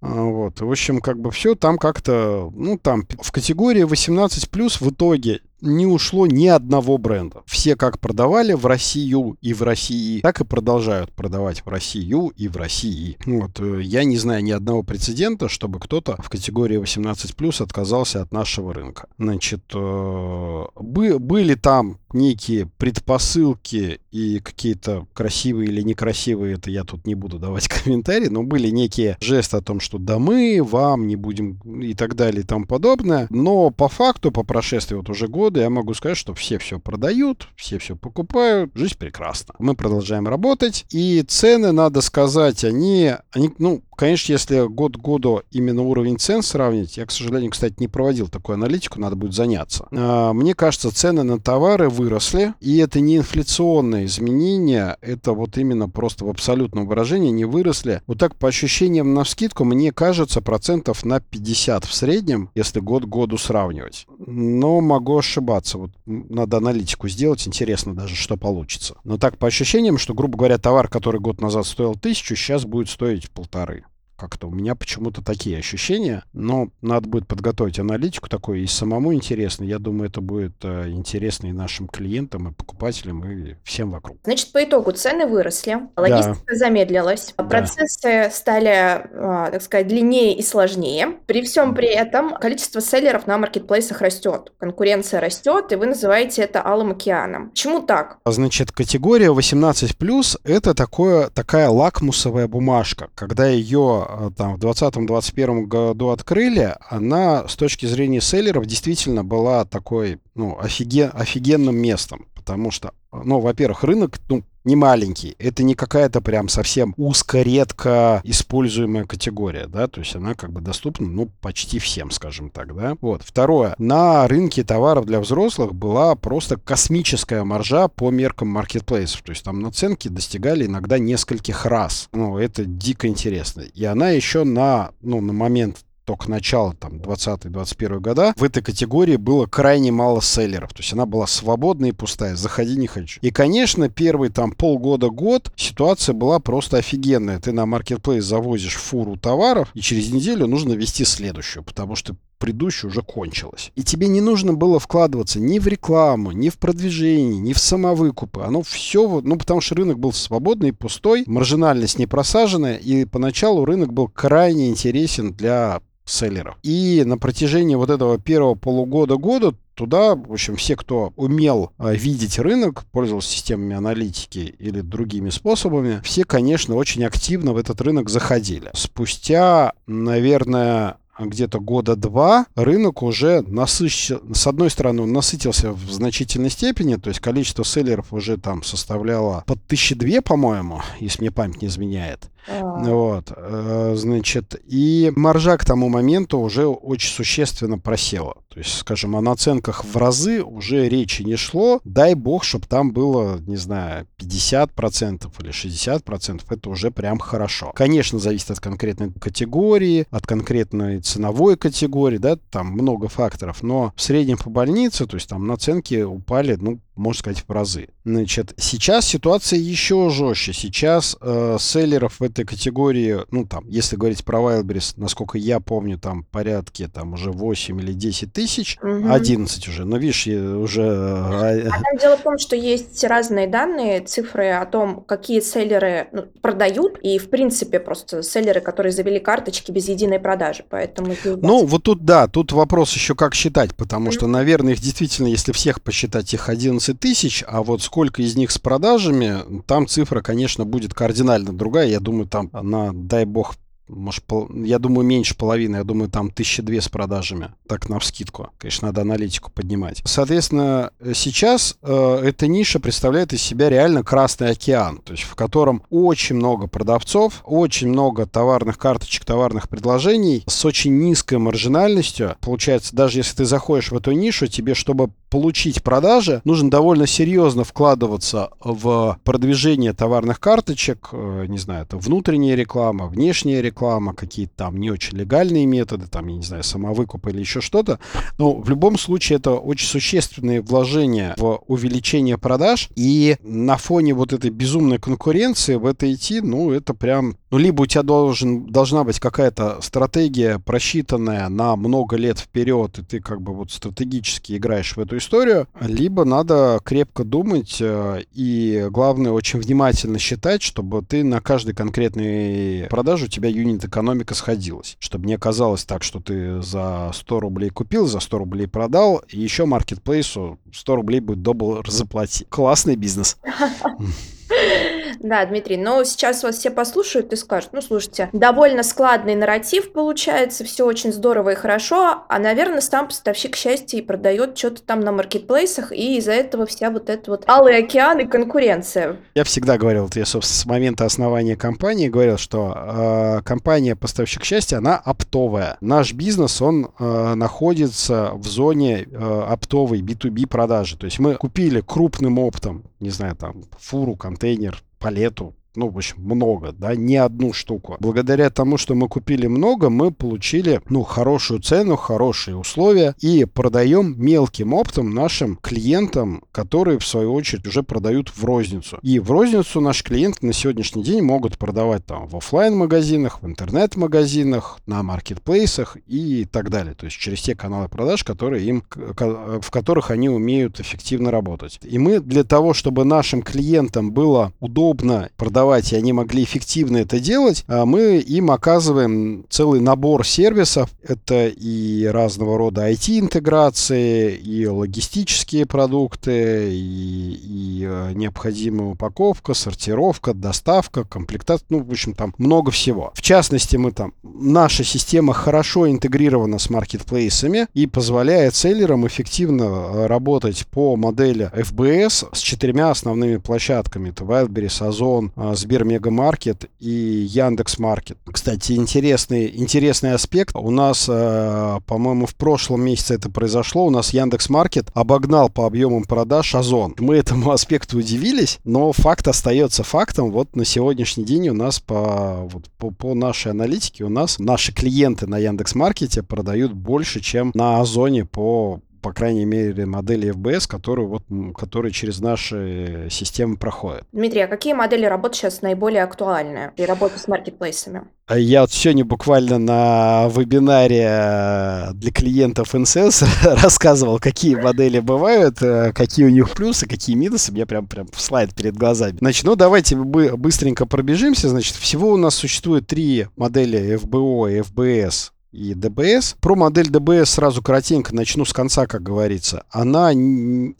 А, 0.00 0.22
вот. 0.22 0.60
В 0.60 0.70
общем, 0.70 1.00
как 1.00 1.20
бы 1.20 1.30
все 1.30 1.54
там 1.54 1.78
как-то, 1.78 2.50
ну, 2.54 2.78
там 2.78 3.06
в 3.20 3.32
категории 3.32 3.82
18 3.82 4.50
плюс 4.50 4.80
в 4.80 4.90
итоге 4.90 5.42
не 5.60 5.86
ушло 5.86 6.26
ни 6.26 6.46
одного 6.46 6.98
бренда. 6.98 7.42
Все 7.46 7.76
как 7.76 7.98
продавали 7.98 8.52
в 8.52 8.66
Россию 8.66 9.36
и 9.40 9.52
в 9.52 9.62
России, 9.62 10.20
так 10.20 10.40
и 10.40 10.44
продолжают 10.44 11.12
продавать 11.12 11.64
в 11.64 11.68
Россию 11.68 12.32
и 12.36 12.48
в 12.48 12.56
России. 12.56 13.16
Вот. 13.26 13.60
Э, 13.60 13.80
я 13.82 14.04
не 14.04 14.16
знаю 14.16 14.42
ни 14.42 14.50
одного 14.50 14.82
прецедента, 14.82 15.48
чтобы 15.48 15.80
кто-то 15.80 16.16
в 16.22 16.28
категории 16.28 16.76
18 16.76 17.36
плюс 17.36 17.60
отказался 17.60 18.22
от 18.22 18.32
нашего 18.32 18.74
рынка. 18.74 19.08
Значит, 19.18 19.62
э, 19.74 20.64
были 20.78 21.54
там 21.54 21.98
некие 22.12 22.66
предпосылки 22.78 24.00
и 24.10 24.40
какие-то 24.40 25.06
красивые 25.12 25.68
или 25.68 25.82
некрасивые, 25.82 26.54
это 26.54 26.70
я 26.70 26.84
тут 26.84 27.06
не 27.06 27.14
буду 27.14 27.38
давать 27.38 27.68
комментарии, 27.68 28.28
но 28.28 28.42
были 28.42 28.68
некие 28.70 29.16
жесты 29.20 29.56
о 29.56 29.62
том, 29.62 29.80
что 29.80 29.98
да 29.98 30.18
мы 30.18 30.60
вам 30.62 31.06
не 31.06 31.16
будем 31.16 31.58
и 31.80 31.94
так 31.94 32.14
далее 32.14 32.42
и 32.42 32.46
тому 32.46 32.66
подобное. 32.66 33.26
Но 33.30 33.70
по 33.70 33.88
факту, 33.88 34.32
по 34.32 34.42
прошествии 34.42 34.96
вот 34.96 35.08
уже 35.10 35.28
года, 35.28 35.49
я 35.58 35.70
могу 35.70 35.94
сказать, 35.94 36.16
что 36.16 36.34
все 36.34 36.58
все 36.58 36.78
продают, 36.78 37.48
все 37.56 37.78
все 37.78 37.96
покупают, 37.96 38.70
жизнь 38.74 38.96
прекрасна. 38.96 39.54
Мы 39.58 39.74
продолжаем 39.74 40.28
работать, 40.28 40.86
и 40.90 41.22
цены, 41.22 41.72
надо 41.72 42.00
сказать, 42.00 42.64
они, 42.64 43.14
они 43.32 43.50
ну, 43.58 43.82
Конечно, 44.00 44.32
если 44.32 44.66
год 44.66 44.96
к 44.96 45.00
году 45.00 45.42
именно 45.50 45.82
уровень 45.82 46.18
цен 46.18 46.42
сравнить, 46.42 46.96
я, 46.96 47.04
к 47.04 47.10
сожалению, 47.10 47.50
кстати, 47.50 47.74
не 47.80 47.86
проводил 47.86 48.28
такую 48.28 48.54
аналитику, 48.54 48.98
надо 48.98 49.14
будет 49.14 49.34
заняться. 49.34 49.88
А, 49.92 50.32
мне 50.32 50.54
кажется, 50.54 50.90
цены 50.90 51.22
на 51.22 51.38
товары 51.38 51.90
выросли, 51.90 52.54
и 52.62 52.78
это 52.78 53.00
не 53.00 53.18
инфляционные 53.18 54.06
изменения, 54.06 54.96
это 55.02 55.34
вот 55.34 55.58
именно 55.58 55.86
просто 55.86 56.24
в 56.24 56.30
абсолютном 56.30 56.86
выражении 56.86 57.28
не 57.28 57.44
выросли. 57.44 58.00
Вот 58.06 58.18
так 58.18 58.36
по 58.36 58.48
ощущениям 58.48 59.12
на 59.12 59.26
скидку, 59.26 59.64
мне 59.64 59.92
кажется, 59.92 60.40
процентов 60.40 61.04
на 61.04 61.20
50 61.20 61.84
в 61.84 61.92
среднем, 61.92 62.48
если 62.54 62.80
год 62.80 63.04
к 63.04 63.08
году 63.08 63.36
сравнивать. 63.36 64.06
Но 64.16 64.80
могу 64.80 65.18
ошибаться. 65.18 65.39
Вот 65.78 65.90
надо 66.06 66.58
аналитику 66.58 67.08
сделать, 67.08 67.46
интересно 67.46 67.94
даже, 67.94 68.14
что 68.16 68.36
получится. 68.36 68.96
Но 69.04 69.18
так 69.18 69.38
по 69.38 69.46
ощущениям, 69.46 69.98
что, 69.98 70.14
грубо 70.14 70.38
говоря, 70.38 70.58
товар, 70.58 70.88
который 70.88 71.20
год 71.20 71.40
назад 71.40 71.66
стоил 71.66 71.94
тысячу, 71.94 72.36
сейчас 72.36 72.64
будет 72.64 72.88
стоить 72.88 73.30
полторы. 73.30 73.84
Как-то 74.20 74.48
у 74.48 74.50
меня 74.50 74.74
почему-то 74.74 75.24
такие 75.24 75.56
ощущения. 75.56 76.24
Но 76.34 76.68
надо 76.82 77.08
будет 77.08 77.26
подготовить 77.26 77.78
аналитику 77.78 78.28
такой 78.28 78.60
и 78.60 78.66
самому 78.66 79.14
интересно. 79.14 79.64
Я 79.64 79.78
думаю, 79.78 80.10
это 80.10 80.20
будет 80.20 80.62
э, 80.62 80.90
интересно 80.90 81.46
и 81.46 81.52
нашим 81.52 81.88
клиентам, 81.88 82.48
и 82.48 82.52
покупателям, 82.52 83.24
и 83.24 83.54
всем 83.64 83.90
вокруг. 83.90 84.18
Значит, 84.24 84.52
по 84.52 84.62
итогу 84.62 84.92
цены 84.92 85.26
выросли, 85.26 85.78
логистика 85.96 86.44
да. 86.46 86.54
замедлилась, 86.54 87.32
да. 87.38 87.44
процессы 87.44 88.30
стали, 88.30 89.06
э, 89.06 89.50
так 89.52 89.62
сказать, 89.62 89.88
длиннее 89.88 90.36
и 90.36 90.42
сложнее. 90.42 91.16
При 91.26 91.40
всем 91.42 91.74
при 91.74 91.88
этом 91.88 92.34
количество 92.34 92.82
селлеров 92.82 93.26
на 93.26 93.38
маркетплейсах 93.38 94.02
растет, 94.02 94.52
конкуренция 94.58 95.20
растет, 95.20 95.72
и 95.72 95.76
вы 95.76 95.86
называете 95.86 96.42
это 96.42 96.62
алым 96.66 96.90
океаном. 96.90 97.50
Почему 97.50 97.80
так? 97.80 98.18
Значит, 98.26 98.70
категория 98.70 99.32
18+, 99.32 100.40
это 100.44 100.74
такое, 100.74 101.30
такая 101.30 101.70
лакмусовая 101.70 102.48
бумажка, 102.48 103.08
когда 103.14 103.46
ее 103.46 104.06
а, 104.08 104.09
там 104.36 104.56
в 104.56 104.58
2020-2021 104.58 105.66
году 105.66 106.08
открыли, 106.10 106.76
она 106.88 107.46
с 107.48 107.56
точки 107.56 107.86
зрения 107.86 108.20
селлеров 108.20 108.66
действительно 108.66 109.24
была 109.24 109.64
такой, 109.64 110.18
ну, 110.34 110.58
офиген, 110.60 111.10
офигенным 111.12 111.76
местом. 111.76 112.26
Потому 112.34 112.70
что, 112.70 112.92
ну, 113.12 113.40
во-первых, 113.40 113.84
рынок, 113.84 114.18
ну, 114.28 114.42
не 114.64 114.76
маленький. 114.76 115.36
Это 115.38 115.62
не 115.62 115.74
какая-то 115.74 116.20
прям 116.20 116.48
совсем 116.48 116.94
узко, 116.96 117.42
редко 117.42 118.20
используемая 118.24 119.04
категория, 119.04 119.66
да, 119.66 119.86
то 119.86 120.00
есть 120.00 120.14
она 120.16 120.34
как 120.34 120.52
бы 120.52 120.60
доступна, 120.60 121.06
ну, 121.06 121.30
почти 121.40 121.78
всем, 121.78 122.10
скажем 122.10 122.50
так, 122.50 122.74
да. 122.74 122.96
Вот. 123.00 123.22
Второе. 123.22 123.74
На 123.78 124.26
рынке 124.28 124.64
товаров 124.64 125.06
для 125.06 125.20
взрослых 125.20 125.74
была 125.74 126.14
просто 126.14 126.56
космическая 126.56 127.44
маржа 127.44 127.88
по 127.88 128.10
меркам 128.10 128.48
маркетплейсов, 128.48 129.22
то 129.22 129.30
есть 129.30 129.44
там 129.44 129.60
наценки 129.60 130.08
достигали 130.08 130.66
иногда 130.66 130.98
нескольких 130.98 131.66
раз. 131.66 132.08
Ну, 132.12 132.38
это 132.38 132.64
дико 132.64 133.06
интересно. 133.06 133.62
И 133.62 133.84
она 133.84 134.10
еще 134.10 134.44
на, 134.44 134.92
ну, 135.00 135.20
на 135.20 135.32
момент 135.32 135.78
только 136.10 136.28
начала 136.28 136.72
там 136.74 136.94
20-21 136.94 138.00
года, 138.00 138.32
в 138.36 138.42
этой 138.42 138.64
категории 138.64 139.14
было 139.14 139.46
крайне 139.46 139.92
мало 139.92 140.20
селлеров. 140.20 140.72
То 140.72 140.80
есть 140.80 140.92
она 140.92 141.06
была 141.06 141.28
свободная 141.28 141.90
и 141.90 141.92
пустая. 141.92 142.34
Заходи 142.34 142.76
не 142.76 142.88
хочу. 142.88 143.20
И, 143.22 143.30
конечно, 143.30 143.88
первый 143.88 144.30
там 144.30 144.50
полгода-год 144.50 145.52
ситуация 145.54 146.12
была 146.12 146.40
просто 146.40 146.78
офигенная. 146.78 147.38
Ты 147.38 147.52
на 147.52 147.64
маркетплейс 147.64 148.24
завозишь 148.24 148.74
фуру 148.74 149.16
товаров, 149.16 149.70
и 149.74 149.80
через 149.80 150.12
неделю 150.12 150.48
нужно 150.48 150.72
вести 150.72 151.04
следующую, 151.04 151.62
потому 151.62 151.94
что 151.94 152.16
предыдущая 152.40 152.90
уже 152.90 153.02
кончилась. 153.02 153.70
И 153.76 153.84
тебе 153.84 154.08
не 154.08 154.20
нужно 154.20 154.54
было 154.54 154.80
вкладываться 154.80 155.38
ни 155.38 155.60
в 155.60 155.68
рекламу, 155.68 156.32
ни 156.32 156.48
в 156.48 156.58
продвижение, 156.58 157.38
ни 157.38 157.52
в 157.52 157.58
самовыкупы. 157.58 158.40
Оно 158.40 158.62
все, 158.62 159.20
ну, 159.22 159.36
потому 159.36 159.60
что 159.60 159.76
рынок 159.76 160.00
был 160.00 160.12
свободный, 160.12 160.72
пустой, 160.72 161.22
маржинальность 161.26 161.98
не 161.98 162.06
просаженная, 162.06 162.76
и 162.76 163.04
поначалу 163.04 163.64
рынок 163.64 163.92
был 163.92 164.08
крайне 164.08 164.70
интересен 164.70 165.34
для 165.34 165.82
селлеров. 166.10 166.56
И 166.62 167.02
на 167.06 167.18
протяжении 167.18 167.74
вот 167.74 167.90
этого 167.90 168.18
первого 168.18 168.54
полугода-года 168.54 169.54
туда, 169.74 170.14
в 170.14 170.32
общем, 170.32 170.56
все, 170.56 170.76
кто 170.76 171.12
умел 171.16 171.72
а, 171.78 171.92
видеть 171.92 172.38
рынок, 172.38 172.84
пользовался 172.92 173.30
системами 173.30 173.76
аналитики 173.76 174.54
или 174.58 174.82
другими 174.82 175.30
способами, 175.30 176.00
все, 176.04 176.24
конечно, 176.24 176.74
очень 176.74 177.04
активно 177.04 177.54
в 177.54 177.56
этот 177.56 177.80
рынок 177.80 178.10
заходили. 178.10 178.70
Спустя, 178.74 179.72
наверное, 179.86 180.98
где-то 181.18 181.60
года 181.60 181.96
два 181.96 182.46
рынок 182.54 183.02
уже 183.02 183.42
насыщен, 183.42 184.34
с 184.34 184.46
одной 184.46 184.70
стороны, 184.70 185.02
он 185.02 185.12
насытился 185.12 185.72
в 185.72 185.90
значительной 185.90 186.50
степени, 186.50 186.96
то 186.96 187.08
есть 187.08 187.20
количество 187.20 187.64
селлеров 187.64 188.12
уже 188.12 188.36
там 188.36 188.62
составляло 188.62 189.44
под 189.46 189.58
1002, 189.66 190.22
по-моему, 190.22 190.82
если 190.98 191.22
мне 191.22 191.30
память 191.30 191.62
не 191.62 191.68
изменяет. 191.68 192.30
А. 192.48 192.62
Вот, 192.62 193.32
э, 193.34 193.94
значит, 193.96 194.60
и 194.66 195.12
маржа 195.14 195.56
к 195.56 195.64
тому 195.64 195.88
моменту 195.88 196.38
уже 196.38 196.66
очень 196.66 197.10
существенно 197.10 197.78
просела. 197.78 198.36
То 198.48 198.58
есть, 198.58 198.78
скажем, 198.78 199.14
о 199.14 199.20
наценках 199.20 199.84
в 199.84 199.96
разы 199.96 200.42
уже 200.42 200.88
речи 200.88 201.22
не 201.22 201.36
шло. 201.36 201.80
Дай 201.84 202.14
бог, 202.14 202.42
чтобы 202.42 202.66
там 202.66 202.92
было, 202.92 203.38
не 203.46 203.56
знаю, 203.56 204.06
50% 204.18 205.30
или 205.40 205.50
60%. 205.50 206.42
Это 206.48 206.70
уже 206.70 206.90
прям 206.90 207.18
хорошо. 207.18 207.72
Конечно, 207.74 208.18
зависит 208.18 208.50
от 208.50 208.60
конкретной 208.60 209.12
категории, 209.12 210.06
от 210.10 210.26
конкретной 210.26 211.00
ценовой 211.00 211.56
категории, 211.56 212.18
да, 212.18 212.36
там 212.50 212.68
много 212.68 213.08
факторов. 213.08 213.62
Но 213.62 213.92
в 213.94 214.02
среднем 214.02 214.38
по 214.38 214.50
больнице, 214.50 215.06
то 215.06 215.16
есть 215.16 215.28
там 215.28 215.46
наценки 215.46 216.02
упали, 216.02 216.56
ну, 216.60 216.80
можно 217.00 217.20
сказать, 217.20 217.44
в 217.46 217.50
разы. 217.50 217.88
Значит, 218.04 218.52
сейчас 218.58 219.06
ситуация 219.06 219.58
еще 219.58 220.10
жестче. 220.10 220.52
Сейчас 220.52 221.16
э, 221.20 221.56
селлеров 221.58 222.20
в 222.20 222.22
этой 222.22 222.44
категории, 222.44 223.20
ну, 223.30 223.46
там, 223.46 223.66
если 223.68 223.96
говорить 223.96 224.24
про 224.24 224.38
Wildberries, 224.38 224.94
насколько 224.96 225.38
я 225.38 225.60
помню, 225.60 225.98
там 225.98 226.24
порядке 226.24 226.88
там 226.88 227.14
уже 227.14 227.30
8 227.30 227.80
или 227.80 227.92
10 227.92 228.32
тысяч, 228.32 228.78
угу. 228.82 229.10
11 229.10 229.68
уже. 229.68 229.84
Но 229.84 229.96
видишь, 229.96 230.26
уже... 230.26 230.82
Э, 230.82 231.68
а 231.68 231.70
там 231.70 231.96
дело 231.98 232.16
в 232.16 232.22
том, 232.22 232.38
что 232.38 232.54
есть 232.54 233.02
разные 233.04 233.46
данные, 233.46 234.00
цифры 234.00 234.50
о 234.50 234.66
том, 234.66 235.00
какие 235.00 235.40
селлеры 235.40 236.08
ну, 236.12 236.22
продают, 236.42 236.98
и, 237.02 237.18
в 237.18 237.30
принципе, 237.30 237.80
просто 237.80 238.22
селлеры, 238.22 238.60
которые 238.60 238.92
завели 238.92 239.20
карточки 239.20 239.70
без 239.70 239.88
единой 239.88 240.20
продажи. 240.20 240.64
Поэтому... 240.68 241.14
Ну, 241.24 241.64
вот 241.64 241.84
тут, 241.84 242.04
да, 242.04 242.28
тут 242.28 242.52
вопрос 242.52 242.92
еще 242.92 243.14
как 243.14 243.34
считать, 243.34 243.74
потому 243.74 244.12
что, 244.12 244.26
наверное, 244.26 244.74
их 244.74 244.80
действительно, 244.80 245.28
если 245.28 245.52
всех 245.52 245.82
посчитать, 245.82 246.34
их 246.34 246.48
11 246.48 246.89
тысяч, 246.94 247.44
а 247.46 247.62
вот 247.62 247.82
сколько 247.82 248.22
из 248.22 248.36
них 248.36 248.50
с 248.50 248.58
продажами, 248.58 249.62
там 249.66 249.86
цифра, 249.86 250.20
конечно, 250.22 250.64
будет 250.64 250.94
кардинально 250.94 251.52
другая. 251.52 251.88
Я 251.88 252.00
думаю, 252.00 252.26
там 252.26 252.50
на, 252.52 252.92
дай 252.92 253.24
бог, 253.24 253.54
может, 253.90 254.24
пол, 254.24 254.48
я 254.54 254.78
думаю, 254.78 255.04
меньше 255.04 255.36
половины. 255.36 255.76
Я 255.76 255.84
думаю, 255.84 256.08
там 256.08 256.30
тысячи 256.30 256.62
две 256.62 256.80
с 256.80 256.88
продажами. 256.88 257.52
Так, 257.66 257.88
на 257.88 257.98
вскидку. 257.98 258.50
Конечно, 258.58 258.88
надо 258.88 259.00
аналитику 259.02 259.50
поднимать. 259.50 260.02
Соответственно, 260.04 260.92
сейчас 261.14 261.76
э, 261.82 262.20
эта 262.24 262.46
ниша 262.46 262.78
представляет 262.80 263.32
из 263.32 263.42
себя 263.42 263.68
реально 263.68 264.04
Красный 264.04 264.50
океан. 264.50 264.98
То 264.98 265.12
есть, 265.12 265.24
в 265.24 265.34
котором 265.34 265.82
очень 265.90 266.36
много 266.36 266.66
продавцов, 266.66 267.42
очень 267.44 267.88
много 267.88 268.26
товарных 268.26 268.78
карточек, 268.78 269.24
товарных 269.24 269.68
предложений 269.68 270.44
с 270.46 270.64
очень 270.64 270.98
низкой 270.98 271.38
маржинальностью. 271.38 272.36
Получается, 272.40 272.94
даже 272.94 273.18
если 273.18 273.36
ты 273.36 273.44
заходишь 273.44 273.90
в 273.90 273.96
эту 273.96 274.12
нишу, 274.12 274.46
тебе, 274.46 274.74
чтобы 274.74 275.10
получить 275.30 275.82
продажи, 275.82 276.42
нужно 276.44 276.70
довольно 276.70 277.06
серьезно 277.06 277.64
вкладываться 277.64 278.50
в 278.60 279.18
продвижение 279.24 279.92
товарных 279.92 280.40
карточек. 280.40 281.08
Э, 281.12 281.46
не 281.48 281.58
знаю, 281.58 281.84
это 281.84 281.96
внутренняя 281.96 282.56
реклама, 282.56 283.06
внешняя 283.06 283.62
реклама 283.62 284.12
какие-то 284.12 284.52
там 284.56 284.76
не 284.78 284.90
очень 284.90 285.16
легальные 285.16 285.66
методы, 285.66 286.06
там, 286.08 286.26
я 286.28 286.36
не 286.36 286.42
знаю, 286.42 286.64
самовыкуп 286.64 287.28
или 287.28 287.40
еще 287.40 287.60
что-то. 287.60 288.00
Но 288.38 288.54
в 288.54 288.68
любом 288.68 288.98
случае 288.98 289.38
это 289.38 289.52
очень 289.52 289.86
существенные 289.86 290.60
вложения 290.60 291.34
в 291.38 291.62
увеличение 291.68 292.36
продаж. 292.36 292.88
И 292.96 293.36
на 293.42 293.76
фоне 293.76 294.14
вот 294.14 294.32
этой 294.32 294.50
безумной 294.50 294.98
конкуренции 294.98 295.76
в 295.76 295.86
это 295.86 296.12
идти, 296.12 296.40
ну, 296.40 296.72
это 296.72 296.92
прям... 296.92 297.36
Ну, 297.50 297.58
либо 297.58 297.82
у 297.82 297.86
тебя 297.86 298.02
должен, 298.02 298.66
должна 298.66 299.04
быть 299.04 299.18
какая-то 299.18 299.80
стратегия, 299.80 300.58
просчитанная 300.58 301.48
на 301.48 301.74
много 301.76 302.16
лет 302.16 302.38
вперед, 302.38 302.98
и 302.98 303.02
ты 303.02 303.20
как 303.20 303.40
бы 303.40 303.54
вот 303.54 303.72
стратегически 303.72 304.56
играешь 304.56 304.96
в 304.96 305.00
эту 305.00 305.16
историю, 305.16 305.66
либо 305.80 306.24
надо 306.24 306.80
крепко 306.84 307.24
думать 307.24 307.78
э, 307.80 308.22
и, 308.32 308.86
главное, 308.90 309.32
очень 309.32 309.58
внимательно 309.58 310.18
считать, 310.18 310.62
чтобы 310.62 311.02
ты 311.02 311.24
на 311.24 311.40
каждой 311.40 311.74
конкретной 311.74 312.86
продаже 312.88 313.24
у 313.24 313.28
тебя 313.28 313.48
юнит 313.48 313.80
юнит 313.80 313.84
экономика 313.84 314.34
сходилась. 314.34 314.96
Чтобы 314.98 315.26
не 315.26 315.34
оказалось 315.34 315.84
так, 315.84 316.02
что 316.02 316.20
ты 316.20 316.60
за 316.62 317.10
100 317.14 317.40
рублей 317.40 317.70
купил, 317.70 318.06
за 318.06 318.20
100 318.20 318.38
рублей 318.38 318.66
продал, 318.66 319.22
и 319.28 319.40
еще 319.40 319.64
маркетплейсу 319.64 320.58
100 320.72 320.96
рублей 320.96 321.20
будет 321.20 321.42
добл 321.42 321.82
заплати. 321.86 322.44
Классный 322.48 322.96
бизнес. 322.96 323.38
Да, 325.18 325.44
Дмитрий, 325.44 325.76
но 325.76 326.02
сейчас 326.04 326.42
вас 326.42 326.58
все 326.58 326.70
послушают 326.70 327.32
и 327.32 327.36
скажут, 327.36 327.70
ну, 327.72 327.80
слушайте, 327.80 328.28
довольно 328.32 328.82
складный 328.82 329.34
нарратив 329.34 329.92
получается, 329.92 330.64
все 330.64 330.86
очень 330.86 331.12
здорово 331.12 331.50
и 331.50 331.54
хорошо, 331.54 332.24
а, 332.28 332.38
наверное, 332.38 332.80
сам 332.80 333.08
поставщик 333.08 333.56
счастья 333.56 333.98
и 333.98 334.02
продает 334.02 334.56
что-то 334.56 334.82
там 334.82 335.00
на 335.00 335.12
маркетплейсах, 335.12 335.92
и 335.92 336.16
из-за 336.18 336.32
этого 336.32 336.66
вся 336.66 336.90
вот 336.90 337.10
эта 337.10 337.30
вот 337.30 337.48
алый 337.48 337.78
океан 337.78 338.20
и 338.20 338.26
конкуренция. 338.26 339.16
Я 339.34 339.44
всегда 339.44 339.78
говорил, 339.78 340.08
я, 340.14 340.24
собственно, 340.24 340.58
с 340.60 340.66
момента 340.66 341.04
основания 341.04 341.56
компании 341.56 342.08
говорил, 342.08 342.38
что 342.38 342.74
э, 342.76 343.42
компания 343.44 343.96
поставщик 343.96 344.44
счастья, 344.44 344.78
она 344.78 344.96
оптовая. 344.96 345.76
Наш 345.80 346.12
бизнес, 346.12 346.60
он 346.62 346.90
э, 346.98 347.34
находится 347.34 348.32
в 348.34 348.46
зоне 348.46 349.06
э, 349.10 349.42
оптовой 349.48 350.00
B2B 350.00 350.46
продажи. 350.46 350.96
То 350.96 351.06
есть 351.06 351.18
мы 351.18 351.34
купили 351.34 351.80
крупным 351.80 352.38
оптом, 352.38 352.84
не 353.00 353.10
знаю, 353.10 353.36
там, 353.36 353.64
фуру, 353.78 354.16
контейнер, 354.16 354.82
Palheto 355.00 355.54
ну, 355.76 355.88
в 355.88 355.96
общем, 355.96 356.16
много, 356.18 356.72
да, 356.72 356.94
не 356.94 357.16
одну 357.16 357.52
штуку. 357.52 357.96
Благодаря 358.00 358.50
тому, 358.50 358.76
что 358.76 358.94
мы 358.94 359.08
купили 359.08 359.46
много, 359.46 359.90
мы 359.90 360.10
получили, 360.10 360.80
ну, 360.88 361.02
хорошую 361.02 361.60
цену, 361.60 361.96
хорошие 361.96 362.56
условия 362.56 363.14
и 363.20 363.44
продаем 363.44 364.14
мелким 364.18 364.74
оптом 364.74 365.14
нашим 365.14 365.56
клиентам, 365.56 366.42
которые, 366.52 366.98
в 366.98 367.06
свою 367.06 367.32
очередь, 367.34 367.66
уже 367.66 367.82
продают 367.82 368.28
в 368.28 368.44
розницу. 368.44 368.98
И 369.02 369.18
в 369.18 369.30
розницу 369.30 369.80
наши 369.80 370.02
клиенты 370.04 370.44
на 370.44 370.52
сегодняшний 370.52 371.02
день 371.02 371.22
могут 371.22 371.58
продавать 371.58 372.04
там 372.04 372.26
в 372.26 372.36
офлайн 372.36 372.76
магазинах 372.76 373.42
в 373.42 373.46
интернет-магазинах, 373.46 374.80
на 374.86 375.02
маркетплейсах 375.02 375.96
и 376.06 376.46
так 376.50 376.70
далее. 376.70 376.94
То 376.94 377.06
есть 377.06 377.16
через 377.16 377.42
те 377.42 377.54
каналы 377.54 377.88
продаж, 377.88 378.24
которые 378.24 378.66
им, 378.66 378.82
в 378.96 379.70
которых 379.70 380.10
они 380.10 380.28
умеют 380.28 380.80
эффективно 380.80 381.30
работать. 381.30 381.78
И 381.82 381.98
мы 381.98 382.20
для 382.20 382.44
того, 382.44 382.74
чтобы 382.74 383.04
нашим 383.04 383.42
клиентам 383.42 384.12
было 384.12 384.52
удобно 384.60 385.30
продавать 385.36 385.59
продавать, 385.60 385.92
и 385.92 385.96
они 385.96 386.12
могли 386.12 386.42
эффективно 386.42 386.98
это 386.98 387.20
делать, 387.20 387.64
а 387.68 387.84
мы 387.84 388.16
им 388.18 388.50
оказываем 388.50 389.44
целый 389.50 389.80
набор 389.80 390.26
сервисов. 390.26 390.88
Это 391.02 391.48
и 391.48 392.06
разного 392.06 392.56
рода 392.56 392.90
IT-интеграции, 392.90 394.34
и 394.34 394.66
логистические 394.66 395.66
продукты, 395.66 396.70
и, 396.72 397.40
и 397.42 397.86
э, 397.86 398.12
необходимая 398.14 398.90
упаковка, 398.92 399.54
сортировка, 399.54 400.32
доставка, 400.32 401.04
комплектация, 401.04 401.66
ну, 401.68 401.82
в 401.82 401.90
общем, 401.90 402.14
там 402.14 402.34
много 402.38 402.70
всего. 402.70 403.12
В 403.14 403.20
частности, 403.20 403.76
мы 403.76 403.92
там, 403.92 404.14
наша 404.22 404.84
система 404.84 405.34
хорошо 405.34 405.90
интегрирована 405.90 406.58
с 406.58 406.70
маркетплейсами 406.70 407.66
и 407.74 407.86
позволяет 407.86 408.54
селлерам 408.54 409.06
эффективно 409.06 409.64
э, 409.64 410.06
работать 410.06 410.66
по 410.70 410.96
модели 410.96 411.50
FBS 411.54 412.28
с 412.32 412.38
четырьмя 412.38 412.90
основными 412.90 413.36
площадками. 413.36 414.10
Это 414.10 414.24
Wildberries, 414.24 414.86
Озон, 414.86 415.32
Сбермегамаркет 415.54 416.70
и 416.78 416.90
Яндекс 416.90 417.78
Маркет. 417.78 418.18
Кстати, 418.30 418.72
интересный, 418.72 419.50
интересный 419.54 420.12
аспект. 420.12 420.54
У 420.54 420.70
нас, 420.70 421.06
э, 421.08 421.78
по-моему, 421.86 422.26
в 422.26 422.34
прошлом 422.34 422.82
месяце 422.82 423.14
это 423.14 423.30
произошло. 423.30 423.86
У 423.86 423.90
нас 423.90 424.12
Яндекс 424.12 424.48
Маркет 424.48 424.90
обогнал 424.94 425.48
по 425.48 425.66
объемам 425.66 426.04
продаж 426.04 426.54
Озон. 426.54 426.94
Мы 426.98 427.16
этому 427.16 427.50
аспекту 427.52 427.98
удивились, 427.98 428.58
но 428.64 428.92
факт 428.92 429.28
остается 429.28 429.82
фактом. 429.82 430.30
Вот 430.32 430.56
на 430.56 430.64
сегодняшний 430.64 431.24
день 431.24 431.48
у 431.48 431.54
нас 431.54 431.80
по, 431.80 432.48
вот, 432.50 432.70
по, 432.78 432.90
по 432.90 433.14
нашей 433.14 433.52
аналитике 433.52 434.04
у 434.04 434.08
нас 434.08 434.38
наши 434.38 434.72
клиенты 434.72 435.26
на 435.26 435.38
Яндекс 435.38 435.74
Маркете 435.74 436.22
продают 436.22 436.72
больше, 436.72 437.20
чем 437.20 437.50
на 437.54 437.80
Озоне 437.80 438.24
по 438.24 438.80
по 439.00 439.12
крайней 439.12 439.44
мере, 439.44 439.86
модели 439.86 440.32
FBS, 440.32 440.68
которые, 440.68 441.06
вот, 441.06 441.22
которые 441.56 441.92
через 441.92 442.20
наши 442.20 443.08
системы 443.10 443.56
проходят. 443.56 444.04
Дмитрий, 444.12 444.42
а 444.42 444.46
какие 444.48 444.72
модели 444.72 445.04
работы 445.04 445.36
сейчас 445.36 445.62
наиболее 445.62 446.02
актуальны 446.02 446.72
при 446.76 446.84
работе 446.84 447.18
с 447.18 447.28
маркетплейсами? 447.28 448.02
А 448.26 448.38
я 448.38 448.60
вот 448.60 448.70
сегодня 448.70 449.04
буквально 449.04 449.58
на 449.58 450.28
вебинаре 450.28 451.04
э, 451.04 451.90
для 451.94 452.12
клиентов 452.12 452.74
NSS 452.74 453.26
рассказывал, 453.62 454.20
какие 454.20 454.54
модели 454.54 455.00
бывают, 455.00 455.60
э, 455.62 455.92
какие 455.92 456.26
у 456.26 456.30
них 456.30 456.50
плюсы, 456.50 456.86
какие 456.86 457.16
минусы. 457.16 457.50
У 457.50 457.54
меня 457.54 457.66
прям, 457.66 457.88
прям 457.88 458.06
слайд 458.14 458.54
перед 458.54 458.76
глазами. 458.76 459.18
Значит, 459.18 459.44
ну 459.44 459.56
давайте 459.56 459.96
мы 459.96 460.36
быстренько 460.36 460.86
пробежимся. 460.86 461.48
Значит, 461.48 461.74
всего 461.74 462.10
у 462.10 462.16
нас 462.16 462.36
существует 462.36 462.86
три 462.86 463.26
модели 463.36 463.96
FBO 463.96 464.52
и 464.52 464.60
FBS 464.60 465.32
и 465.52 465.74
DBS. 465.74 466.36
Про 466.40 466.54
модель 466.54 466.88
DBS 466.88 467.26
сразу 467.26 467.62
коротенько 467.62 468.14
начну 468.14 468.44
с 468.44 468.52
конца, 468.52 468.86
как 468.86 469.02
говорится. 469.02 469.64
Она, 469.70 470.08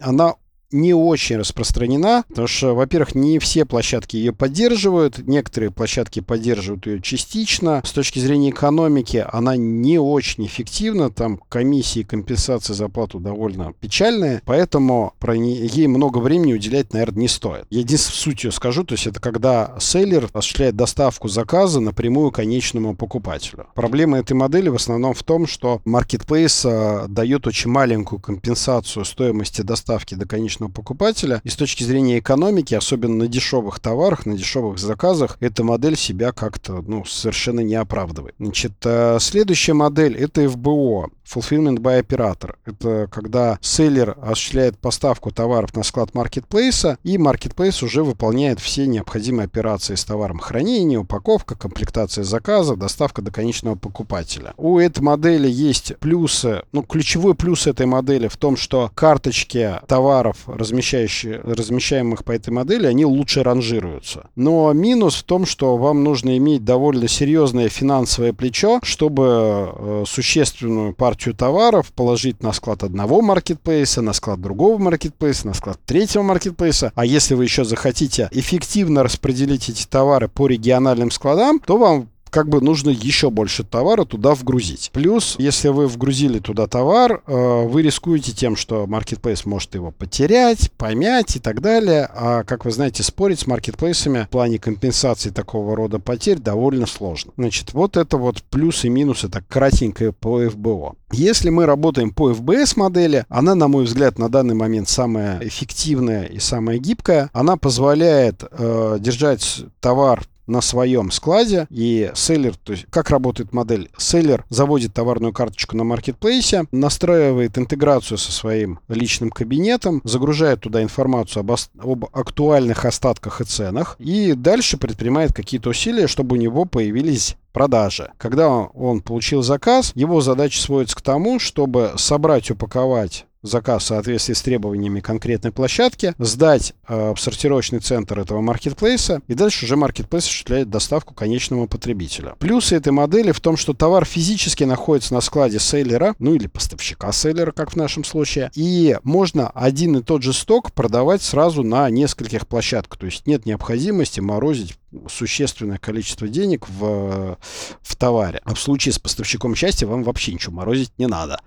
она 0.00 0.34
не 0.72 0.94
очень 0.94 1.36
распространена, 1.36 2.24
потому 2.28 2.48
что, 2.48 2.74
во-первых, 2.74 3.14
не 3.14 3.38
все 3.38 3.64
площадки 3.64 4.16
ее 4.16 4.32
поддерживают, 4.32 5.26
некоторые 5.26 5.70
площадки 5.70 6.20
поддерживают 6.20 6.86
ее 6.86 7.00
частично. 7.00 7.82
С 7.84 7.92
точки 7.92 8.18
зрения 8.18 8.50
экономики 8.50 9.24
она 9.30 9.56
не 9.56 9.98
очень 9.98 10.46
эффективна, 10.46 11.10
там 11.10 11.40
комиссии 11.48 12.02
компенсации 12.02 12.72
за 12.72 12.88
плату 12.88 13.18
довольно 13.18 13.72
печальные, 13.80 14.42
поэтому 14.44 15.14
про 15.18 15.36
не, 15.36 15.56
ей 15.66 15.86
много 15.86 16.18
времени 16.18 16.54
уделять, 16.54 16.92
наверное, 16.92 17.22
не 17.22 17.28
стоит. 17.28 17.66
Единственной 17.70 18.16
сутью 18.16 18.52
скажу, 18.52 18.84
то 18.84 18.94
есть 18.94 19.06
это 19.06 19.20
когда 19.20 19.76
селлер 19.80 20.28
осуществляет 20.32 20.76
доставку 20.76 21.28
заказа 21.28 21.80
напрямую 21.80 22.30
конечному 22.30 22.94
покупателю. 22.94 23.66
Проблема 23.74 24.18
этой 24.18 24.34
модели 24.34 24.68
в 24.68 24.74
основном 24.76 25.14
в 25.14 25.22
том, 25.22 25.46
что 25.46 25.80
Marketplace 25.84 26.68
э, 27.04 27.08
дает 27.08 27.46
очень 27.46 27.70
маленькую 27.70 28.20
компенсацию 28.20 29.04
стоимости 29.04 29.62
доставки 29.62 30.14
до 30.14 30.26
конечного 30.26 30.59
конечного 30.60 30.70
покупателя. 30.70 31.40
И 31.44 31.48
с 31.48 31.56
точки 31.56 31.84
зрения 31.84 32.18
экономики, 32.18 32.74
особенно 32.74 33.16
на 33.24 33.28
дешевых 33.28 33.80
товарах, 33.80 34.26
на 34.26 34.36
дешевых 34.36 34.78
заказах, 34.78 35.36
эта 35.40 35.64
модель 35.64 35.96
себя 35.96 36.32
как-то 36.32 36.82
ну, 36.86 37.04
совершенно 37.04 37.60
не 37.60 37.74
оправдывает. 37.74 38.34
Значит, 38.38 38.72
э, 38.84 39.18
следующая 39.20 39.74
модель 39.74 40.16
это 40.16 40.42
FBO. 40.44 41.10
Fulfillment 41.32 41.78
by 41.78 42.00
operator. 42.00 42.56
Это 42.64 43.08
когда 43.10 43.58
селлер 43.60 44.16
осуществляет 44.22 44.78
поставку 44.78 45.30
товаров 45.30 45.74
на 45.74 45.82
склад 45.82 46.14
маркетплейса, 46.14 46.98
и 47.04 47.18
маркетплейс 47.18 47.82
уже 47.82 48.02
выполняет 48.02 48.60
все 48.60 48.86
необходимые 48.86 49.44
операции 49.44 49.94
с 49.94 50.04
товаром 50.04 50.38
хранения, 50.38 50.98
упаковка, 50.98 51.54
комплектация 51.54 52.24
заказов, 52.24 52.78
доставка 52.78 53.22
до 53.22 53.30
конечного 53.30 53.76
покупателя. 53.76 54.54
У 54.56 54.78
этой 54.78 55.00
модели 55.00 55.48
есть 55.48 55.96
плюсы, 55.98 56.62
ну, 56.72 56.82
ключевой 56.82 57.34
плюс 57.34 57.66
этой 57.66 57.86
модели 57.86 58.28
в 58.28 58.36
том, 58.36 58.56
что 58.56 58.90
карточки 58.94 59.80
товаров, 59.86 60.36
размещающие, 60.46 61.40
размещаемых 61.40 62.24
по 62.24 62.32
этой 62.32 62.50
модели, 62.50 62.86
они 62.86 63.04
лучше 63.04 63.42
ранжируются. 63.42 64.28
Но 64.36 64.72
минус 64.72 65.16
в 65.16 65.24
том, 65.24 65.46
что 65.46 65.76
вам 65.76 66.02
нужно 66.04 66.36
иметь 66.36 66.64
довольно 66.64 67.08
серьезное 67.08 67.68
финансовое 67.68 68.32
плечо, 68.32 68.80
чтобы 68.82 69.72
э, 69.72 70.04
существенную 70.06 70.94
партию 70.94 71.19
товаров 71.28 71.92
положить 71.92 72.42
на 72.42 72.52
склад 72.52 72.82
одного 72.82 73.20
маркетплейса, 73.20 74.02
на 74.02 74.12
склад 74.12 74.40
другого 74.40 74.78
маркетплейса, 74.78 75.46
на 75.46 75.54
склад 75.54 75.78
третьего 75.84 76.22
маркетплейса. 76.22 76.92
А 76.94 77.04
если 77.04 77.34
вы 77.34 77.44
еще 77.44 77.64
захотите 77.64 78.28
эффективно 78.32 79.02
распределить 79.02 79.68
эти 79.68 79.86
товары 79.86 80.28
по 80.28 80.46
региональным 80.46 81.10
складам, 81.10 81.60
то 81.60 81.76
вам 81.76 82.08
как 82.30 82.48
бы 82.48 82.60
нужно 82.60 82.90
еще 82.90 83.30
больше 83.30 83.64
товара 83.64 84.04
туда 84.04 84.34
вгрузить. 84.34 84.90
Плюс, 84.92 85.36
если 85.38 85.68
вы 85.68 85.86
вгрузили 85.86 86.38
туда 86.38 86.66
товар, 86.66 87.22
э, 87.26 87.66
вы 87.66 87.82
рискуете 87.82 88.32
тем, 88.32 88.56
что 88.56 88.84
Marketplace 88.84 89.42
может 89.44 89.74
его 89.74 89.90
потерять, 89.90 90.70
помять 90.72 91.36
и 91.36 91.40
так 91.40 91.60
далее. 91.60 92.08
А, 92.14 92.44
как 92.44 92.64
вы 92.64 92.70
знаете, 92.70 93.02
спорить 93.02 93.40
с 93.40 93.46
маркетплейсами 93.46 94.24
в 94.24 94.28
плане 94.28 94.58
компенсации 94.58 95.30
такого 95.30 95.76
рода 95.76 95.98
потерь 95.98 96.38
довольно 96.38 96.86
сложно. 96.86 97.32
Значит, 97.36 97.72
вот 97.72 97.96
это 97.96 98.16
вот 98.16 98.42
плюсы 98.44 98.86
и 98.86 98.90
минусы, 98.90 99.28
так 99.28 99.44
кратенько 99.48 100.12
по 100.12 100.42
FBO. 100.44 100.94
Если 101.12 101.50
мы 101.50 101.66
работаем 101.66 102.12
по 102.12 102.30
FBS 102.30 102.74
модели, 102.76 103.24
она, 103.28 103.54
на 103.54 103.66
мой 103.68 103.84
взгляд, 103.84 104.18
на 104.18 104.28
данный 104.28 104.54
момент 104.54 104.88
самая 104.88 105.40
эффективная 105.42 106.24
и 106.24 106.38
самая 106.38 106.78
гибкая. 106.78 107.30
Она 107.32 107.56
позволяет 107.56 108.44
э, 108.50 108.98
держать 109.00 109.64
товар 109.80 110.24
на 110.50 110.60
своем 110.60 111.10
складе, 111.10 111.66
и 111.70 112.10
селлер, 112.14 112.56
то 112.56 112.72
есть 112.72 112.86
как 112.90 113.10
работает 113.10 113.52
модель? 113.52 113.90
Селлер 113.96 114.44
заводит 114.48 114.92
товарную 114.92 115.32
карточку 115.32 115.76
на 115.76 115.84
маркетплейсе, 115.84 116.66
настраивает 116.72 117.56
интеграцию 117.56 118.18
со 118.18 118.32
своим 118.32 118.80
личным 118.88 119.30
кабинетом, 119.30 120.00
загружает 120.04 120.60
туда 120.60 120.82
информацию 120.82 121.40
об, 121.40 121.52
об 121.78 122.04
актуальных 122.12 122.84
остатках 122.84 123.40
и 123.40 123.44
ценах, 123.44 123.96
и 123.98 124.32
дальше 124.32 124.76
предпринимает 124.76 125.32
какие-то 125.32 125.70
усилия, 125.70 126.06
чтобы 126.06 126.36
у 126.36 126.38
него 126.38 126.64
появились 126.64 127.36
продажи. 127.52 128.10
Когда 128.18 128.48
он 128.48 129.00
получил 129.00 129.42
заказ, 129.42 129.92
его 129.94 130.20
задача 130.20 130.60
сводится 130.60 130.96
к 130.96 131.02
тому, 131.02 131.38
чтобы 131.38 131.92
собрать, 131.96 132.50
упаковать 132.50 133.26
заказ 133.42 133.84
в 133.84 133.86
соответствии 133.86 134.34
с 134.34 134.42
требованиями 134.42 135.00
конкретной 135.00 135.52
площадки, 135.52 136.14
сдать 136.18 136.74
э, 136.88 137.12
в 137.14 137.20
сортировочный 137.20 137.80
центр 137.80 138.20
этого 138.20 138.40
маркетплейса, 138.40 139.22
и 139.28 139.34
дальше 139.34 139.64
уже 139.64 139.76
маркетплейс 139.76 140.24
осуществляет 140.24 140.70
доставку 140.70 141.14
конечному 141.14 141.66
потребителю. 141.66 142.36
Плюсы 142.38 142.76
этой 142.76 142.92
модели 142.92 143.32
в 143.32 143.40
том, 143.40 143.56
что 143.56 143.72
товар 143.72 144.04
физически 144.04 144.64
находится 144.64 145.14
на 145.14 145.20
складе 145.20 145.58
селлера, 145.58 146.14
ну 146.18 146.34
или 146.34 146.46
поставщика 146.46 147.12
селлера, 147.12 147.52
как 147.52 147.72
в 147.72 147.76
нашем 147.76 148.04
случае, 148.04 148.50
и 148.54 148.98
можно 149.02 149.48
один 149.50 149.96
и 149.96 150.02
тот 150.02 150.22
же 150.22 150.32
сток 150.32 150.72
продавать 150.72 151.22
сразу 151.22 151.62
на 151.62 151.88
нескольких 151.90 152.46
площадках, 152.46 152.98
то 152.98 153.06
есть 153.06 153.26
нет 153.26 153.46
необходимости 153.46 154.20
морозить 154.20 154.76
существенное 155.08 155.78
количество 155.78 156.28
денег 156.28 156.68
в, 156.68 157.38
в 157.82 157.96
товаре. 157.96 158.40
А 158.44 158.54
в 158.54 158.60
случае 158.60 158.92
с 158.92 158.98
поставщиком 158.98 159.54
счастья 159.54 159.86
вам 159.86 160.02
вообще 160.02 160.32
ничего 160.32 160.54
морозить 160.54 160.92
не 160.98 161.06
надо. 161.06 161.40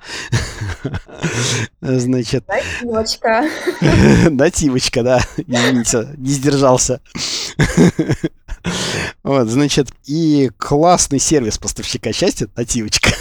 Значит... 1.82 2.48
Нативочка. 2.48 3.50
Нативочка, 4.30 5.04
да. 5.04 5.22
Извините, 5.38 6.14
не 6.18 6.30
сдержался. 6.30 7.02
Вот, 9.24 9.48
значит, 9.48 9.90
и 10.06 10.50
классный 10.58 11.20
сервис 11.20 11.58
поставщика 11.58 12.12
счастья, 12.14 12.48
нативочка, 12.56 13.12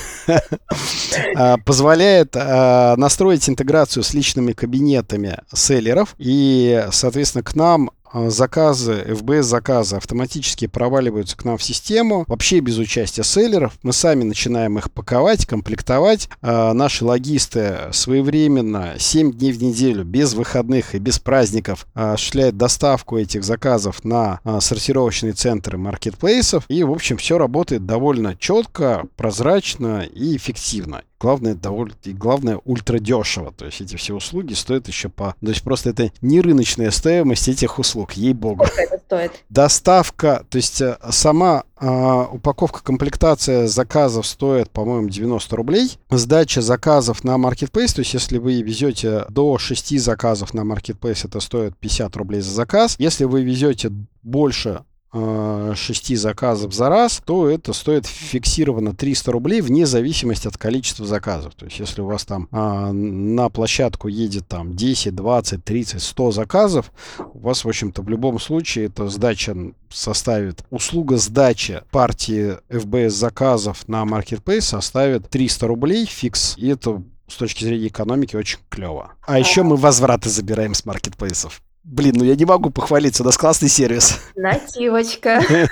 а, 1.36 1.56
позволяет 1.58 2.36
а, 2.36 2.94
настроить 2.96 3.48
интеграцию 3.48 4.02
с 4.02 4.14
личными 4.14 4.52
кабинетами 4.52 5.38
селлеров, 5.52 6.14
и, 6.18 6.86
соответственно, 6.92 7.42
к 7.42 7.54
нам 7.56 7.90
заказы, 8.14 9.04
FBS 9.08 9.42
заказы 9.42 9.96
автоматически 9.96 10.66
проваливаются 10.66 11.36
к 11.36 11.44
нам 11.44 11.58
в 11.58 11.62
систему, 11.62 12.24
вообще 12.26 12.60
без 12.60 12.78
участия 12.78 13.22
селлеров. 13.22 13.78
Мы 13.82 13.92
сами 13.92 14.24
начинаем 14.24 14.78
их 14.78 14.90
паковать, 14.90 15.46
комплектовать. 15.46 16.28
А, 16.40 16.72
наши 16.72 17.04
логисты 17.04 17.78
своевременно 17.92 18.94
7 18.98 19.32
дней 19.32 19.52
в 19.52 19.62
неделю, 19.62 20.04
без 20.04 20.34
выходных 20.34 20.94
и 20.94 20.98
без 20.98 21.18
праздников 21.18 21.86
осуществляют 21.94 22.56
доставку 22.56 23.18
этих 23.18 23.44
заказов 23.44 24.04
на 24.04 24.40
а, 24.44 24.60
сортировочные 24.60 25.32
центры 25.32 25.78
маркетплейсов. 25.78 26.64
И, 26.68 26.82
в 26.84 26.90
общем, 26.90 27.16
все 27.16 27.38
работает 27.38 27.86
довольно 27.86 28.36
четко, 28.36 29.04
прозрачно 29.16 30.02
и 30.02 30.36
эффективно 30.36 31.02
главное, 31.22 31.54
довольно, 31.54 31.94
и 32.02 32.12
главное, 32.12 32.60
ультра 32.64 32.98
дешево. 32.98 33.52
То 33.52 33.66
есть 33.66 33.80
эти 33.80 33.94
все 33.94 34.14
услуги 34.14 34.54
стоят 34.54 34.88
еще 34.88 35.08
по... 35.08 35.36
То 35.40 35.48
есть 35.48 35.62
просто 35.62 35.90
это 35.90 36.10
не 36.20 36.40
рыночная 36.40 36.90
стоимость 36.90 37.48
этих 37.48 37.78
услуг, 37.78 38.14
ей-богу. 38.14 38.66
Сколько 38.66 38.82
это 38.82 38.98
стоит? 38.98 39.32
Доставка, 39.48 40.44
то 40.50 40.56
есть 40.56 40.80
э, 40.80 40.98
сама 41.10 41.62
а, 41.76 42.24
упаковка, 42.24 42.82
комплектация 42.82 43.68
заказов 43.68 44.26
стоит, 44.26 44.70
по-моему, 44.70 45.08
90 45.08 45.54
рублей. 45.54 45.96
Сдача 46.10 46.60
заказов 46.60 47.22
на 47.22 47.36
Marketplace, 47.36 47.94
то 47.94 48.00
есть 48.00 48.14
если 48.14 48.38
вы 48.38 48.60
везете 48.60 49.24
до 49.28 49.58
6 49.58 50.00
заказов 50.00 50.54
на 50.54 50.62
Marketplace, 50.62 51.26
это 51.28 51.38
стоит 51.38 51.76
50 51.76 52.16
рублей 52.16 52.40
за 52.40 52.50
заказ. 52.50 52.96
Если 52.98 53.24
вы 53.24 53.42
везете 53.42 53.92
больше 54.24 54.82
6 55.12 56.10
э, 56.10 56.16
заказов 56.16 56.72
за 56.72 56.88
раз, 56.88 57.22
то 57.24 57.48
это 57.48 57.72
стоит 57.72 58.06
фиксированно 58.06 58.94
300 58.94 59.32
рублей 59.32 59.60
вне 59.60 59.84
зависимости 59.84 60.48
от 60.48 60.56
количества 60.56 61.04
заказов. 61.06 61.54
То 61.54 61.66
есть, 61.66 61.78
если 61.78 62.00
у 62.00 62.06
вас 62.06 62.24
там 62.24 62.48
а, 62.50 62.92
на 62.92 63.50
площадку 63.50 64.08
едет 64.08 64.48
там 64.48 64.74
10, 64.74 65.14
20, 65.14 65.64
30, 65.64 66.02
100 66.02 66.32
заказов, 66.32 66.92
у 67.18 67.40
вас, 67.40 67.64
в 67.64 67.68
общем-то, 67.68 68.02
в 68.02 68.08
любом 68.08 68.40
случае 68.40 68.86
эта 68.86 69.08
сдача 69.08 69.54
составит, 69.90 70.64
услуга 70.70 71.18
сдачи 71.18 71.82
партии 71.90 72.56
FBS 72.70 73.10
заказов 73.10 73.86
на 73.88 74.04
Marketplace 74.04 74.62
составит 74.62 75.28
300 75.28 75.66
рублей 75.66 76.06
фикс, 76.06 76.56
и 76.56 76.68
это 76.68 77.02
с 77.28 77.36
точки 77.36 77.64
зрения 77.64 77.88
экономики 77.88 78.36
очень 78.36 78.58
клево. 78.70 79.12
А 79.26 79.38
еще 79.38 79.62
мы 79.62 79.76
возвраты 79.76 80.30
забираем 80.30 80.74
с 80.74 80.84
маркетплейсов. 80.84 81.62
Блин, 81.84 82.14
ну 82.16 82.24
я 82.24 82.36
не 82.36 82.44
могу 82.44 82.70
похвалиться, 82.70 83.22
у 83.22 83.26
нас 83.26 83.36
классный 83.36 83.68
сервис. 83.68 84.20
Нативочка. 84.36 85.42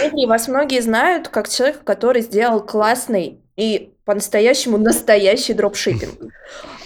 Дмитрий, 0.00 0.26
вас 0.26 0.48
многие 0.48 0.82
знают 0.82 1.28
как 1.28 1.48
человек, 1.48 1.82
который 1.84 2.22
сделал 2.22 2.60
классный 2.60 3.38
и 3.56 3.92
по-настоящему 4.04 4.78
настоящий 4.78 5.54
дропшиппинг. 5.54 6.32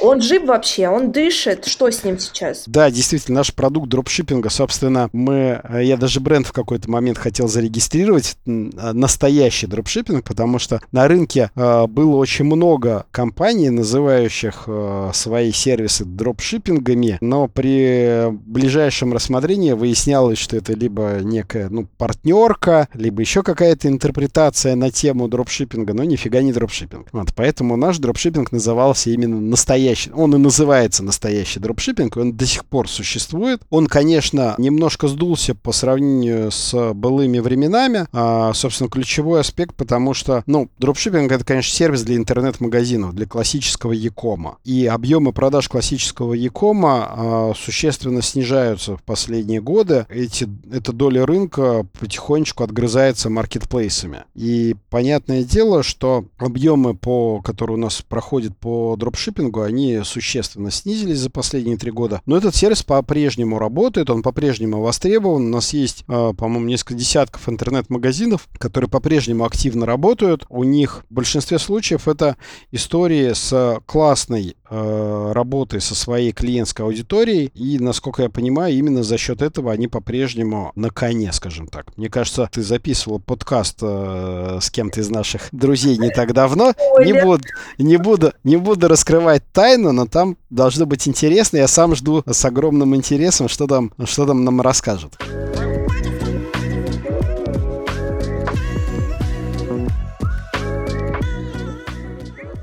Он 0.01 0.21
жив 0.21 0.45
вообще, 0.45 0.89
он 0.89 1.13
дышит. 1.13 1.67
Что 1.67 1.91
с 1.91 2.05
ним 2.05 2.19
сейчас? 2.19 2.65
Да, 2.67 2.91
действительно, 2.91 3.37
наш 3.39 3.55
продукт 3.55 3.89
дропшиппинга, 3.89 4.51
собственно, 4.51 5.09
мы, 5.13 5.61
э, 5.65 5.85
я 5.85 5.97
даже 5.97 6.21
бренд 6.21 6.47
в 6.47 6.53
какой-то 6.53 6.91
момент 6.91 7.19
хотел 7.19 7.49
зарегистрировать, 7.49 8.37
э, 8.47 8.51
настоящий 8.51 9.67
дропшиппинг, 9.67 10.25
потому 10.25 10.59
что 10.59 10.81
на 10.93 11.09
рынке 11.09 11.51
э, 11.55 11.87
было 11.87 12.17
очень 12.17 12.45
много 12.45 13.07
компаний, 13.11 13.71
называющих 13.71 14.69
свои 15.13 15.53
сервисы 15.53 16.05
дропшиппингами, 16.05 17.19
но 17.21 17.49
при 17.49 18.31
ближайшем 18.31 19.13
рассмотрении 19.13 19.73
выяснялось, 19.73 20.39
что 20.39 20.57
это 20.57 20.73
либо 20.73 21.19
некая, 21.23 21.69
ну, 21.69 21.87
партнерка, 21.99 22.89
либо 22.95 23.21
еще 23.21 23.43
какая-то 23.43 23.89
интерпретация 23.89 24.75
на 24.77 24.91
тему 24.91 25.29
дропшиппинга, 25.29 25.95
но 25.95 26.05
нифига 26.05 26.43
не 26.43 26.53
дропшиппинг. 26.53 27.09
Вот, 27.13 27.29
поэтому 27.35 27.77
наш 27.77 27.99
дропшиппинг 27.99 28.53
назывался 28.53 29.11
именно 29.11 29.41
настоящий, 29.41 29.86
он 30.15 30.35
и 30.35 30.39
называется 30.39 31.03
настоящий 31.03 31.61
дропшиппинг, 31.61 32.17
он 32.17 32.37
до 32.37 32.47
сих 32.47 32.65
пор 32.65 32.89
существует. 32.89 33.63
Он, 33.71 33.87
конечно, 33.87 34.55
немножко 34.59 35.09
сдулся 35.09 35.55
по 35.55 35.73
сравнению 35.73 36.51
с 36.51 36.93
былыми 36.95 37.39
временами, 37.39 38.07
а, 38.13 38.53
собственно, 38.55 38.91
ключевой 38.91 39.41
аспект, 39.41 39.75
потому 39.75 40.15
что, 40.15 40.43
ну, 40.47 40.69
дропшиппинг 40.79 41.31
это, 41.31 41.45
конечно, 41.45 41.73
сервис 41.73 42.03
для 42.03 42.17
интернет-магазинов, 42.17 43.15
для 43.15 43.27
классического 43.27 43.93
Якома. 43.93 44.59
И 44.65 44.87
объемы 44.87 45.33
продаж 45.33 45.69
классического 45.69 46.35
Якома 46.35 47.07
а, 47.09 47.53
существенно 47.57 48.23
снижаются 48.23 48.97
в 48.97 49.03
последние 49.03 49.61
годы. 49.61 50.07
Эти, 50.09 50.49
эта 50.73 50.93
доля 50.93 51.27
рынка 51.27 51.87
потихонечку 51.99 52.65
отгрызается 52.65 53.31
маркетплейсами. 53.31 54.25
И 54.35 54.77
понятное 54.91 55.45
дело, 55.45 55.83
что 55.83 56.25
объемы, 56.39 56.95
по, 56.95 57.41
которые 57.43 57.77
у 57.77 57.81
нас 57.81 58.03
проходят 58.03 58.57
по 58.57 58.97
дропшиппингу, 58.97 59.63
они 59.63 59.76
они 59.77 60.01
существенно 60.05 60.71
снизились 60.71 61.19
за 61.19 61.31
последние 61.31 61.77
три 61.77 61.91
года. 61.91 62.23
Но 62.25 62.37
этот 62.37 62.57
сервис 62.57 62.83
по-прежнему 62.83 63.59
работает, 63.59 64.09
он 64.09 64.23
по-прежнему 64.23 64.81
востребован. 64.81 65.47
У 65.47 65.51
нас 65.51 65.73
есть, 65.75 66.05
э, 66.09 66.33
по-моему, 66.37 66.67
несколько 66.67 66.95
десятков 66.95 67.49
интернет-магазинов, 67.49 68.49
которые 68.59 68.89
по-прежнему 68.89 69.45
активно 69.45 69.85
работают. 69.85 70.47
У 70.49 70.65
них 70.65 71.05
в 71.11 71.15
большинстве 71.15 71.59
случаев 71.59 72.09
это 72.09 72.37
истории 72.73 73.33
с 73.35 73.81
классной 73.85 74.57
э, 74.69 75.33
работой 75.33 75.81
со 75.81 75.95
своей 75.95 76.33
клиентской 76.33 76.87
аудиторией. 76.87 77.51
И, 77.55 77.79
насколько 77.79 78.23
я 78.23 78.31
понимаю, 78.31 78.75
именно 78.75 79.03
за 79.03 79.19
счет 79.19 79.43
этого 79.43 79.73
они 79.73 79.89
по-прежнему 79.89 80.73
на 80.75 80.89
коне, 80.89 81.33
скажем 81.33 81.67
так. 81.67 81.97
Мне 81.99 82.09
кажется, 82.09 82.49
ты 82.51 82.63
записывал 82.63 83.21
подкаст 83.21 83.79
э, 83.83 84.59
с 84.63 84.71
кем-то 84.71 85.01
из 85.01 85.11
наших 85.11 85.49
друзей 85.53 85.99
не 85.99 86.11
так 86.11 86.33
давно. 86.33 86.73
Не 87.05 87.13
буду, 87.13 87.45
не, 87.79 87.99
буду, 87.99 88.33
не 88.43 88.57
буду 88.57 88.89
раскрывать 88.89 89.43
тайну, 89.67 89.91
но 89.91 90.07
там 90.07 90.37
должно 90.49 90.87
быть 90.87 91.09
интересно. 91.09 91.57
Я 91.57 91.67
сам 91.67 91.97
жду 91.97 92.23
с 92.25 92.45
огромным 92.45 92.95
интересом, 92.95 93.49
что 93.49 93.67
там, 93.67 93.93
что 94.05 94.25
там 94.25 94.45
нам 94.45 94.61
расскажут. 94.61 95.15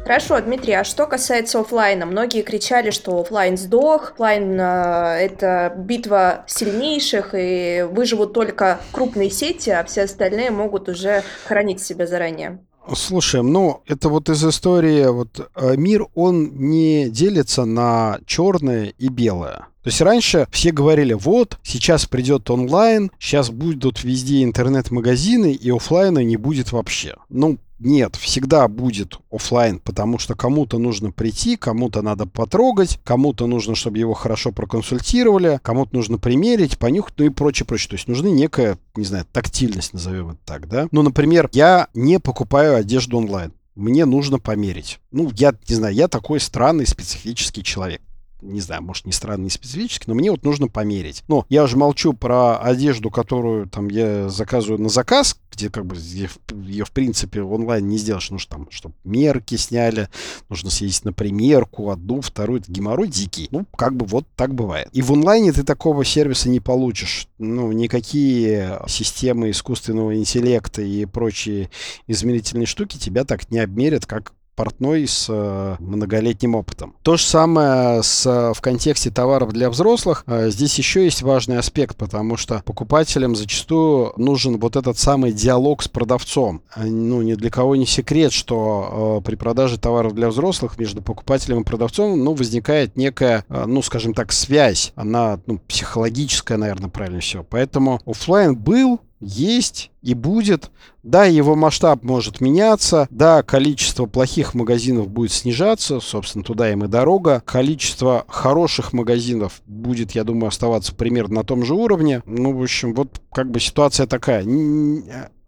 Хорошо, 0.06 0.40
Дмитрий, 0.40 0.74
а 0.74 0.84
что 0.84 1.08
касается 1.08 1.60
офлайна? 1.60 2.06
Многие 2.06 2.42
кричали, 2.42 2.92
что 2.92 3.20
офлайн 3.20 3.58
сдох, 3.58 4.12
офлайн 4.12 4.60
э, 4.60 5.26
это 5.26 5.74
битва 5.76 6.44
сильнейших, 6.48 7.34
и 7.34 7.86
выживут 7.90 8.34
только 8.34 8.80
крупные 8.92 9.30
сети, 9.30 9.72
а 9.72 9.84
все 9.84 10.04
остальные 10.04 10.52
могут 10.52 10.88
уже 10.88 11.24
хранить 11.48 11.82
себя 11.82 12.06
заранее. 12.06 12.60
Слушай, 12.96 13.44
ну 13.44 13.82
это 13.88 14.10
вот 14.10 14.30
из 14.30 14.44
истории, 14.46 15.08
вот 15.08 15.50
э, 15.56 15.76
мир, 15.78 16.08
он 16.16 16.52
не 16.58 17.10
делится 17.10 17.66
на 17.66 18.20
черное 18.26 18.94
и 18.98 19.08
белое. 19.08 19.68
То 19.84 19.90
есть 19.90 20.02
раньше 20.02 20.48
все 20.52 20.72
говорили, 20.72 21.14
вот, 21.14 21.58
сейчас 21.62 22.06
придет 22.06 22.50
онлайн, 22.50 23.12
сейчас 23.20 23.50
будут 23.50 24.04
везде 24.04 24.44
интернет-магазины, 24.44 25.52
и 25.54 25.72
офлайна 25.72 26.24
не 26.24 26.38
будет 26.38 26.72
вообще. 26.72 27.16
Ну, 27.30 27.58
нет, 27.84 28.16
всегда 28.16 28.68
будет 28.68 29.20
офлайн, 29.32 29.80
потому 29.80 30.20
что 30.20 30.36
кому-то 30.36 30.78
нужно 30.78 31.12
прийти, 31.12 31.58
кому-то 31.58 32.02
надо 32.02 32.26
потрогать, 32.26 33.00
кому-то 33.04 33.48
нужно, 33.48 33.76
чтобы 33.76 33.98
его 33.98 34.14
хорошо 34.14 34.52
проконсультировали, 34.52 35.60
кому-то 35.62 35.96
нужно 35.96 36.18
примерить, 36.18 36.78
понюхать, 36.78 37.16
ну 37.18 37.26
и 37.26 37.30
прочее, 37.30 37.66
прочее. 37.66 37.90
То 37.90 37.96
есть 37.96 38.08
нужна 38.08 38.30
некая, 38.30 38.78
не 38.96 39.06
знаю, 39.06 39.26
тактильность, 39.32 39.94
назовем 39.94 40.32
это 40.32 40.40
так, 40.46 40.68
да. 40.68 40.88
Ну, 40.92 41.02
например, 41.02 41.50
я 41.54 41.88
не 41.94 42.20
покупаю 42.20 42.76
одежду 42.76 43.18
онлайн. 43.18 43.54
Мне 43.76 44.06
нужно 44.06 44.40
померить. 44.40 45.00
Ну, 45.12 45.32
я 45.34 45.54
не 45.68 45.76
знаю, 45.76 45.96
я 45.96 46.08
такой 46.08 46.40
странный 46.40 46.86
специфический 46.86 47.64
человек 47.64 48.02
не 48.44 48.62
знаю, 48.62 48.84
может, 48.84 49.06
не 49.06 49.12
странный, 49.12 49.46
не 49.46 49.50
специфический, 49.50 50.06
но 50.08 50.14
мне 50.14 50.32
вот 50.32 50.44
нужно 50.44 50.68
померить. 50.68 51.24
Ну, 51.28 51.46
я 51.50 51.64
уже 51.64 51.78
молчу 51.78 52.14
про 52.14 52.58
одежду, 52.60 53.10
которую 53.10 53.68
там 53.68 53.88
я 53.88 54.30
заказываю 54.30 54.82
на 54.82 54.90
заказ, 54.90 55.38
где 55.52 55.70
как 55.70 55.86
бы 55.86 55.96
ее, 55.96 56.86
в 56.86 56.92
принципе, 56.92 57.42
онлайн 57.42 57.88
не 57.88 57.98
сделаешь. 57.98 58.30
Нужно 58.30 58.50
там, 58.50 58.68
чтобы 58.72 58.96
мерки 59.04 59.56
сняли, 59.56 60.10
нужно 60.50 60.70
съездить 60.70 61.06
на 61.06 61.14
примерку, 61.14 61.90
одну, 61.90 62.22
вторую. 62.22 62.62
Это 62.62 62.72
геморрой 62.72 63.08
дикий. 63.08 63.48
Ну, 63.52 63.66
как 63.76 63.96
бы 63.96 64.06
вот 64.06 64.26
так 64.36 64.54
бывает. 64.54 64.90
И 64.94 65.02
в 65.02 65.12
онлайне 65.12 65.52
ты 65.52 65.64
такого 65.64 66.04
сервиса 66.04 66.50
не 66.50 66.60
получишь. 66.60 67.28
Ну, 67.38 67.72
никакие 67.72 68.82
системы 68.88 69.52
искусственного 69.52 70.16
интеллекта 70.16 70.82
и 70.82 71.06
прочие 71.06 71.70
измерительные 72.08 72.66
штуки 72.66 72.98
тебя 72.98 73.24
так 73.24 73.50
не 73.52 73.60
обмерят, 73.60 74.06
как 74.06 74.34
портной 74.56 75.08
с 75.08 75.28
э, 75.30 75.76
многолетним 75.80 76.56
опытом. 76.56 76.96
То 77.02 77.18
же 77.18 77.24
самое 77.24 78.04
с, 78.04 78.26
в 78.26 78.62
контексте 78.62 79.10
товаров 79.10 79.52
для 79.52 79.70
взрослых. 79.70 80.24
Э, 80.28 80.50
здесь 80.50 80.78
еще 80.78 81.04
есть 81.04 81.22
важный 81.22 81.58
аспект, 81.58 81.98
потому 81.98 82.38
что 82.38 82.62
покупателям 82.66 83.36
зачастую 83.36 84.14
нужен 84.18 84.60
вот 84.60 84.76
этот 84.76 84.98
самый 84.98 85.32
диалог 85.32 85.84
с 85.84 85.88
продавцом. 85.88 86.62
Э, 86.76 86.86
ну, 86.86 87.22
ни 87.22 87.34
для 87.34 87.50
кого 87.50 87.76
не 87.76 87.86
секрет, 87.86 88.32
что 88.32 89.22
при 89.26 89.36
продаже 89.36 89.80
товаров 89.80 90.14
для 90.14 90.30
взрослых 90.30 90.78
между 90.78 91.02
покупателем 91.02 91.62
и 91.62 91.64
продавцом, 91.64 92.24
ну, 92.24 92.34
возникает 92.34 92.96
некая, 92.96 93.46
ну, 93.50 93.82
скажем 93.82 94.14
так, 94.14 94.32
связь. 94.32 94.94
Она, 94.96 95.40
ну, 95.46 95.60
психологическая, 95.60 96.58
наверное, 96.58 96.90
правильно 96.90 97.20
все. 97.20 97.44
Поэтому 97.44 98.00
офлайн 98.06 98.56
был, 98.56 99.00
есть 99.24 99.92
и 100.02 100.14
будет. 100.14 100.72
Да, 101.02 101.26
его 101.26 101.56
масштаб 101.56 102.04
может 102.04 102.40
меняться, 102.40 103.08
да, 103.10 103.44
количество 103.44 104.06
плохих 104.06 104.54
магазинов 104.54 105.10
будет 105.10 105.32
снижаться, 105.32 106.00
собственно, 106.00 106.44
туда 106.44 106.72
им 106.72 106.86
и 106.86 106.88
дорога. 106.88 107.42
Количество 107.46 108.26
хороших 108.28 108.94
магазинов 108.94 109.62
будет, 109.66 110.12
я 110.12 110.24
думаю, 110.24 110.48
оставаться 110.48 110.96
примерно 110.96 111.36
на 111.36 111.44
том 111.44 111.66
же 111.66 111.74
уровне. 111.74 112.22
Ну, 112.26 112.58
в 112.58 112.62
общем, 112.62 112.94
вот 112.94 113.22
как 113.34 113.52
бы 113.52 113.60
ситуация 113.60 114.08
такая 114.08 114.44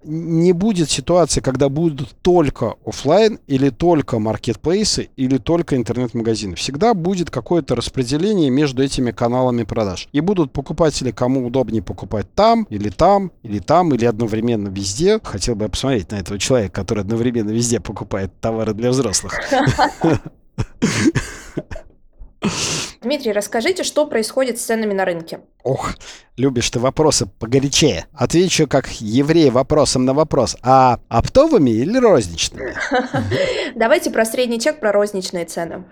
не 0.06 0.54
будет 0.54 0.90
ситуации, 0.90 1.42
когда 1.42 1.70
будут 1.70 2.16
только 2.22 2.76
офлайн 2.86 3.40
или 3.48 3.70
только 3.70 4.20
маркетплейсы 4.20 5.10
или 5.16 5.38
только 5.38 5.76
интернет-магазины. 5.76 6.56
Всегда 6.56 6.94
будет 6.94 7.30
какое-то 7.30 7.76
распределение 7.76 8.50
между 8.50 8.84
этими 8.84 9.12
каналами 9.12 9.64
продаж. 9.64 10.08
И 10.12 10.20
будут 10.22 10.52
покупатели, 10.52 11.12
кому 11.12 11.46
удобнее 11.46 11.82
покупать 11.82 12.28
там, 12.36 12.68
или 12.70 12.90
там, 12.90 13.32
или 13.44 13.60
там, 13.60 13.94
или 13.94 14.06
одновременно 14.06 14.70
везде. 14.70 15.20
Хотел 15.24 15.56
бы 15.56 15.64
я 15.64 15.70
посмотреть 15.70 16.12
на 16.12 16.16
этого 16.16 16.40
человека, 16.40 16.74
который 16.74 17.02
одновременно 17.02 17.50
везде 17.50 17.80
покупает 17.80 18.32
товары 18.40 18.74
для 18.74 18.92
взрослых. 18.92 19.40
Дмитрий, 23.06 23.34
расскажите, 23.34 23.84
что 23.84 24.08
происходит 24.08 24.60
с 24.60 24.64
ценами 24.64 24.92
на 24.94 25.06
рынке? 25.06 25.42
Ох, 25.64 25.94
любишь 26.38 26.70
ты 26.70 26.80
вопросы 26.80 27.26
погорячее. 27.26 28.06
Отвечу 28.14 28.68
как 28.68 28.88
еврей 29.02 29.50
вопросом 29.50 30.06
на 30.06 30.14
вопрос. 30.14 30.58
А 30.62 31.00
оптовыми 31.08 31.72
или 31.72 31.98
розничными? 31.98 32.76
Давайте 33.76 34.12
про 34.12 34.26
средний 34.26 34.60
чек, 34.60 34.80
про 34.80 34.92
розничные 34.92 35.46
цены. 35.46 35.86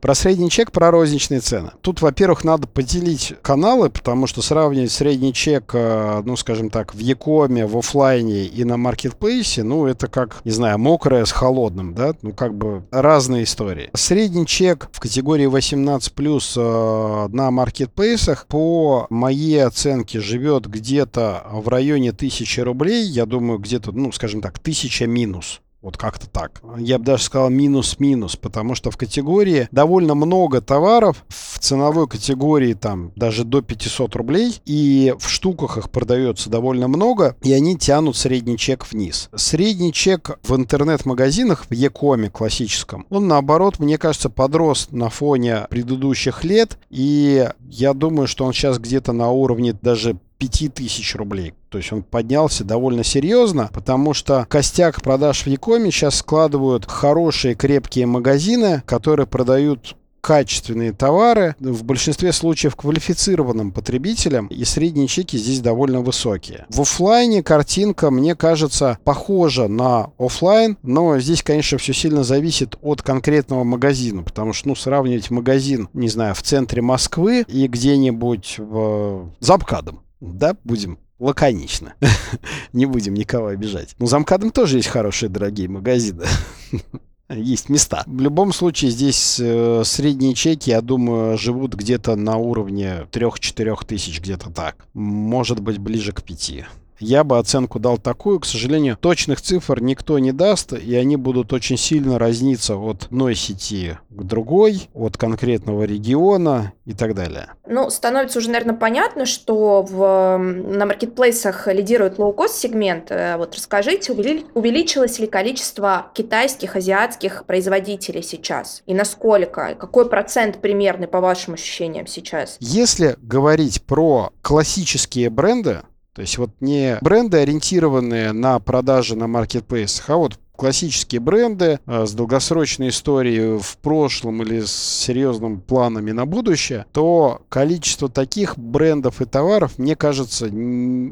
Про 0.00 0.14
средний 0.14 0.50
чек, 0.50 0.72
про 0.72 0.90
розничные 0.90 1.38
цены. 1.38 1.70
Тут, 1.82 2.00
во-первых, 2.00 2.42
надо 2.42 2.66
поделить 2.66 3.34
каналы, 3.42 3.90
потому 3.90 4.26
что 4.26 4.42
сравнивать 4.42 4.90
средний 4.90 5.32
чек, 5.32 5.70
э, 5.72 6.22
ну, 6.24 6.36
скажем 6.36 6.70
так, 6.70 6.94
в 6.94 6.98
Якоме, 6.98 7.66
в 7.66 7.78
офлайне 7.78 8.44
и 8.44 8.64
на 8.64 8.76
маркетплейсе, 8.76 9.62
ну, 9.62 9.86
это 9.86 10.08
как, 10.08 10.40
не 10.44 10.50
знаю, 10.50 10.78
мокрое 10.78 11.24
с 11.24 11.30
холодным, 11.30 11.94
да? 11.94 12.14
Ну, 12.22 12.32
как 12.32 12.54
бы 12.54 12.82
разные 12.90 13.44
истории. 13.44 13.90
Средний 13.94 14.46
чек 14.46 14.88
в 14.90 14.98
категории 14.98 15.46
18+, 15.46 16.51
э, 16.56 17.28
на 17.32 17.50
маркетплейсах 17.50 18.46
по 18.46 19.06
моей 19.08 19.64
оценке 19.64 20.20
живет 20.20 20.66
где-то 20.66 21.46
в 21.50 21.68
районе 21.68 22.10
1000 22.10 22.64
рублей. 22.64 23.04
Я 23.04 23.24
думаю, 23.24 23.58
где-то, 23.58 23.92
ну, 23.92 24.12
скажем 24.12 24.42
так, 24.42 24.58
1000 24.58 25.06
минус. 25.06 25.61
Вот 25.82 25.96
как-то 25.96 26.28
так. 26.28 26.62
Я 26.78 26.98
бы 26.98 27.04
даже 27.04 27.24
сказал 27.24 27.50
минус-минус, 27.50 28.36
потому 28.36 28.76
что 28.76 28.92
в 28.92 28.96
категории 28.96 29.68
довольно 29.72 30.14
много 30.14 30.60
товаров, 30.60 31.24
в 31.28 31.58
ценовой 31.58 32.06
категории 32.06 32.74
там 32.74 33.10
даже 33.16 33.44
до 33.44 33.62
500 33.62 34.14
рублей, 34.14 34.60
и 34.64 35.12
в 35.18 35.28
штуках 35.28 35.78
их 35.78 35.90
продается 35.90 36.50
довольно 36.50 36.86
много, 36.86 37.36
и 37.42 37.52
они 37.52 37.76
тянут 37.76 38.16
средний 38.16 38.56
чек 38.56 38.86
вниз. 38.90 39.28
Средний 39.34 39.92
чек 39.92 40.38
в 40.44 40.54
интернет-магазинах, 40.54 41.66
в 41.68 41.74
Якоме 41.74 42.30
классическом, 42.30 43.06
он 43.10 43.26
наоборот, 43.26 43.80
мне 43.80 43.98
кажется, 43.98 44.30
подрос 44.30 44.88
на 44.92 45.10
фоне 45.10 45.66
предыдущих 45.68 46.44
лет, 46.44 46.78
и 46.90 47.48
я 47.60 47.92
думаю, 47.92 48.28
что 48.28 48.44
он 48.44 48.52
сейчас 48.52 48.78
где-то 48.78 49.12
на 49.12 49.30
уровне 49.30 49.72
даже 49.72 50.16
5000 50.38 51.16
рублей. 51.16 51.54
То 51.72 51.78
есть 51.78 51.90
он 51.90 52.02
поднялся 52.02 52.64
довольно 52.64 53.02
серьезно, 53.02 53.70
потому 53.72 54.12
что 54.12 54.46
костяк 54.50 55.00
продаж 55.00 55.44
в 55.44 55.46
Якоме 55.46 55.90
сейчас 55.90 56.16
складывают 56.16 56.84
хорошие 56.84 57.54
крепкие 57.54 58.04
магазины, 58.04 58.82
которые 58.84 59.26
продают 59.26 59.96
качественные 60.20 60.92
товары, 60.92 61.56
в 61.58 61.82
большинстве 61.82 62.32
случаев 62.32 62.76
квалифицированным 62.76 63.72
потребителям, 63.72 64.48
и 64.48 64.64
средние 64.64 65.08
чеки 65.08 65.38
здесь 65.38 65.60
довольно 65.60 66.02
высокие. 66.02 66.66
В 66.68 66.82
офлайне 66.82 67.42
картинка, 67.42 68.10
мне 68.10 68.36
кажется, 68.36 68.98
похожа 69.02 69.66
на 69.66 70.10
офлайн, 70.18 70.76
но 70.82 71.18
здесь, 71.18 71.42
конечно, 71.42 71.78
все 71.78 71.94
сильно 71.94 72.22
зависит 72.22 72.76
от 72.82 73.00
конкретного 73.00 73.64
магазина, 73.64 74.22
потому 74.22 74.52
что, 74.52 74.68
ну, 74.68 74.76
сравнивать 74.76 75.30
магазин, 75.30 75.88
не 75.94 76.08
знаю, 76.08 76.34
в 76.34 76.42
центре 76.42 76.82
Москвы 76.82 77.46
и 77.48 77.66
где-нибудь 77.66 78.56
в... 78.58 79.30
за 79.40 79.56
МКАДом, 79.56 80.02
да, 80.20 80.54
будем 80.62 80.98
лаконично. 81.22 81.94
Не 82.72 82.86
будем 82.86 83.14
никого 83.14 83.48
обижать. 83.48 83.94
Ну, 83.98 84.06
за 84.06 84.18
МКАДом 84.18 84.50
тоже 84.50 84.78
есть 84.78 84.88
хорошие 84.88 85.28
дорогие 85.28 85.68
магазины. 85.68 86.24
есть 87.30 87.68
места. 87.68 88.02
В 88.06 88.20
любом 88.20 88.52
случае, 88.52 88.90
здесь 88.90 89.38
э, 89.40 89.82
средние 89.84 90.34
чеки, 90.34 90.70
я 90.70 90.80
думаю, 90.80 91.38
живут 91.38 91.74
где-то 91.74 92.16
на 92.16 92.36
уровне 92.36 93.06
3-4 93.12 93.86
тысяч, 93.86 94.20
где-то 94.20 94.50
так. 94.50 94.86
Может 94.94 95.60
быть, 95.60 95.78
ближе 95.78 96.12
к 96.12 96.22
5. 96.22 96.64
Я 97.02 97.24
бы 97.24 97.38
оценку 97.38 97.78
дал 97.78 97.98
такую. 97.98 98.40
К 98.40 98.46
сожалению, 98.46 98.96
точных 98.96 99.40
цифр 99.40 99.82
никто 99.82 100.18
не 100.18 100.32
даст, 100.32 100.72
и 100.72 100.94
они 100.94 101.16
будут 101.16 101.52
очень 101.52 101.76
сильно 101.76 102.18
разниться 102.18 102.76
от 102.76 103.04
одной 103.04 103.34
сети 103.34 103.98
к 104.10 104.22
другой, 104.24 104.88
от 104.94 105.16
конкретного 105.16 105.84
региона 105.84 106.72
и 106.84 106.94
так 106.94 107.14
далее. 107.14 107.48
Ну, 107.66 107.90
становится 107.90 108.38
уже, 108.38 108.50
наверное, 108.50 108.74
понятно, 108.74 109.26
что 109.26 109.82
в, 109.82 110.38
на 110.38 110.86
маркетплейсах 110.86 111.68
лидирует 111.68 112.18
лоу-кост 112.18 112.56
сегмент. 112.56 113.10
Э, 113.10 113.36
вот 113.36 113.54
расскажите, 113.54 114.12
увеличилось 114.12 115.18
ли 115.18 115.26
количество 115.26 116.06
китайских, 116.14 116.76
азиатских 116.76 117.44
производителей 117.46 118.22
сейчас? 118.22 118.82
И 118.86 118.94
насколько? 118.94 119.74
Какой 119.78 120.08
процент 120.08 120.60
примерный, 120.60 121.08
по 121.08 121.20
вашим 121.20 121.54
ощущениям, 121.54 122.06
сейчас? 122.06 122.56
Если 122.60 123.16
говорить 123.22 123.82
про 123.82 124.30
классические 124.42 125.30
бренды, 125.30 125.80
то 126.14 126.20
есть 126.20 126.38
вот 126.38 126.50
не 126.60 126.98
бренды, 127.00 127.38
ориентированные 127.38 128.32
на 128.32 128.58
продажи 128.58 129.16
на 129.16 129.26
маркетплейсах, 129.26 130.10
а 130.10 130.16
вот 130.16 130.38
классические 130.56 131.20
бренды 131.20 131.80
э, 131.86 132.06
с 132.06 132.12
долгосрочной 132.12 132.88
историей 132.88 133.58
в 133.58 133.76
прошлом 133.78 134.42
или 134.42 134.60
с 134.60 134.72
серьезными 134.72 135.56
планами 135.56 136.12
на 136.12 136.26
будущее, 136.26 136.86
то 136.92 137.42
количество 137.48 138.08
таких 138.08 138.58
брендов 138.58 139.20
и 139.20 139.24
товаров, 139.24 139.78
мне 139.78 139.96
кажется, 139.96 140.46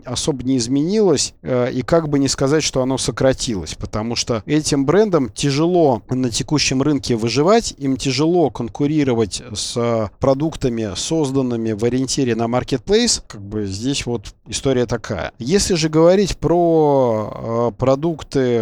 особо 0.05 0.43
не 0.45 0.59
изменилось. 0.59 1.35
Э, 1.43 1.71
и 1.73 1.83
как 1.83 2.09
бы 2.09 2.19
не 2.19 2.29
сказать, 2.29 2.63
что 2.63 2.83
оно 2.83 2.99
сократилось, 2.99 3.75
потому 3.75 4.15
что 4.17 4.43
этим 4.47 4.85
брендам 4.85 5.31
тяжело 5.31 6.03
на 6.09 6.31
текущем 6.31 6.83
рынке 6.83 7.17
выживать, 7.17 7.75
им 7.79 7.97
тяжело 7.97 8.51
конкурировать 8.51 9.43
с 9.53 10.11
продуктами, 10.21 10.91
созданными 10.95 11.73
в 11.73 11.85
ориентире 11.85 12.35
на 12.35 12.45
marketplace. 12.45 13.23
Как 13.27 13.41
бы 13.41 13.67
здесь 13.67 14.07
вот 14.07 14.35
история 14.47 14.87
такая. 14.87 15.33
Если 15.39 15.75
же 15.75 15.89
говорить 15.89 16.37
про 16.37 17.71
э, 17.73 17.79
продукты 17.79 18.61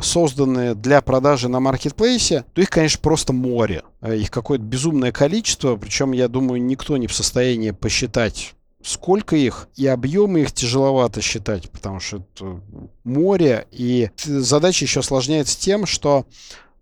созданные 0.00 0.74
для 0.74 1.00
продажи 1.00 1.48
на 1.48 1.60
маркетплейсе, 1.60 2.44
то 2.52 2.60
их, 2.60 2.70
конечно, 2.70 3.00
просто 3.00 3.32
море. 3.32 3.82
Их 4.02 4.30
какое-то 4.30 4.64
безумное 4.64 5.12
количество, 5.12 5.76
причем, 5.76 6.12
я 6.12 6.28
думаю, 6.28 6.62
никто 6.62 6.96
не 6.96 7.06
в 7.06 7.14
состоянии 7.14 7.70
посчитать 7.70 8.54
сколько 8.84 9.34
их, 9.34 9.68
и 9.76 9.86
объемы 9.86 10.42
их 10.42 10.52
тяжеловато 10.52 11.20
считать, 11.22 11.70
потому 11.70 12.00
что 12.00 12.18
это 12.18 12.60
море, 13.02 13.66
и 13.72 14.10
задача 14.22 14.84
еще 14.84 15.00
осложняется 15.00 15.58
тем, 15.58 15.86
что 15.86 16.26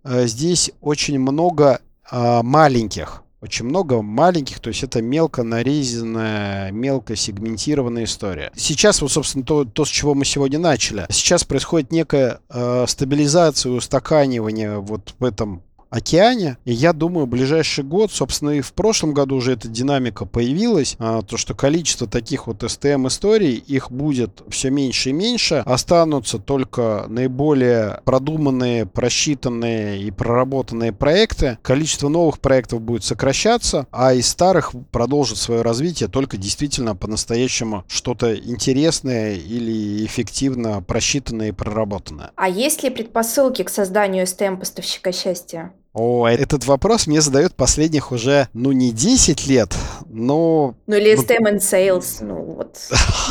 э, 0.03 0.27
здесь 0.27 0.71
очень 0.81 1.17
много 1.19 1.79
э, 2.11 2.41
маленьких 2.43 3.23
очень 3.43 3.65
много 3.65 4.01
маленьких, 4.01 4.61
то 4.61 4.69
есть 4.69 4.83
это 4.83 5.01
мелко 5.01 5.43
нарезанная, 5.43 6.71
мелко 6.71 7.17
сегментированная 7.17 8.05
история. 8.05 8.51
Сейчас 8.55 9.01
вот, 9.01 9.11
собственно, 9.11 9.43
то, 9.43 9.65
то 9.65 9.83
с 9.83 9.89
чего 9.89 10.15
мы 10.15 10.23
сегодня 10.23 10.59
начали. 10.59 11.05
Сейчас 11.09 11.43
происходит 11.43 11.91
некая 11.91 12.39
э, 12.49 12.85
стабилизация, 12.87 13.73
устаканивание 13.73 14.79
вот 14.79 15.13
в 15.19 15.25
этом 15.25 15.61
океане. 15.93 16.57
И 16.65 16.73
я 16.73 16.91
думаю, 16.91 17.27
ближайший 17.27 17.83
год, 17.83 18.11
собственно, 18.11 18.49
и 18.49 18.61
в 18.61 18.73
прошлом 18.73 19.13
году 19.13 19.35
уже 19.35 19.53
эта 19.53 19.67
динамика 19.67 20.25
появилась, 20.25 20.95
а, 20.97 21.21
то, 21.21 21.37
что 21.37 21.53
количество 21.53 22.07
таких 22.07 22.47
вот 22.47 22.63
STM-историй, 22.63 23.53
их 23.55 23.91
будет 23.91 24.41
все 24.49 24.71
меньше 24.71 25.11
и 25.11 25.13
меньше, 25.13 25.61
останутся 25.65 26.39
только 26.39 27.05
наиболее 27.07 28.01
продуманные, 28.05 28.87
просчитанные 28.87 30.01
и 30.01 30.09
проработанные 30.09 30.93
проекты. 30.93 31.59
Количество 31.61 32.09
новых 32.09 32.39
проектов 32.39 32.81
будет 32.81 33.03
сокращаться, 33.03 33.85
а 33.91 34.13
из 34.13 34.27
старых 34.27 34.71
продолжит 34.91 35.37
свое 35.37 35.61
развитие 35.61 36.09
только 36.09 36.37
действительно 36.37 36.95
по-настоящему 36.95 37.83
что-то 37.87 38.35
интересное 38.35 39.35
или 39.35 40.03
эффективно 40.05 40.81
просчитанное 40.81 41.49
и 41.49 41.51
проработанное. 41.51 42.31
А 42.35 42.49
есть 42.49 42.81
ли 42.81 42.89
предпосылки 42.89 43.61
к 43.63 43.69
созданию 43.69 44.25
STM-поставщика 44.25 45.11
счастья? 45.11 45.71
О, 45.93 46.27
этот 46.27 46.65
вопрос 46.65 47.05
мне 47.05 47.21
задают 47.21 47.53
последних 47.55 48.11
уже, 48.11 48.47
ну, 48.53 48.71
не 48.71 48.91
10 48.91 49.45
лет, 49.47 49.75
но... 50.07 50.75
Ну, 50.87 50.95
или 50.95 51.15
STEM 51.15 51.53
and 51.53 51.59
Sales, 51.59 52.17
ну, 52.21 52.35
вот. 52.57 52.79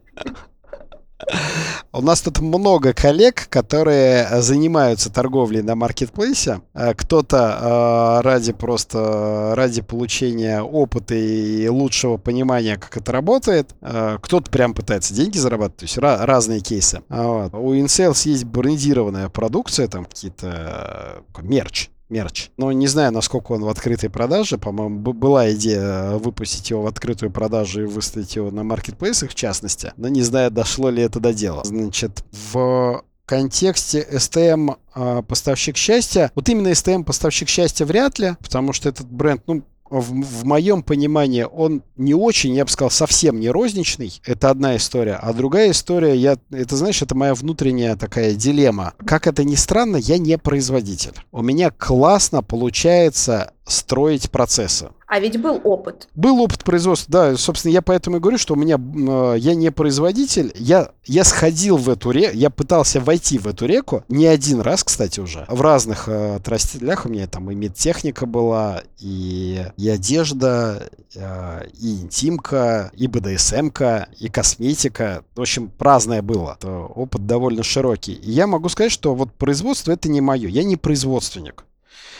У 1.92 2.02
нас 2.02 2.20
тут 2.20 2.40
много 2.40 2.92
коллег, 2.92 3.48
которые 3.48 4.42
занимаются 4.42 5.10
торговлей 5.10 5.62
на 5.62 5.74
маркетплейсе. 5.74 6.60
Э, 6.74 6.94
кто-то 6.94 8.18
э, 8.18 8.20
ради 8.22 8.52
просто 8.52 9.54
ради 9.56 9.80
получения 9.80 10.60
опыта 10.60 11.14
и 11.14 11.66
лучшего 11.68 12.18
понимания, 12.18 12.76
как 12.76 12.96
это 12.98 13.12
работает. 13.12 13.74
Э, 13.80 14.18
кто-то 14.20 14.50
прям 14.50 14.74
пытается 14.74 15.14
деньги 15.14 15.38
зарабатывать. 15.38 15.78
То 15.78 15.84
есть 15.84 15.98
разные 15.98 16.60
кейсы. 16.60 17.02
Вот. 17.08 17.54
У 17.54 17.74
InSales 17.74 18.28
есть 18.28 18.44
брендированная 18.44 19.30
продукция, 19.30 19.88
там 19.88 20.04
какие-то 20.04 21.22
мерч 21.40 21.90
мерч. 22.08 22.50
Но 22.56 22.72
не 22.72 22.86
знаю, 22.86 23.12
насколько 23.12 23.52
он 23.52 23.62
в 23.62 23.68
открытой 23.68 24.10
продаже. 24.10 24.58
По-моему, 24.58 25.00
была 25.12 25.52
идея 25.52 26.12
выпустить 26.12 26.70
его 26.70 26.82
в 26.82 26.86
открытую 26.86 27.30
продажу 27.30 27.82
и 27.82 27.86
выставить 27.86 28.36
его 28.36 28.50
на 28.50 28.62
маркетплейсах, 28.62 29.30
в 29.30 29.34
частности. 29.34 29.92
Но 29.96 30.08
не 30.08 30.22
знаю, 30.22 30.50
дошло 30.50 30.90
ли 30.90 31.02
это 31.02 31.20
до 31.20 31.32
дела. 31.32 31.62
Значит, 31.64 32.24
в 32.32 33.02
контексте 33.26 34.06
STM 34.10 34.76
э, 34.94 35.22
поставщик 35.26 35.76
счастья, 35.76 36.30
вот 36.34 36.48
именно 36.48 36.68
STM 36.68 37.04
поставщик 37.04 37.48
счастья 37.48 37.84
вряд 37.84 38.18
ли, 38.18 38.36
потому 38.40 38.72
что 38.72 38.88
этот 38.88 39.08
бренд, 39.10 39.42
ну, 39.46 39.64
в, 39.90 40.10
в 40.12 40.44
моем 40.44 40.82
понимании, 40.82 41.42
он 41.50 41.82
не 41.96 42.14
очень, 42.14 42.54
я 42.54 42.64
бы 42.64 42.70
сказал, 42.70 42.90
совсем 42.90 43.40
не 43.40 43.50
розничный. 43.50 44.20
Это 44.24 44.50
одна 44.50 44.76
история. 44.76 45.14
А 45.14 45.32
другая 45.32 45.70
история, 45.70 46.14
я, 46.14 46.36
это, 46.50 46.76
знаешь, 46.76 47.02
это 47.02 47.14
моя 47.14 47.34
внутренняя 47.34 47.96
такая 47.96 48.34
дилемма. 48.34 48.94
Как 49.04 49.26
это 49.26 49.44
ни 49.44 49.54
странно, 49.54 49.96
я 49.96 50.18
не 50.18 50.38
производитель. 50.38 51.14
У 51.32 51.42
меня 51.42 51.70
классно 51.70 52.42
получается 52.42 53.52
строить 53.66 54.30
процессы. 54.30 54.90
А 55.08 55.20
ведь 55.20 55.40
был 55.40 55.60
опыт. 55.62 56.08
Был 56.14 56.40
опыт 56.40 56.64
производства, 56.64 57.12
да. 57.12 57.36
Собственно, 57.36 57.72
я 57.72 57.82
поэтому 57.82 58.16
и 58.16 58.20
говорю, 58.20 58.38
что 58.38 58.54
у 58.54 58.56
меня 58.56 58.76
э, 58.76 59.38
я 59.38 59.54
не 59.54 59.70
производитель. 59.70 60.52
Я, 60.56 60.90
я 61.04 61.24
сходил 61.24 61.76
в 61.76 61.88
эту 61.88 62.10
реку, 62.10 62.36
я 62.36 62.50
пытался 62.50 63.00
войти 63.00 63.38
в 63.38 63.46
эту 63.46 63.66
реку 63.66 64.04
не 64.08 64.26
один 64.26 64.60
раз, 64.60 64.82
кстати, 64.82 65.20
уже. 65.20 65.44
В 65.48 65.60
разных 65.60 66.08
э, 66.08 66.36
отраслях 66.36 67.06
у 67.06 67.08
меня 67.08 67.26
там 67.28 67.50
и 67.50 67.54
медтехника 67.54 68.26
была, 68.26 68.82
и, 68.98 69.66
и 69.76 69.88
одежда, 69.88 70.88
э, 71.14 71.68
и 71.78 72.02
интимка, 72.02 72.90
и 72.94 73.06
БДСМка, 73.06 74.08
и 74.18 74.28
косметика. 74.28 75.24
В 75.36 75.40
общем, 75.40 75.70
разное 75.78 76.22
было. 76.22 76.56
Это 76.58 76.80
опыт 76.80 77.26
довольно 77.26 77.62
широкий. 77.62 78.14
И 78.14 78.30
я 78.30 78.46
могу 78.48 78.68
сказать, 78.68 78.92
что 78.92 79.14
вот 79.14 79.32
производство 79.32 79.92
это 79.92 80.08
не 80.08 80.20
мое. 80.20 80.48
Я 80.48 80.64
не 80.64 80.76
производственник. 80.76 81.65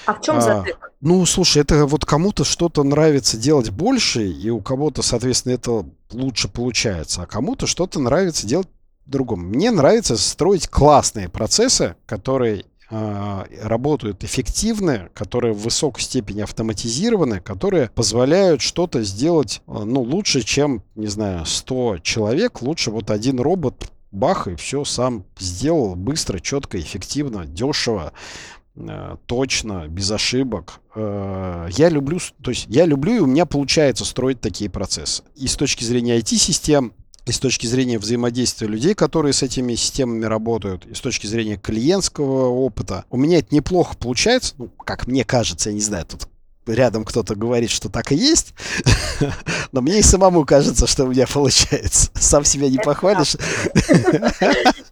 А 0.06 0.14
в 0.14 0.20
чем 0.20 0.40
затык? 0.40 0.78
А, 0.80 0.86
ну, 1.00 1.24
слушай, 1.26 1.62
это 1.62 1.86
вот 1.86 2.04
кому-то 2.04 2.44
что-то 2.44 2.82
нравится 2.82 3.36
делать 3.36 3.70
больше, 3.70 4.26
и 4.26 4.50
у 4.50 4.60
кого-то, 4.60 5.02
соответственно, 5.02 5.54
это 5.54 5.84
лучше 6.12 6.48
получается, 6.48 7.22
а 7.22 7.26
кому-то 7.26 7.66
что-то 7.66 8.00
нравится 8.00 8.46
делать 8.46 8.68
другому. 9.06 9.44
Мне 9.44 9.70
нравится 9.70 10.16
строить 10.16 10.68
классные 10.68 11.28
процессы, 11.28 11.96
которые 12.06 12.64
э, 12.90 13.44
работают 13.62 14.24
эффективно, 14.24 15.08
которые 15.14 15.52
в 15.52 15.58
высокой 15.58 16.02
степени 16.02 16.40
автоматизированы, 16.40 17.40
которые 17.40 17.90
позволяют 17.94 18.60
что-то 18.60 19.02
сделать, 19.02 19.62
э, 19.66 19.72
ну, 19.84 20.02
лучше, 20.02 20.42
чем, 20.42 20.82
не 20.94 21.08
знаю, 21.08 21.46
100 21.46 21.98
человек, 21.98 22.62
лучше 22.62 22.90
вот 22.90 23.10
один 23.10 23.40
робот 23.40 23.90
бах, 24.12 24.48
и 24.48 24.56
все 24.56 24.84
сам 24.84 25.24
сделал 25.38 25.94
быстро, 25.94 26.38
четко, 26.38 26.80
эффективно, 26.80 27.46
дешево. 27.46 28.12
Э, 28.76 29.16
точно, 29.26 29.88
без 29.88 30.10
ошибок. 30.10 30.80
Э, 30.94 31.68
я 31.70 31.88
люблю, 31.88 32.18
то 32.42 32.50
есть 32.50 32.66
я 32.68 32.84
люблю, 32.84 33.14
и 33.14 33.20
у 33.20 33.26
меня 33.26 33.46
получается 33.46 34.04
строить 34.04 34.40
такие 34.40 34.68
процессы. 34.68 35.22
И 35.34 35.46
с 35.46 35.56
точки 35.56 35.84
зрения 35.84 36.18
IT-систем, 36.18 36.92
и 37.24 37.32
с 37.32 37.38
точки 37.38 37.66
зрения 37.66 37.98
взаимодействия 37.98 38.68
людей, 38.68 38.94
которые 38.94 39.32
с 39.32 39.42
этими 39.42 39.74
системами 39.74 40.24
работают, 40.26 40.86
и 40.86 40.94
с 40.94 41.00
точки 41.00 41.26
зрения 41.26 41.56
клиентского 41.56 42.48
опыта, 42.48 43.04
у 43.10 43.16
меня 43.16 43.38
это 43.38 43.54
неплохо 43.54 43.96
получается, 43.96 44.54
ну, 44.58 44.68
как 44.84 45.06
мне 45.06 45.24
кажется, 45.24 45.70
я 45.70 45.74
не 45.74 45.80
знаю, 45.80 46.04
тут 46.06 46.28
рядом 46.66 47.04
кто-то 47.04 47.34
говорит, 47.34 47.70
что 47.70 47.88
так 47.88 48.12
и 48.12 48.16
есть, 48.16 48.54
но 49.72 49.80
мне 49.80 50.00
и 50.00 50.02
самому 50.02 50.44
кажется, 50.44 50.86
что 50.86 51.04
у 51.04 51.08
меня 51.08 51.26
получается. 51.26 52.10
Сам 52.14 52.44
себя 52.44 52.68
не 52.68 52.78
похвалишь. 52.78 53.36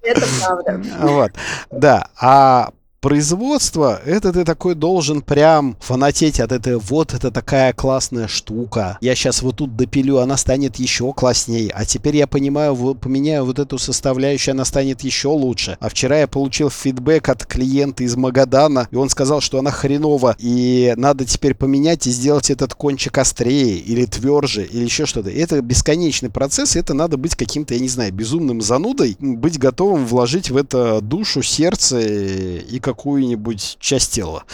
Это 0.02 0.26
правда. 0.40 0.82
Вот, 1.00 1.32
да. 1.70 2.08
А 2.20 2.70
Производство, 3.04 4.00
это 4.06 4.32
ты 4.32 4.46
такой 4.46 4.74
должен 4.74 5.20
прям 5.20 5.76
фанатеть 5.78 6.40
от 6.40 6.52
этой, 6.52 6.78
вот 6.78 7.12
это 7.12 7.30
такая 7.30 7.74
классная 7.74 8.28
штука. 8.28 8.96
Я 9.02 9.14
сейчас 9.14 9.42
вот 9.42 9.56
тут 9.56 9.76
допилю, 9.76 10.20
она 10.20 10.38
станет 10.38 10.76
еще 10.76 11.12
класснее. 11.12 11.70
А 11.74 11.84
теперь 11.84 12.16
я 12.16 12.26
понимаю, 12.26 12.94
поменяю 12.94 13.44
вот 13.44 13.58
эту 13.58 13.76
составляющую, 13.76 14.54
она 14.54 14.64
станет 14.64 15.02
еще 15.02 15.28
лучше. 15.28 15.76
А 15.80 15.90
вчера 15.90 16.20
я 16.20 16.26
получил 16.26 16.70
фидбэк 16.70 17.28
от 17.28 17.44
клиента 17.44 18.04
из 18.04 18.16
Магадана, 18.16 18.88
и 18.90 18.96
он 18.96 19.10
сказал, 19.10 19.42
что 19.42 19.58
она 19.58 19.70
хренова, 19.70 20.34
и 20.38 20.94
надо 20.96 21.26
теперь 21.26 21.54
поменять 21.54 22.06
и 22.06 22.10
сделать 22.10 22.48
этот 22.48 22.72
кончик 22.72 23.18
острее, 23.18 23.76
или 23.76 24.06
тверже, 24.06 24.64
или 24.64 24.84
еще 24.84 25.04
что-то. 25.04 25.28
Это 25.28 25.60
бесконечный 25.60 26.30
процесс, 26.30 26.74
это 26.74 26.94
надо 26.94 27.18
быть 27.18 27.34
каким-то, 27.34 27.74
я 27.74 27.80
не 27.80 27.88
знаю, 27.90 28.14
безумным 28.14 28.62
занудой, 28.62 29.18
быть 29.20 29.58
готовым 29.58 30.06
вложить 30.06 30.48
в 30.48 30.56
это 30.56 31.02
душу, 31.02 31.42
сердце 31.42 32.00
и 32.00 32.80
какую-нибудь 32.94 33.76
часть 33.80 34.12
тела. 34.12 34.44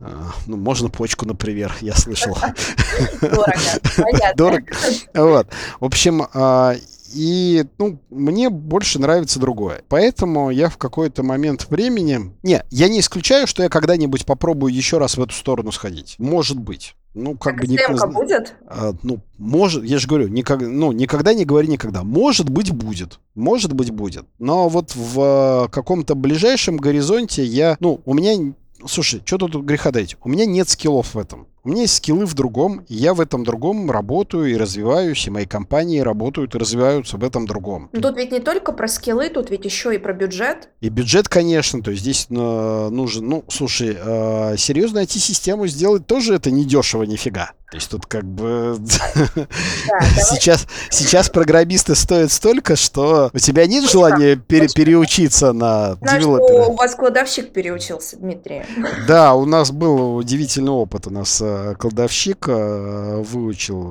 А, 0.00 0.30
ну, 0.46 0.56
можно 0.56 0.88
почку, 0.88 1.26
например, 1.26 1.74
я 1.80 1.94
слышал. 1.94 2.36
Дорого. 3.20 4.34
Дорого. 4.36 4.72
Вот. 5.14 5.48
В 5.80 5.84
общем, 5.84 6.26
а, 6.32 6.74
и, 7.12 7.64
ну, 7.78 7.98
мне 8.10 8.50
больше 8.50 8.98
нравится 8.98 9.40
другое. 9.40 9.82
Поэтому 9.88 10.50
я 10.50 10.68
в 10.68 10.78
какой-то 10.78 11.22
момент 11.22 11.66
времени... 11.70 12.32
Не, 12.42 12.62
я 12.70 12.88
не 12.88 13.00
исключаю, 13.00 13.46
что 13.46 13.62
я 13.62 13.68
когда-нибудь 13.68 14.24
попробую 14.26 14.72
еще 14.72 14.98
раз 14.98 15.16
в 15.16 15.22
эту 15.22 15.34
сторону 15.34 15.72
сходить. 15.72 16.14
Может 16.18 16.58
быть. 16.58 16.94
Ну, 17.14 17.36
как 17.36 17.56
Так 17.56 17.66
бы 17.66 17.72
никто 17.72 18.06
будет? 18.08 18.54
А, 18.66 18.92
ну, 19.02 19.20
может, 19.38 19.84
я 19.84 19.98
же 19.98 20.06
говорю, 20.06 20.28
никак, 20.28 20.60
ну, 20.60 20.92
никогда 20.92 21.34
не 21.34 21.44
говори 21.44 21.66
никогда. 21.66 22.04
Может 22.04 22.48
быть, 22.48 22.70
будет. 22.70 23.18
Может 23.34 23.72
быть, 23.72 23.90
будет. 23.90 24.26
Но 24.38 24.68
вот 24.68 24.94
в 24.94 25.64
э, 25.66 25.68
каком-то 25.70 26.14
ближайшем 26.14 26.76
горизонте 26.76 27.44
я, 27.44 27.76
ну, 27.80 28.00
у 28.04 28.14
меня, 28.14 28.54
слушай, 28.88 29.22
что 29.24 29.38
тут 29.38 29.64
греха 29.64 29.92
таить? 29.92 30.16
У 30.22 30.28
меня 30.28 30.46
нет 30.46 30.68
скиллов 30.68 31.14
в 31.14 31.18
этом. 31.18 31.46
У 31.64 31.70
меня 31.70 31.82
есть 31.82 31.96
скиллы 31.96 32.24
в 32.24 32.34
другом, 32.34 32.84
и 32.88 32.94
я 32.94 33.12
в 33.12 33.20
этом 33.20 33.44
другом 33.44 33.90
работаю 33.90 34.46
и 34.46 34.56
развиваюсь, 34.56 35.26
и 35.26 35.30
мои 35.30 35.44
компании 35.44 35.98
работают 36.00 36.54
и 36.54 36.58
развиваются 36.58 37.18
в 37.18 37.24
этом 37.24 37.46
другом. 37.46 37.90
Ну, 37.92 38.00
Тут 38.00 38.16
ведь 38.16 38.32
не 38.32 38.40
только 38.40 38.72
про 38.72 38.88
скиллы, 38.88 39.28
тут 39.28 39.50
ведь 39.50 39.64
еще 39.64 39.94
и 39.94 39.98
про 39.98 40.12
бюджет. 40.12 40.70
И 40.80 40.88
бюджет, 40.88 41.28
конечно, 41.28 41.82
то 41.82 41.90
есть 41.90 42.02
здесь 42.02 42.26
э, 42.30 42.88
нужен, 42.90 43.28
ну, 43.28 43.44
слушай, 43.48 43.96
э, 43.98 44.56
серьезно 44.56 45.00
IT-систему 45.00 45.66
сделать 45.66 46.06
тоже 46.06 46.34
это 46.34 46.50
не 46.50 46.64
дешево 46.64 47.02
нифига. 47.02 47.52
То 47.70 47.76
есть 47.76 47.90
тут 47.90 48.06
как 48.06 48.24
бы 48.24 48.76
Да, 48.78 50.00
сейчас, 50.16 50.66
сейчас 50.90 51.28
программисты 51.28 51.94
стоят 51.94 52.32
столько, 52.32 52.76
что 52.76 53.30
у 53.34 53.38
тебя 53.38 53.66
нет 53.66 53.84
желания 53.90 54.36
пере- 54.36 54.68
переучиться 54.68 55.52
на 55.52 55.96
Знаю, 55.96 56.20
что 56.22 56.38
девелопера? 56.38 56.62
у 56.64 56.76
вас 56.76 56.94
кладовщик 56.94 57.52
переучился, 57.52 58.16
Дмитрий. 58.16 58.62
Да, 59.06 59.34
у 59.34 59.44
нас 59.44 59.70
был 59.70 60.16
удивительный 60.16 60.72
опыт. 60.72 61.08
У 61.08 61.10
нас 61.10 61.40
э, 61.42 61.74
кладовщик 61.78 62.48
э, 62.48 63.22
выучил 63.22 63.82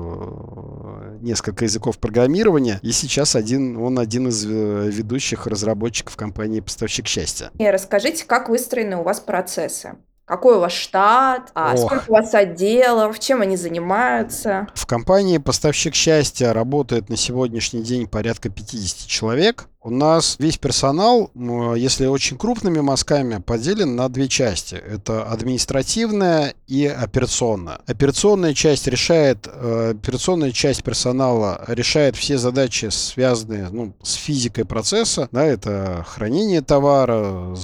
э, 1.12 1.18
несколько 1.20 1.64
языков 1.64 1.98
программирования, 1.98 2.80
и 2.82 2.90
сейчас 2.90 3.36
один, 3.36 3.76
он 3.76 4.00
один 4.00 4.26
из 4.26 4.44
ведущих 4.44 5.46
разработчиков 5.46 6.16
компании 6.16 6.58
«Поставщик 6.58 7.06
счастья». 7.06 7.52
И 7.58 7.70
расскажите, 7.70 8.24
как 8.24 8.48
выстроены 8.48 8.96
у 8.96 9.02
вас 9.04 9.20
процессы? 9.20 9.92
Какой 10.28 10.56
у 10.56 10.60
вас 10.60 10.72
штат? 10.72 11.50
А 11.54 11.72
Ох. 11.72 11.80
сколько 11.80 12.10
у 12.10 12.12
вас 12.12 12.34
отделов? 12.34 13.18
Чем 13.18 13.40
они 13.40 13.56
занимаются? 13.56 14.66
В 14.74 14.84
компании 14.84 15.38
«Поставщик 15.38 15.94
счастья» 15.94 16.52
работает 16.52 17.08
на 17.08 17.16
сегодняшний 17.16 17.82
день 17.82 18.06
порядка 18.06 18.50
50 18.50 19.08
человек. 19.08 19.68
У 19.80 19.90
нас 19.90 20.36
весь 20.40 20.58
персонал, 20.58 21.30
м, 21.36 21.76
если 21.76 22.06
очень 22.06 22.36
крупными 22.36 22.80
мазками, 22.80 23.40
поделен 23.40 23.94
на 23.94 24.08
две 24.08 24.26
части. 24.26 24.74
Это 24.74 25.22
административная 25.22 26.54
и 26.66 26.84
операционная. 26.84 27.78
Операционная 27.86 28.54
часть 28.54 28.88
решает, 28.88 29.46
э, 29.46 29.94
операционная 29.94 30.50
часть 30.50 30.82
персонала 30.82 31.64
решает 31.68 32.16
все 32.16 32.38
задачи, 32.38 32.86
связанные 32.90 33.68
ну, 33.70 33.94
с 34.02 34.14
физикой 34.14 34.64
процесса. 34.64 35.28
Да, 35.30 35.44
это 35.44 36.04
хранение 36.08 36.60
товара, 36.60 37.54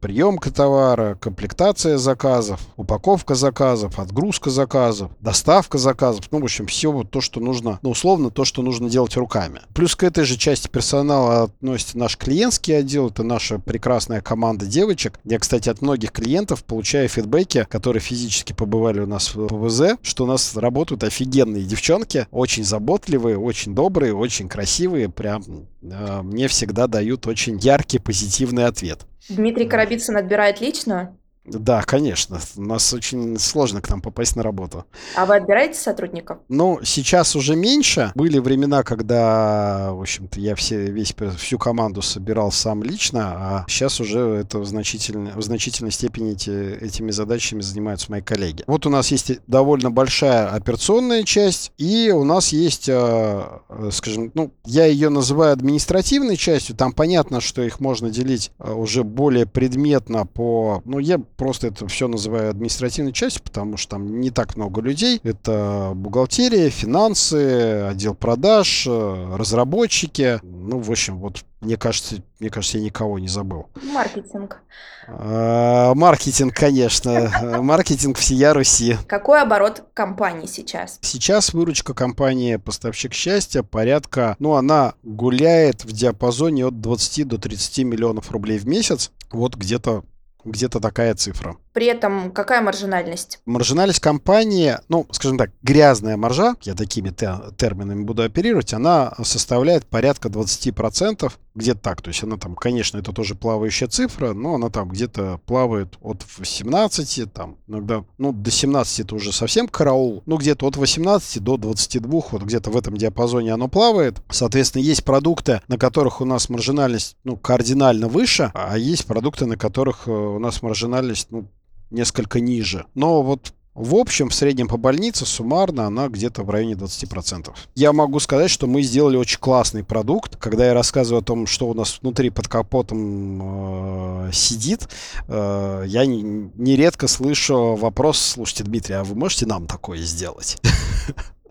приемка 0.00 0.50
товара, 0.52 1.14
комплектация 1.14 1.96
заказов, 1.96 2.60
упаковка 2.76 3.34
заказов, 3.34 3.98
отгрузка 3.98 4.50
заказов, 4.50 5.10
доставка 5.20 5.78
заказов. 5.78 6.26
Ну, 6.30 6.40
в 6.40 6.44
общем, 6.44 6.66
все 6.66 7.02
то, 7.04 7.22
что 7.22 7.40
нужно, 7.40 7.78
ну, 7.80 7.90
условно, 7.90 8.28
то, 8.30 8.44
что 8.44 8.60
нужно 8.60 8.90
делать 8.90 9.16
руками. 9.16 9.62
Плюс 9.72 9.96
к 9.96 10.02
этой 10.02 10.24
же 10.24 10.36
части 10.36 10.68
персонала 10.68 11.50
относится 11.62 11.96
наш 11.96 12.16
клиентский 12.16 12.76
отдел. 12.76 13.08
Это 13.08 13.22
наша 13.22 13.60
прекрасная 13.60 14.20
команда 14.20 14.66
девочек. 14.66 15.20
Я, 15.24 15.38
кстати, 15.38 15.68
от 15.68 15.80
многих 15.80 16.10
клиентов 16.10 16.64
получаю 16.64 17.08
фидбэки, 17.08 17.66
которые 17.70 18.00
физически 18.00 18.52
побывали 18.52 18.98
у 18.98 19.06
нас 19.06 19.34
в 19.34 19.46
ПВЗ, 19.46 19.96
что 20.02 20.24
у 20.24 20.26
нас 20.26 20.56
работают 20.56 21.04
офигенные 21.04 21.62
девчонки, 21.62 22.26
очень 22.32 22.64
заботливые, 22.64 23.38
очень 23.38 23.76
добрые, 23.76 24.12
очень 24.12 24.48
красивые. 24.48 25.08
Прям 25.08 25.44
э, 25.82 26.22
мне 26.22 26.48
всегда 26.48 26.88
дают 26.88 27.28
очень 27.28 27.58
яркий, 27.58 28.00
позитивный 28.00 28.66
ответ. 28.66 29.06
Дмитрий 29.28 29.68
Коробицын 29.68 30.16
отбирает 30.16 30.60
лично? 30.60 31.16
Да, 31.44 31.82
конечно. 31.82 32.38
У 32.56 32.62
нас 32.62 32.92
очень 32.92 33.36
сложно 33.36 33.80
к 33.80 33.90
нам 33.90 34.00
попасть 34.00 34.36
на 34.36 34.44
работу. 34.44 34.84
А 35.16 35.26
вы 35.26 35.36
отбираете 35.36 35.78
сотрудников? 35.78 36.38
Ну, 36.48 36.78
сейчас 36.84 37.34
уже 37.34 37.56
меньше. 37.56 38.12
Были 38.14 38.38
времена, 38.38 38.84
когда, 38.84 39.92
в 39.92 40.00
общем-то, 40.00 40.38
я 40.38 40.54
все, 40.54 40.84
весь, 40.84 41.14
всю 41.38 41.58
команду 41.58 42.00
собирал 42.00 42.52
сам 42.52 42.84
лично, 42.84 43.20
а 43.24 43.64
сейчас 43.68 44.00
уже 44.00 44.20
это 44.20 44.60
в 44.60 44.66
значительной, 44.66 45.32
в 45.32 45.42
значительной 45.42 45.90
степени 45.90 46.32
эти, 46.32 46.50
этими 46.50 47.10
задачами 47.10 47.60
занимаются 47.60 48.10
мои 48.12 48.22
коллеги. 48.22 48.62
Вот 48.68 48.86
у 48.86 48.90
нас 48.90 49.10
есть 49.10 49.32
довольно 49.48 49.90
большая 49.90 50.48
операционная 50.48 51.24
часть, 51.24 51.72
и 51.76 52.12
у 52.14 52.22
нас 52.22 52.50
есть, 52.50 52.88
э, 52.88 53.42
э, 53.68 53.90
скажем, 53.90 54.30
ну, 54.34 54.52
я 54.64 54.86
ее 54.86 55.08
называю 55.08 55.52
административной 55.54 56.36
частью. 56.36 56.76
Там 56.76 56.92
понятно, 56.92 57.40
что 57.40 57.62
их 57.62 57.80
можно 57.80 58.10
делить 58.10 58.52
э, 58.60 58.72
уже 58.72 59.02
более 59.02 59.46
предметно 59.46 60.24
по... 60.24 60.82
Ну, 60.84 61.00
я 61.00 61.20
просто 61.42 61.66
это 61.66 61.88
все 61.88 62.06
называю 62.06 62.50
административной 62.50 63.12
частью, 63.12 63.42
потому 63.42 63.76
что 63.76 63.96
там 63.96 64.20
не 64.20 64.30
так 64.30 64.54
много 64.54 64.80
людей. 64.80 65.20
Это 65.24 65.90
бухгалтерия, 65.92 66.70
финансы, 66.70 67.82
отдел 67.90 68.14
продаж, 68.14 68.86
э, 68.86 69.36
разработчики. 69.36 70.38
Ну, 70.44 70.78
в 70.78 70.88
общем, 70.88 71.18
вот 71.18 71.44
мне 71.60 71.76
кажется, 71.76 72.22
мне 72.38 72.48
кажется, 72.48 72.78
я 72.78 72.84
никого 72.84 73.18
не 73.18 73.26
забыл. 73.26 73.66
Маркетинг. 73.82 74.62
А, 75.08 75.92
Маркетинг, 75.94 76.54
конечно. 76.54 77.32
Маркетинг 77.60 78.18
всея 78.18 78.54
Руси. 78.54 78.96
Какой 79.08 79.42
оборот 79.42 79.82
компании 79.94 80.46
сейчас? 80.46 80.98
Сейчас 81.00 81.52
выручка 81.52 81.92
компании 81.92 82.54
«Поставщик 82.54 83.14
счастья» 83.14 83.64
порядка, 83.64 84.36
ну, 84.38 84.54
она 84.54 84.94
гуляет 85.02 85.84
в 85.84 85.90
диапазоне 85.90 86.66
от 86.66 86.80
20 86.80 87.26
до 87.26 87.38
30 87.38 87.78
миллионов 87.78 88.30
рублей 88.30 88.58
в 88.58 88.68
месяц. 88.68 89.10
Вот 89.32 89.56
где-то 89.56 90.04
где-то 90.44 90.80
такая 90.80 91.14
цифра. 91.14 91.56
При 91.72 91.86
этом 91.86 92.30
какая 92.32 92.60
маржинальность? 92.60 93.40
Маржинальность 93.46 94.00
компании, 94.00 94.76
ну, 94.88 95.06
скажем 95.10 95.38
так, 95.38 95.50
грязная 95.62 96.16
маржа, 96.16 96.54
я 96.62 96.74
такими 96.74 97.08
те- 97.10 97.40
терминами 97.56 98.04
буду 98.04 98.22
оперировать, 98.22 98.74
она 98.74 99.14
составляет 99.24 99.86
порядка 99.86 100.28
20%, 100.28 101.32
где-то 101.54 101.80
так. 101.80 102.02
То 102.02 102.08
есть 102.08 102.22
она 102.22 102.36
там, 102.36 102.54
конечно, 102.54 102.98
это 102.98 103.12
тоже 103.12 103.34
плавающая 103.34 103.88
цифра, 103.88 104.32
но 104.32 104.54
она 104.54 104.68
там 104.68 104.88
где-то 104.88 105.40
плавает 105.46 105.96
от 106.00 106.24
18, 106.38 107.32
там 107.32 107.56
иногда, 107.66 108.04
ну, 108.18 108.32
до 108.32 108.50
17 108.50 109.00
это 109.00 109.14
уже 109.14 109.32
совсем 109.32 109.68
караул, 109.68 110.22
ну, 110.26 110.36
где-то 110.36 110.66
от 110.66 110.76
18 110.76 111.42
до 111.42 111.56
22, 111.56 112.22
вот 112.30 112.42
где-то 112.42 112.70
в 112.70 112.76
этом 112.76 112.96
диапазоне 112.96 113.52
оно 113.52 113.68
плавает. 113.68 114.22
Соответственно, 114.30 114.82
есть 114.82 115.04
продукты, 115.04 115.62
на 115.68 115.78
которых 115.78 116.20
у 116.20 116.24
нас 116.24 116.48
маржинальность, 116.48 117.16
ну, 117.24 117.36
кардинально 117.36 118.08
выше, 118.08 118.50
а 118.54 118.76
есть 118.76 119.06
продукты, 119.06 119.46
на 119.46 119.56
которых 119.56 120.06
э, 120.06 120.10
у 120.10 120.38
нас 120.38 120.62
маржинальность, 120.62 121.28
ну, 121.30 121.48
несколько 121.92 122.40
ниже. 122.40 122.86
Но 122.94 123.22
вот 123.22 123.52
в 123.74 123.94
общем, 123.94 124.28
в 124.28 124.34
среднем 124.34 124.68
по 124.68 124.76
больнице 124.76 125.24
суммарно 125.24 125.86
она 125.86 126.08
где-то 126.08 126.42
в 126.42 126.50
районе 126.50 126.74
20%. 126.74 127.54
Я 127.74 127.94
могу 127.94 128.20
сказать, 128.20 128.50
что 128.50 128.66
мы 128.66 128.82
сделали 128.82 129.16
очень 129.16 129.38
классный 129.38 129.82
продукт. 129.82 130.36
Когда 130.36 130.66
я 130.66 130.74
рассказываю 130.74 131.22
о 131.22 131.24
том, 131.24 131.46
что 131.46 131.68
у 131.68 131.74
нас 131.74 131.98
внутри 132.02 132.28
под 132.28 132.48
капотом 132.48 134.26
э, 134.28 134.30
сидит, 134.32 134.88
э, 135.26 135.84
я 135.86 136.04
не- 136.04 136.50
нередко 136.54 137.08
слышу 137.08 137.74
вопрос, 137.76 138.18
слушайте, 138.18 138.64
Дмитрий, 138.64 138.96
а 138.96 139.04
вы 139.04 139.14
можете 139.14 139.46
нам 139.46 139.66
такое 139.66 140.00
сделать? 140.02 140.58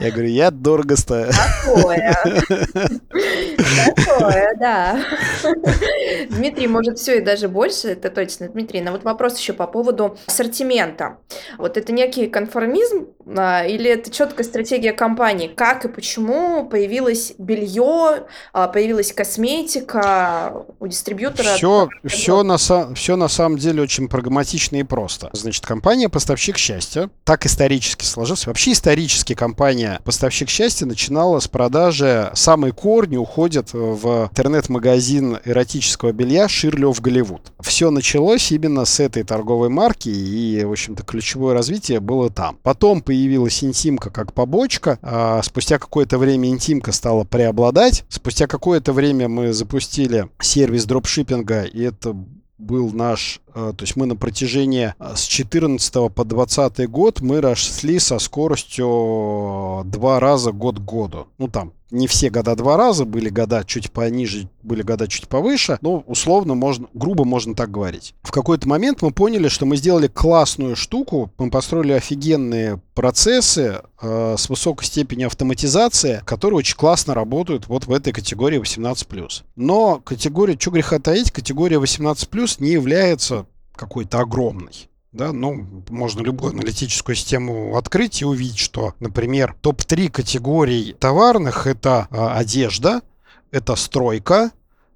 Я 0.00 0.10
говорю, 0.10 0.28
я 0.28 0.50
дорого 0.50 0.96
стою. 0.96 1.30
Такое. 1.30 2.16
Такое, 3.96 4.56
да. 4.58 5.04
Дмитрий 6.30 6.66
может 6.66 6.98
все 6.98 7.18
и 7.18 7.20
даже 7.20 7.48
больше, 7.48 7.88
это 7.88 8.08
точно, 8.10 8.48
Дмитрий. 8.48 8.80
Но 8.80 8.92
вот 8.92 9.04
вопрос 9.04 9.38
еще 9.38 9.52
по 9.52 9.66
поводу 9.66 10.16
ассортимента. 10.26 11.18
Вот 11.58 11.76
это 11.76 11.92
некий 11.92 12.28
конформизм 12.28 13.08
а, 13.36 13.66
или 13.66 13.90
это 13.90 14.10
четкая 14.10 14.46
стратегия 14.46 14.92
компании? 14.92 15.48
Как 15.48 15.84
и 15.84 15.88
почему 15.88 16.66
появилось 16.66 17.34
белье, 17.36 18.26
а, 18.54 18.68
появилась 18.68 19.12
косметика 19.12 20.64
у 20.78 20.86
дистрибьютора? 20.86 21.56
Все, 21.56 21.88
все, 22.06 22.42
на, 22.42 22.56
все 22.56 23.16
на 23.16 23.28
самом 23.28 23.58
деле 23.58 23.82
очень 23.82 24.08
прагматично 24.08 24.76
и 24.76 24.82
просто. 24.82 25.28
Значит, 25.34 25.66
компания 25.66 26.08
поставщик 26.08 26.56
счастья, 26.56 27.10
так 27.24 27.44
исторически 27.44 28.04
сложилось. 28.04 28.46
Вообще 28.46 28.72
исторически 28.72 29.19
компания 29.34 30.00
поставщик 30.04 30.48
счастья 30.48 30.86
начинала 30.86 31.38
с 31.40 31.48
продажи, 31.48 32.30
самые 32.34 32.72
корни 32.72 33.16
уходят 33.16 33.72
в 33.72 34.28
интернет-магазин 34.30 35.38
эротического 35.44 36.12
белья 36.12 36.48
Ширлев 36.48 37.00
Голливуд. 37.00 37.52
Все 37.60 37.90
началось 37.90 38.52
именно 38.52 38.84
с 38.84 39.00
этой 39.00 39.22
торговой 39.22 39.68
марки 39.68 40.08
и, 40.08 40.64
в 40.64 40.72
общем-то, 40.72 41.02
ключевое 41.04 41.54
развитие 41.54 42.00
было 42.00 42.30
там. 42.30 42.58
Потом 42.62 43.02
появилась 43.02 43.62
интимка 43.62 44.10
как 44.10 44.32
побочка, 44.32 44.98
а 45.02 45.42
спустя 45.42 45.78
какое-то 45.78 46.18
время 46.18 46.48
интимка 46.48 46.92
стала 46.92 47.24
преобладать. 47.24 48.04
Спустя 48.08 48.46
какое-то 48.46 48.92
время 48.92 49.28
мы 49.28 49.52
запустили 49.52 50.28
сервис 50.40 50.84
дропшиппинга, 50.84 51.62
и 51.62 51.82
это 51.82 52.16
был 52.60 52.92
наш, 52.92 53.40
э, 53.54 53.72
то 53.76 53.82
есть 53.82 53.96
мы 53.96 54.06
на 54.06 54.16
протяжении 54.16 54.94
э, 54.98 55.12
с 55.16 55.22
14 55.22 56.12
по 56.14 56.24
20 56.24 56.88
год 56.88 57.20
мы 57.20 57.40
росли 57.40 57.98
со 57.98 58.18
скоростью 58.18 59.82
два 59.86 60.20
раза 60.20 60.52
год 60.52 60.78
к 60.78 60.82
году. 60.82 61.28
Ну 61.38 61.48
там 61.48 61.72
не 61.90 62.06
все 62.06 62.30
года 62.30 62.54
два 62.54 62.76
раза, 62.76 63.04
были 63.04 63.28
года 63.28 63.64
чуть 63.64 63.90
пониже, 63.90 64.48
были 64.62 64.82
года 64.82 65.08
чуть 65.08 65.28
повыше, 65.28 65.78
но 65.80 66.04
условно 66.06 66.54
можно, 66.54 66.88
грубо 66.94 67.24
можно 67.24 67.54
так 67.54 67.70
говорить. 67.70 68.14
В 68.22 68.30
какой-то 68.30 68.68
момент 68.68 69.02
мы 69.02 69.10
поняли, 69.10 69.48
что 69.48 69.66
мы 69.66 69.76
сделали 69.76 70.06
классную 70.06 70.76
штуку, 70.76 71.30
мы 71.38 71.50
построили 71.50 71.92
офигенные 71.92 72.80
процессы 72.94 73.80
э, 74.00 74.34
с 74.38 74.48
высокой 74.48 74.84
степенью 74.84 75.28
автоматизации, 75.28 76.22
которые 76.24 76.58
очень 76.58 76.76
классно 76.76 77.14
работают 77.14 77.66
вот 77.68 77.86
в 77.86 77.92
этой 77.92 78.12
категории 78.12 78.60
18+. 78.60 79.42
Но 79.56 80.00
категория, 80.00 80.56
что 80.58 80.70
греха 80.70 80.98
таить, 80.98 81.30
категория 81.30 81.78
18+, 81.78 82.56
не 82.58 82.70
является 82.70 83.46
какой-то 83.74 84.20
огромной 84.20 84.89
да, 85.12 85.32
ну, 85.32 85.84
можно 85.88 86.22
любую 86.22 86.52
аналитическую 86.52 87.16
систему 87.16 87.76
открыть 87.76 88.22
и 88.22 88.24
увидеть, 88.24 88.58
что, 88.58 88.94
например, 89.00 89.56
топ-3 89.60 90.08
категорий 90.10 90.94
товарных— 90.98 91.66
это 91.68 92.06
э, 92.10 92.16
одежда, 92.16 93.02
это 93.50 93.74
стройка, 93.74 94.52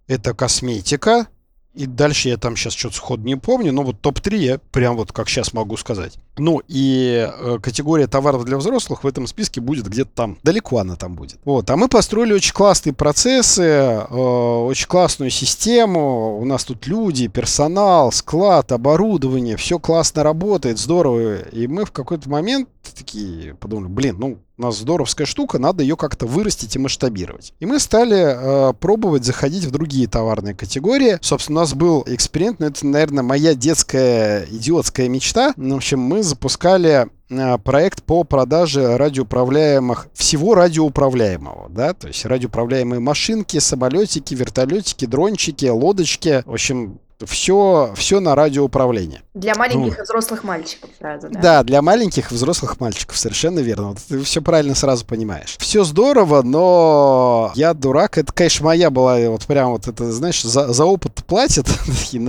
это 0.06 0.34
косметика, 0.34 1.26
и 1.74 1.86
дальше 1.86 2.28
я 2.28 2.36
там 2.36 2.56
сейчас 2.56 2.74
что-то 2.74 2.96
сход 2.96 3.20
не 3.20 3.36
помню, 3.36 3.72
но 3.72 3.82
вот 3.82 4.00
топ-3 4.00 4.36
я 4.36 4.58
прям 4.70 4.96
вот 4.96 5.12
как 5.12 5.28
сейчас 5.28 5.52
могу 5.52 5.76
сказать. 5.76 6.18
Ну 6.36 6.62
и 6.68 7.28
э, 7.28 7.58
категория 7.62 8.06
товаров 8.06 8.44
для 8.44 8.56
взрослых 8.56 9.04
в 9.04 9.06
этом 9.06 9.26
списке 9.26 9.60
будет 9.60 9.88
где-то 9.88 10.10
там. 10.14 10.38
Далеко 10.42 10.78
она 10.78 10.96
там 10.96 11.14
будет. 11.14 11.38
Вот. 11.44 11.68
А 11.70 11.76
мы 11.76 11.88
построили 11.88 12.32
очень 12.32 12.52
классные 12.52 12.92
процессы, 12.92 13.62
э, 13.62 14.04
очень 14.06 14.86
классную 14.86 15.30
систему. 15.30 16.38
У 16.38 16.44
нас 16.44 16.64
тут 16.64 16.86
люди, 16.86 17.28
персонал, 17.28 18.12
склад, 18.12 18.70
оборудование. 18.72 19.56
Все 19.56 19.78
классно 19.78 20.22
работает, 20.22 20.78
здорово. 20.78 21.40
И 21.40 21.66
мы 21.66 21.84
в 21.84 21.92
какой-то 21.92 22.28
момент 22.28 22.68
такие 22.96 23.54
подумали, 23.54 23.88
блин, 23.88 24.16
ну 24.18 24.38
у 24.56 24.62
нас 24.62 24.78
здоровская 24.78 25.26
штука, 25.26 25.58
надо 25.58 25.82
ее 25.82 25.96
как-то 25.96 26.26
вырастить 26.26 26.76
и 26.76 26.78
масштабировать. 26.78 27.52
И 27.60 27.66
мы 27.66 27.80
стали 27.80 28.70
э, 28.70 28.72
пробовать 28.74 29.24
заходить 29.24 29.64
в 29.64 29.70
другие 29.70 30.06
товарные 30.06 30.54
категории. 30.54 31.18
Собственно, 31.20 31.60
у 31.60 31.62
нас 31.62 31.74
был 31.74 32.04
эксперимент, 32.06 32.60
но 32.60 32.66
это, 32.66 32.86
наверное, 32.86 33.24
моя 33.24 33.54
детская 33.54 34.46
идиотская 34.50 35.08
мечта. 35.08 35.54
Ну, 35.56 35.74
в 35.74 35.78
общем, 35.78 36.00
мы 36.00 36.22
запускали 36.22 37.08
э, 37.30 37.58
проект 37.58 38.04
по 38.04 38.22
продаже 38.22 38.96
радиоуправляемых, 38.96 40.08
всего 40.14 40.54
радиоуправляемого, 40.54 41.68
да, 41.70 41.92
то 41.94 42.08
есть 42.08 42.24
радиоуправляемые 42.24 43.00
машинки, 43.00 43.58
самолетики, 43.58 44.34
вертолетики, 44.34 45.06
дрончики, 45.06 45.66
лодочки, 45.66 46.42
в 46.46 46.52
общем, 46.52 47.00
все, 47.26 47.92
все 47.96 48.20
на 48.20 48.34
радиоуправление. 48.34 49.22
Для 49.34 49.54
маленьких 49.56 49.96
ну, 49.96 50.02
и 50.02 50.04
взрослых 50.04 50.44
мальчиков 50.44 50.90
сразу, 50.98 51.28
да? 51.28 51.40
Да, 51.40 51.62
для 51.64 51.82
маленьких 51.82 52.30
и 52.30 52.34
взрослых 52.34 52.78
мальчиков, 52.78 53.16
совершенно 53.16 53.58
верно. 53.58 53.88
Вот 53.88 53.98
ты 54.08 54.20
все 54.22 54.40
правильно 54.40 54.74
сразу 54.74 55.04
понимаешь. 55.04 55.56
Все 55.58 55.82
здорово, 55.82 56.42
но 56.42 57.50
я 57.56 57.74
дурак. 57.74 58.18
Это, 58.18 58.32
конечно, 58.32 58.66
моя 58.66 58.90
была 58.90 59.18
вот 59.28 59.44
прям 59.46 59.72
вот 59.72 59.88
это, 59.88 60.12
знаешь, 60.12 60.42
за, 60.42 60.72
за 60.72 60.84
опыт 60.84 61.24
платят, 61.26 61.66
и 62.12 62.28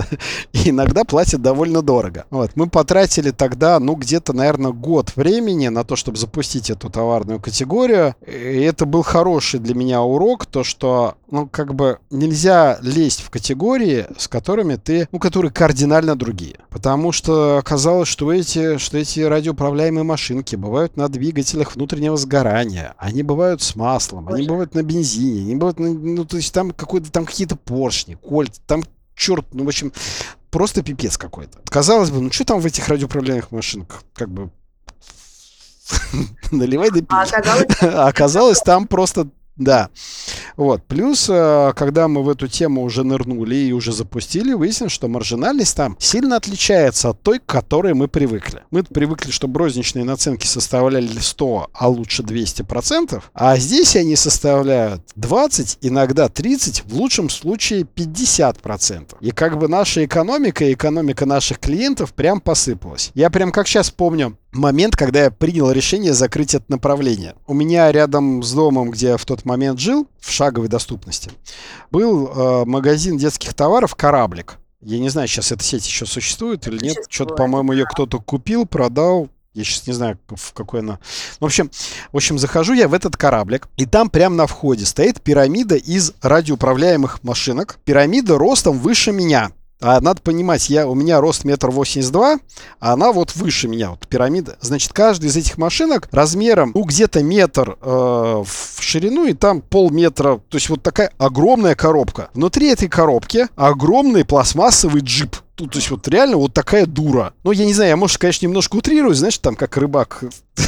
иногда 0.64 1.04
платят 1.04 1.42
довольно 1.42 1.82
дорого. 1.82 2.24
Вот, 2.30 2.52
мы 2.56 2.68
потратили 2.68 3.30
тогда, 3.30 3.78
ну, 3.78 3.94
где-то, 3.94 4.32
наверное, 4.32 4.72
год 4.72 5.12
времени 5.14 5.68
на 5.68 5.84
то, 5.84 5.96
чтобы 5.96 6.18
запустить 6.18 6.70
эту 6.70 6.90
товарную 6.90 7.40
категорию. 7.40 8.16
И 8.26 8.60
это 8.62 8.84
был 8.84 9.02
хороший 9.02 9.60
для 9.60 9.74
меня 9.74 10.02
урок, 10.02 10.46
то, 10.46 10.64
что, 10.64 11.14
ну, 11.30 11.46
как 11.46 11.74
бы 11.74 11.98
нельзя 12.10 12.78
лезть 12.82 13.20
в 13.22 13.30
категории, 13.30 14.06
с 14.18 14.28
которыми 14.28 14.76
ты, 14.86 15.08
ну, 15.10 15.18
которые 15.18 15.50
кардинально 15.50 16.14
другие. 16.14 16.60
Потому 16.70 17.10
что 17.10 17.58
оказалось, 17.58 18.08
что 18.08 18.32
эти, 18.32 18.78
что 18.78 18.96
эти 18.96 19.18
радиоуправляемые 19.20 20.04
машинки 20.04 20.54
бывают 20.54 20.96
на 20.96 21.08
двигателях 21.08 21.74
внутреннего 21.74 22.16
сгорания, 22.16 22.94
они 22.96 23.24
бывают 23.24 23.62
с 23.62 23.74
маслом, 23.74 24.28
они 24.28 24.46
бывают 24.46 24.74
на 24.74 24.84
бензине, 24.84 25.40
они 25.40 25.56
бывают, 25.56 25.80
на, 25.80 25.92
ну, 25.92 26.24
то 26.24 26.36
есть 26.36 26.54
там 26.54 26.70
какой-то, 26.70 27.10
там 27.10 27.26
какие-то 27.26 27.56
поршни, 27.56 28.14
кольт, 28.14 28.60
там 28.66 28.84
черт, 29.16 29.46
ну, 29.52 29.64
в 29.64 29.68
общем, 29.68 29.92
просто 30.50 30.84
пипец 30.84 31.18
какой-то. 31.18 31.58
Казалось 31.68 32.10
бы, 32.10 32.20
ну, 32.20 32.30
что 32.30 32.44
там 32.44 32.60
в 32.60 32.66
этих 32.66 32.86
радиоуправляемых 32.88 33.50
машинках? 33.50 34.04
Как 34.14 34.30
бы 34.30 34.50
наливай 36.52 36.90
да. 36.90 37.00
А 37.08 37.22
оказалось... 37.22 37.66
оказалось, 37.82 38.60
там 38.60 38.86
просто 38.86 39.28
да. 39.56 39.88
Вот. 40.56 40.82
Плюс, 40.84 41.28
э, 41.30 41.72
когда 41.74 42.08
мы 42.08 42.22
в 42.22 42.28
эту 42.28 42.46
тему 42.46 42.82
уже 42.82 43.04
нырнули 43.04 43.56
и 43.56 43.72
уже 43.72 43.92
запустили, 43.92 44.52
выяснилось, 44.52 44.92
что 44.92 45.08
маржинальность 45.08 45.76
там 45.76 45.96
сильно 45.98 46.36
отличается 46.36 47.10
от 47.10 47.22
той, 47.22 47.38
к 47.38 47.46
которой 47.46 47.94
мы 47.94 48.06
привыкли. 48.08 48.64
Мы 48.70 48.82
привыкли, 48.82 49.30
что 49.30 49.50
розничные 49.52 50.04
наценки 50.04 50.46
составляли 50.46 51.18
100, 51.18 51.70
а 51.72 51.88
лучше 51.88 52.22
200%, 52.22 53.22
а 53.32 53.56
здесь 53.56 53.96
они 53.96 54.14
составляют 54.16 55.02
20, 55.16 55.78
иногда 55.80 56.28
30, 56.28 56.84
в 56.84 56.94
лучшем 56.94 57.30
случае 57.30 57.82
50%. 57.82 59.16
И 59.20 59.30
как 59.30 59.58
бы 59.58 59.68
наша 59.68 60.04
экономика 60.04 60.64
и 60.64 60.74
экономика 60.74 61.24
наших 61.24 61.60
клиентов 61.60 62.12
прям 62.12 62.40
посыпалась. 62.40 63.10
Я 63.14 63.30
прям 63.30 63.52
как 63.52 63.66
сейчас 63.66 63.90
помню, 63.90 64.36
момент, 64.52 64.96
когда 64.96 65.24
я 65.24 65.30
принял 65.30 65.70
решение 65.70 66.12
закрыть 66.12 66.54
это 66.54 66.64
направление. 66.68 67.34
У 67.46 67.54
меня 67.54 67.90
рядом 67.92 68.42
с 68.42 68.52
домом, 68.52 68.90
где 68.90 69.08
я 69.08 69.16
в 69.16 69.24
тот 69.24 69.44
момент 69.44 69.78
жил, 69.78 70.08
в 70.20 70.30
шаговой 70.30 70.68
доступности, 70.68 71.30
был 71.90 72.28
э, 72.28 72.64
магазин 72.64 73.18
детских 73.18 73.54
товаров 73.54 73.94
«Кораблик». 73.94 74.58
Я 74.80 74.98
не 74.98 75.08
знаю, 75.08 75.26
сейчас 75.26 75.52
эта 75.52 75.64
сеть 75.64 75.86
еще 75.86 76.06
существует 76.06 76.66
или 76.68 76.78
нет. 76.84 76.96
Что-то, 77.08 77.34
по-моему, 77.34 77.72
ее 77.72 77.86
кто-то 77.86 78.20
купил, 78.20 78.66
продал. 78.66 79.28
Я 79.52 79.64
сейчас 79.64 79.86
не 79.86 79.94
знаю, 79.94 80.18
в 80.28 80.52
какой 80.52 80.80
она... 80.80 81.00
В 81.40 81.44
общем, 81.44 81.70
в 82.12 82.16
общем, 82.16 82.38
захожу 82.38 82.74
я 82.74 82.88
в 82.88 82.94
этот 82.94 83.16
кораблик, 83.16 83.68
и 83.78 83.86
там 83.86 84.10
прямо 84.10 84.36
на 84.36 84.46
входе 84.46 84.84
стоит 84.84 85.22
пирамида 85.22 85.76
из 85.76 86.12
радиоуправляемых 86.20 87.24
машинок. 87.24 87.78
Пирамида 87.84 88.36
ростом 88.36 88.78
выше 88.78 89.12
меня. 89.12 89.50
А 89.80 90.00
надо 90.00 90.22
понимать, 90.22 90.70
я, 90.70 90.88
у 90.88 90.94
меня 90.94 91.20
рост 91.20 91.44
метр 91.44 91.70
восемьдесят 91.70 92.12
два, 92.12 92.38
а 92.80 92.94
она 92.94 93.12
вот 93.12 93.36
выше 93.36 93.68
меня, 93.68 93.90
вот 93.90 94.08
пирамида. 94.08 94.56
Значит, 94.60 94.92
каждая 94.94 95.30
из 95.30 95.36
этих 95.36 95.58
машинок 95.58 96.08
размером, 96.12 96.72
ну, 96.74 96.82
где-то 96.82 97.22
метр 97.22 97.76
э, 97.80 97.84
в 97.84 98.80
ширину 98.80 99.26
и 99.26 99.34
там 99.34 99.60
полметра. 99.60 100.40
То 100.48 100.56
есть 100.56 100.70
вот 100.70 100.82
такая 100.82 101.12
огромная 101.18 101.74
коробка. 101.74 102.30
Внутри 102.32 102.68
этой 102.68 102.88
коробки 102.88 103.48
огромный 103.54 104.24
пластмассовый 104.24 105.02
джип. 105.02 105.36
Тут, 105.56 105.72
то 105.72 105.78
есть 105.78 105.90
вот 105.90 106.08
реально 106.08 106.38
вот 106.38 106.54
такая 106.54 106.86
дура. 106.86 107.34
Ну, 107.44 107.52
я 107.52 107.66
не 107.66 107.74
знаю, 107.74 107.90
я, 107.90 107.96
может, 107.96 108.18
конечно, 108.18 108.46
немножко 108.46 108.76
утрирую, 108.76 109.14
знаешь, 109.14 109.38
там 109.38 109.56
как 109.56 109.76
рыбак. 109.76 110.24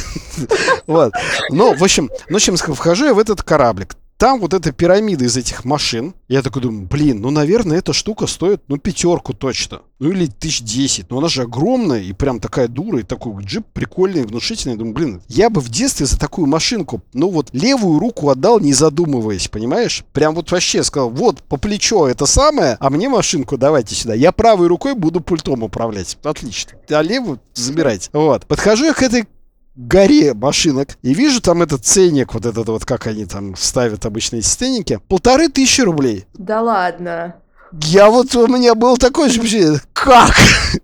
Вот. 0.87 1.13
Но, 1.51 1.73
в 1.73 1.83
общем, 1.83 2.09
в 2.29 2.35
общем, 2.35 2.55
вхожу 2.55 3.05
я 3.05 3.13
в 3.13 3.19
этот 3.19 3.43
кораблик. 3.43 3.95
Там 4.19 4.41
вот 4.41 4.53
эта 4.53 4.73
пирамида 4.73 5.23
из 5.23 5.37
этих 5.37 5.63
машин. 5.63 6.13
Я 6.27 6.41
такой 6.41 6.61
думаю, 6.61 6.85
блин, 6.87 7.21
ну, 7.21 7.31
наверное, 7.31 7.77
эта 7.77 7.93
штука 7.93 8.27
стоит, 8.27 8.61
ну, 8.67 8.77
пятерку 8.77 9.33
точно. 9.33 9.79
Ну, 9.97 10.11
или 10.11 10.25
тысяч 10.25 10.61
десять. 10.61 11.09
Но 11.09 11.19
она 11.19 11.29
же 11.29 11.43
огромная 11.43 12.01
и 12.01 12.11
прям 12.11 12.41
такая 12.41 12.67
дура, 12.67 12.99
и 12.99 13.03
такой 13.03 13.41
джип 13.45 13.65
прикольный, 13.71 14.25
внушительный. 14.25 14.75
Думаю, 14.75 14.93
блин, 14.93 15.21
я 15.29 15.49
бы 15.49 15.61
в 15.61 15.69
детстве 15.69 16.05
за 16.05 16.19
такую 16.19 16.47
машинку, 16.47 17.01
ну, 17.13 17.29
вот 17.29 17.47
левую 17.53 17.97
руку 17.97 18.29
отдал, 18.29 18.59
не 18.59 18.73
задумываясь, 18.73 19.47
понимаешь? 19.47 20.03
Прям 20.11 20.35
вот 20.35 20.51
вообще 20.51 20.83
сказал, 20.83 21.09
вот, 21.09 21.41
по 21.43 21.55
плечо 21.55 22.05
это 22.05 22.25
самое, 22.25 22.75
а 22.81 22.89
мне 22.89 23.07
машинку 23.07 23.57
давайте 23.57 23.95
сюда. 23.95 24.15
Я 24.15 24.33
правой 24.33 24.67
рукой 24.67 24.95
буду 24.95 25.21
пультом 25.21 25.63
управлять. 25.63 26.17
Отлично. 26.23 26.73
А 26.89 27.01
левую 27.01 27.39
забирайте. 27.53 28.09
Вот. 28.11 28.45
Подхожу 28.47 28.83
я 28.83 28.93
к 28.93 29.01
этой 29.01 29.29
горе 29.75 30.33
машинок 30.33 30.97
и 31.01 31.13
вижу 31.13 31.41
там 31.41 31.61
этот 31.61 31.85
ценник, 31.85 32.33
вот 32.33 32.45
этот 32.45 32.67
вот, 32.67 32.85
как 32.85 33.07
они 33.07 33.25
там 33.25 33.55
ставят 33.55 34.05
обычно 34.05 34.37
эти 34.37 34.47
ценники, 34.47 34.99
полторы 35.07 35.49
тысячи 35.49 35.81
рублей. 35.81 36.25
Да 36.33 36.61
ладно. 36.61 37.35
Я 37.71 38.09
вот, 38.09 38.33
у 38.35 38.47
меня 38.47 38.73
был 38.73 38.97
такой 38.97 39.29
же 39.29 39.39
впечатление, 39.39 39.79
как? 39.93 40.35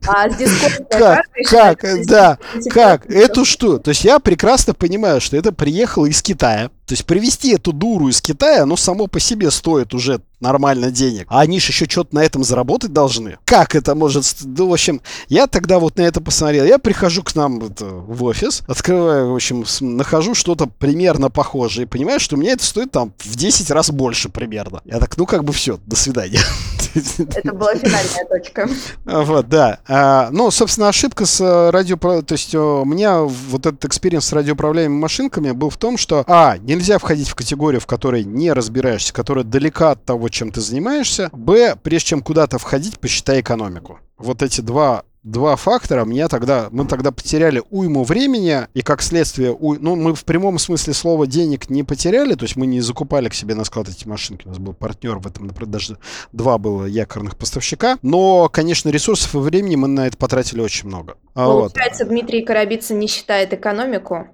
А 0.08 0.30
Как? 0.90 1.26
Как? 1.50 2.06
Да. 2.06 2.38
10%. 2.54 2.70
Как? 2.70 3.10
Эту 3.10 3.44
что? 3.44 3.80
То 3.80 3.90
есть 3.90 4.04
я 4.04 4.20
прекрасно 4.20 4.74
понимаю, 4.74 5.20
что 5.20 5.36
это 5.36 5.52
приехало 5.52 6.06
из 6.06 6.22
Китая. 6.22 6.70
То 6.86 6.94
есть 6.94 7.06
привезти 7.06 7.54
эту 7.54 7.74
дуру 7.74 8.10
из 8.10 8.22
Китая, 8.22 8.64
оно 8.64 8.78
само 8.78 9.08
по 9.08 9.20
себе 9.20 9.50
стоит 9.50 9.94
уже 9.96 10.22
нормально 10.40 10.92
денег. 10.92 11.26
А 11.30 11.42
они 11.42 11.60
же 11.60 11.70
еще 11.70 11.86
что-то 11.86 12.14
на 12.14 12.24
этом 12.24 12.44
заработать 12.44 12.94
должны. 12.94 13.38
Как 13.44 13.74
это 13.74 13.96
может... 13.96 14.26
Ну, 14.44 14.70
в 14.70 14.74
общем, 14.74 15.02
я 15.28 15.48
тогда 15.48 15.80
вот 15.80 15.98
на 15.98 16.04
это 16.04 16.22
посмотрел. 16.22 16.66
Я 16.66 16.78
прихожу 16.78 17.24
к 17.24 17.34
нам 17.34 17.60
вот, 17.60 17.82
э, 17.82 17.86
в 17.86 18.24
офис, 18.24 18.62
открываю, 18.68 19.32
в 19.32 19.36
общем, 19.36 19.66
нахожу 19.80 20.36
что-то 20.36 20.68
примерно 20.68 21.32
похожее. 21.32 21.86
И 21.86 21.90
понимаю, 21.90 22.20
что 22.20 22.36
у 22.36 22.40
меня 22.40 22.52
это 22.52 22.64
стоит 22.64 22.92
там 22.92 23.14
в 23.18 23.36
10 23.36 23.72
раз 23.72 23.90
больше 23.90 24.30
примерно. 24.30 24.82
Я 24.86 25.00
так, 25.00 25.18
ну 25.18 25.26
как 25.26 25.44
бы 25.44 25.54
все, 25.54 25.80
до 25.86 25.96
свидания. 25.96 26.42
Это 27.18 27.54
была 27.54 27.76
финальная 27.76 28.26
точка. 28.30 28.70
А, 29.06 29.24
Вот, 29.24 29.50
да. 29.50 29.80
А, 29.88 30.30
ну, 30.32 30.50
собственно, 30.52 30.88
ошибка 30.88 31.26
с 31.26 31.41
э, 31.41 31.70
радиопро... 31.70 32.22
То 32.22 32.34
есть 32.34 32.56
э, 32.56 32.58
у 32.58 32.86
меня 32.86 33.22
вот 33.22 33.66
этот 33.66 33.84
experience 33.86 34.26
с 34.26 34.34
радиоуправляемыми 34.34 35.00
машинками 35.00 35.52
был 35.52 35.70
в 35.70 35.78
том, 35.78 35.98
что, 35.98 36.24
а, 36.28 36.58
нельзя 36.58 36.98
входить 36.98 37.28
в 37.28 37.36
категорию, 37.36 37.82
в 37.82 37.88
которой 37.88 38.24
не 38.24 38.54
разбираешься, 38.54 39.14
которая 39.14 39.43
далека 39.43 39.91
от 39.91 40.06
того, 40.06 40.30
чем 40.30 40.52
ты 40.52 40.62
занимаешься. 40.62 41.30
Б, 41.34 41.76
прежде 41.82 42.10
чем 42.10 42.22
куда-то 42.22 42.58
входить, 42.58 43.00
посчитай 43.00 43.41
экономику. 43.41 44.00
Вот 44.18 44.41
эти 44.41 44.62
два 44.62 45.04
Два 45.26 45.55
фактора 45.55 46.05
меня 46.05 46.28
тогда, 46.28 46.67
мы 46.69 46.86
тогда 46.86 47.11
потеряли 47.11 47.63
уйму 47.71 48.03
времени, 48.03 48.67
и 48.76 48.84
как 48.84 49.01
следствие, 49.01 49.53
уй- 49.53 49.80
ну, 49.80 49.95
мы 49.95 50.13
в 50.13 50.23
прямом 50.23 50.59
смысле 50.59 50.93
слова 50.93 51.26
денег 51.26 51.67
не 51.71 51.82
потеряли, 51.82 52.36
то 52.36 52.43
есть 52.43 52.55
мы 52.55 52.67
не 52.67 52.80
закупали 52.80 53.28
к 53.28 53.34
себе 53.34 53.55
на 53.55 53.63
склад 53.63 53.89
эти 53.89 54.07
машинки, 54.07 54.45
у 54.45 54.49
нас 54.49 54.59
был 54.59 54.73
партнер 54.73 55.17
в 55.17 55.26
этом, 55.26 55.47
например, 55.47 55.71
даже 55.71 55.97
два 56.32 56.59
было 56.59 56.86
якорных 56.86 57.38
поставщика, 57.38 57.97
но, 58.03 58.49
конечно, 58.49 58.89
ресурсов 58.89 59.34
и 59.34 59.39
времени 59.39 59.76
мы 59.76 59.88
на 59.88 60.05
это 60.05 60.15
потратили 60.15 60.61
очень 60.61 60.89
много. 60.89 61.17
А 61.34 61.47
вот. 61.47 61.73
Получается, 61.73 62.05
Дмитрий 62.05 62.43
Коробицын 62.43 62.99
не 62.99 63.07
считает 63.07 63.51
экономику. 63.51 64.28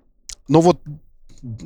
Но 0.49 0.59
вот 0.59 0.81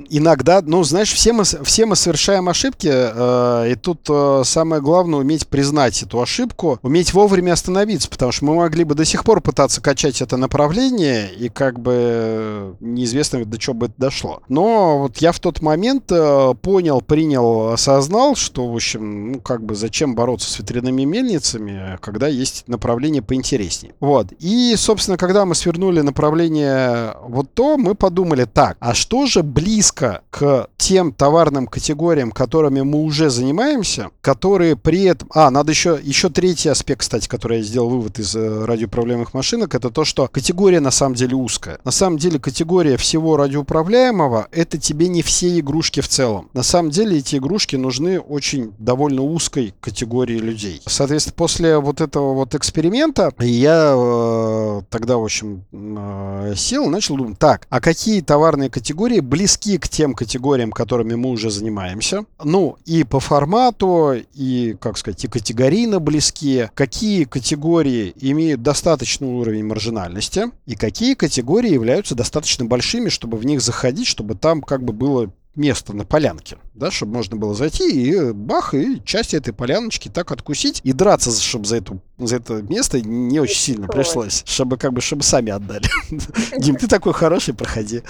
иногда, 0.10 0.62
ну, 0.62 0.84
знаешь, 0.84 1.12
все 1.12 1.34
мы, 1.34 1.44
все 1.44 1.86
мы 1.86 1.96
совершаем 1.96 2.48
ошибки, 2.48 2.90
э, 2.92 3.72
и 3.72 3.76
тут 3.76 4.08
э, 4.10 4.42
самое 4.46 4.82
главное 4.82 5.20
уметь 5.20 5.48
признать 5.48 6.02
эту 6.02 6.22
ошибку, 6.22 6.80
уметь 6.82 7.14
вовремя 7.14 7.54
остановиться, 7.54 8.10
потому 8.10 8.32
что 8.32 8.46
мы 8.46 8.56
могли 8.56 8.84
бы 8.84 8.96
до 8.96 9.04
сих 9.04 9.24
пор 9.24 9.42
пытаться 9.42 9.82
качать 9.82 10.22
это 10.22 10.38
направление, 10.38 11.30
и 11.34 11.50
как 11.50 11.80
бы 11.80 11.94
э, 11.96 12.74
неизвестно, 12.80 13.44
до 13.44 13.58
чего 13.58 13.74
бы 13.74 13.86
это 13.88 13.96
дошло. 13.98 14.42
Но 14.48 15.00
вот 15.00 15.18
я 15.18 15.32
в 15.32 15.40
тот 15.40 15.62
момент 15.62 16.12
э, 16.12 16.54
понял, 16.62 17.02
принял, 17.02 17.74
осознал, 17.74 18.36
что, 18.36 18.72
в 18.72 18.76
общем, 18.76 19.34
ну, 19.34 19.42
как 19.42 19.64
бы 19.64 19.76
зачем 19.76 20.16
бороться 20.16 20.50
с 20.50 20.60
ветряными 20.60 21.04
мельницами, 21.04 21.98
когда 22.02 22.28
есть 22.28 22.68
направление 22.68 23.22
поинтереснее. 23.22 23.94
Вот. 24.00 24.28
И, 24.40 24.76
собственно, 24.78 25.18
когда 25.18 25.46
мы 25.46 25.56
свернули 25.56 26.00
направление 26.02 27.16
вот 27.24 27.54
то, 27.54 27.78
мы 27.78 27.96
подумали 27.96 28.46
так, 28.46 28.78
а 28.80 28.94
что 28.94 29.26
же 29.26 29.44
близко 29.66 30.22
к 30.30 30.70
тем 30.78 31.12
товарным 31.12 31.66
категориям, 31.66 32.32
которыми 32.32 32.82
мы 32.82 33.00
уже 33.00 33.32
занимаемся, 33.32 34.12
которые 34.22 34.76
при 34.76 35.04
этом... 35.06 35.28
А, 35.34 35.50
надо 35.50 35.72
еще, 35.72 36.00
еще 36.04 36.30
третий 36.30 36.70
аспект, 36.70 37.02
кстати, 37.02 37.28
который 37.28 37.58
я 37.58 37.64
сделал 37.64 37.90
вывод 37.90 38.20
из 38.20 38.36
э, 38.36 38.66
радиоуправляемых 38.66 39.34
машинок, 39.34 39.74
это 39.74 39.90
то, 39.90 40.06
что 40.06 40.28
категория 40.28 40.80
на 40.80 40.92
самом 40.92 41.16
деле 41.16 41.36
узкая. 41.36 41.80
На 41.84 41.90
самом 41.90 42.20
деле 42.20 42.38
категория 42.38 42.96
всего 42.98 43.38
радиоуправляемого 43.38 44.48
это 44.52 44.78
тебе 44.78 45.08
не 45.08 45.24
все 45.24 45.60
игрушки 45.60 46.00
в 46.02 46.08
целом. 46.08 46.50
На 46.54 46.62
самом 46.62 46.92
деле 46.92 47.18
эти 47.18 47.38
игрушки 47.38 47.76
нужны 47.76 48.20
очень 48.20 48.74
довольно 48.78 49.24
узкой 49.24 49.74
категории 49.82 50.38
людей. 50.38 50.82
Соответственно, 50.86 51.34
после 51.38 51.80
вот 51.80 52.02
этого 52.02 52.36
вот 52.36 52.54
эксперимента 52.54 53.34
я 53.40 53.94
э, 53.98 54.82
тогда, 54.92 55.18
в 55.18 55.24
общем, 55.24 55.64
э, 55.72 56.54
сел 56.56 56.86
и 56.86 56.90
начал 56.90 57.18
думать, 57.18 57.40
так, 57.40 57.66
а 57.72 57.82
какие 57.82 58.22
товарные 58.22 58.70
категории 58.70 59.22
близки 59.22 59.55
к 59.58 59.90
тем 59.90 60.14
категориям, 60.14 60.72
которыми 60.72 61.16
мы 61.16 61.30
уже 61.30 61.50
занимаемся? 61.50 62.26
Ну, 62.44 62.78
и 62.86 63.04
по 63.04 63.20
формату, 63.20 64.14
и, 64.34 64.76
как 64.80 64.98
сказать, 64.98 65.24
и 65.26 65.28
категорийно 65.28 66.00
близки. 66.00 66.70
Какие 66.74 67.24
категории 67.24 68.14
имеют 68.20 68.62
достаточный 68.62 69.28
уровень 69.28 69.66
маржинальности, 69.66 70.46
и 70.66 70.76
какие 70.76 71.14
категории 71.14 71.72
являются 71.72 72.16
достаточно 72.16 72.66
большими, 72.66 73.10
чтобы 73.10 73.38
в 73.38 73.46
них 73.46 73.62
заходить, 73.62 74.08
чтобы 74.08 74.36
там 74.36 74.62
как 74.62 74.84
бы 74.84 74.94
было 74.94 75.32
место 75.56 75.94
на 75.94 76.06
полянке, 76.06 76.58
да, 76.74 76.92
чтобы 76.92 77.14
можно 77.14 77.38
было 77.38 77.54
зайти 77.54 77.90
и 77.90 78.14
э, 78.14 78.34
бах, 78.34 78.74
и 78.74 79.02
часть 79.04 79.34
этой 79.34 79.54
поляночки 79.54 80.10
так 80.10 80.32
откусить 80.32 80.82
и 80.84 80.94
драться, 80.94 81.32
чтобы 81.32 81.66
за, 81.66 81.78
эту, 81.78 82.02
за 82.18 82.38
это 82.38 82.62
место 82.62 83.02
не 83.02 83.40
очень 83.40 83.60
сильно 83.60 83.88
пришлось, 83.88 84.44
чтобы 84.46 84.78
как 84.78 84.94
бы, 84.94 85.02
чтобы 85.02 85.24
сами 85.24 85.52
отдали. 85.52 85.88
Дим, 86.58 86.76
ты 86.76 86.88
такой 86.88 87.14
хороший, 87.14 87.54
проходи. 87.54 88.04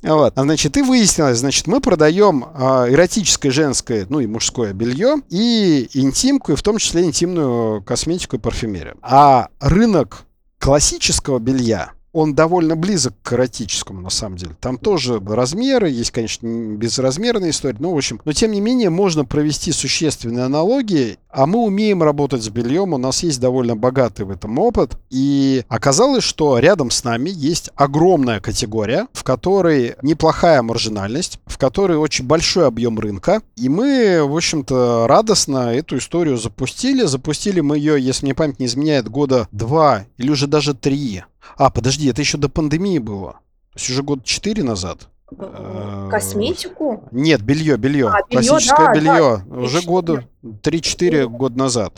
Вот. 0.00 0.38
А 0.38 0.42
значит, 0.42 0.76
и 0.76 0.82
выяснилось, 0.82 1.38
значит, 1.38 1.66
мы 1.66 1.80
продаем 1.80 2.46
а, 2.54 2.88
эротическое, 2.88 3.50
женское, 3.50 4.06
ну 4.08 4.20
и 4.20 4.28
мужское 4.28 4.72
белье, 4.72 5.16
и 5.28 5.90
интимку, 5.92 6.52
и 6.52 6.54
в 6.54 6.62
том 6.62 6.78
числе 6.78 7.02
интимную 7.02 7.82
косметику 7.82 8.36
и 8.36 8.38
парфюмерию. 8.38 8.96
А 9.02 9.48
рынок 9.58 10.24
классического 10.60 11.40
белья, 11.40 11.92
он 12.18 12.34
довольно 12.34 12.76
близок 12.76 13.14
к 13.22 13.32
эротическому, 13.32 14.00
на 14.00 14.10
самом 14.10 14.36
деле. 14.36 14.56
Там 14.60 14.76
тоже 14.76 15.20
размеры, 15.20 15.88
есть, 15.88 16.10
конечно, 16.10 16.46
безразмерная 16.46 17.50
история, 17.50 17.76
но, 17.78 17.92
в 17.92 17.96
общем, 17.96 18.20
но 18.24 18.32
тем 18.32 18.52
не 18.52 18.60
менее 18.60 18.90
можно 18.90 19.24
провести 19.24 19.72
существенные 19.72 20.44
аналогии, 20.44 21.18
а 21.30 21.46
мы 21.46 21.60
умеем 21.60 22.02
работать 22.02 22.42
с 22.42 22.48
бельем, 22.48 22.94
у 22.94 22.98
нас 22.98 23.22
есть 23.22 23.40
довольно 23.40 23.76
богатый 23.76 24.24
в 24.24 24.30
этом 24.30 24.58
опыт, 24.58 24.98
и 25.10 25.64
оказалось, 25.68 26.24
что 26.24 26.58
рядом 26.58 26.90
с 26.90 27.04
нами 27.04 27.30
есть 27.32 27.70
огромная 27.76 28.40
категория, 28.40 29.06
в 29.12 29.22
которой 29.24 29.94
неплохая 30.02 30.62
маржинальность, 30.62 31.38
в 31.46 31.58
которой 31.58 31.98
очень 31.98 32.26
большой 32.26 32.66
объем 32.66 32.98
рынка, 32.98 33.42
и 33.56 33.68
мы, 33.68 34.24
в 34.24 34.34
общем-то, 34.34 35.06
радостно 35.06 35.74
эту 35.74 35.98
историю 35.98 36.36
запустили. 36.36 37.04
Запустили 37.04 37.60
мы 37.60 37.78
ее, 37.78 38.00
если 38.00 38.26
мне 38.26 38.34
память 38.34 38.58
не 38.58 38.66
изменяет, 38.66 39.08
года 39.08 39.48
два 39.52 40.04
или 40.16 40.30
уже 40.30 40.46
даже 40.46 40.74
три. 40.74 41.22
А, 41.56 41.70
подожди, 41.70 42.08
это 42.08 42.20
еще 42.20 42.38
до 42.38 42.48
пандемии 42.48 42.98
было. 42.98 43.32
То 43.72 43.78
есть 43.78 43.90
уже 43.90 44.02
год 44.02 44.24
четыре 44.24 44.62
назад. 44.64 45.08
Э, 45.36 46.08
Косметику? 46.10 47.04
Нет, 47.12 47.42
белье, 47.42 47.76
белье. 47.76 48.08
А, 48.08 48.20
белье, 48.30 48.48
Классическое 48.48 48.86
да, 48.86 48.94
белье. 48.94 49.44
да. 49.46 49.56
Уже 49.60 49.82
года 49.82 50.24
3-4 50.42 51.26
года 51.28 51.58
назад. 51.58 51.94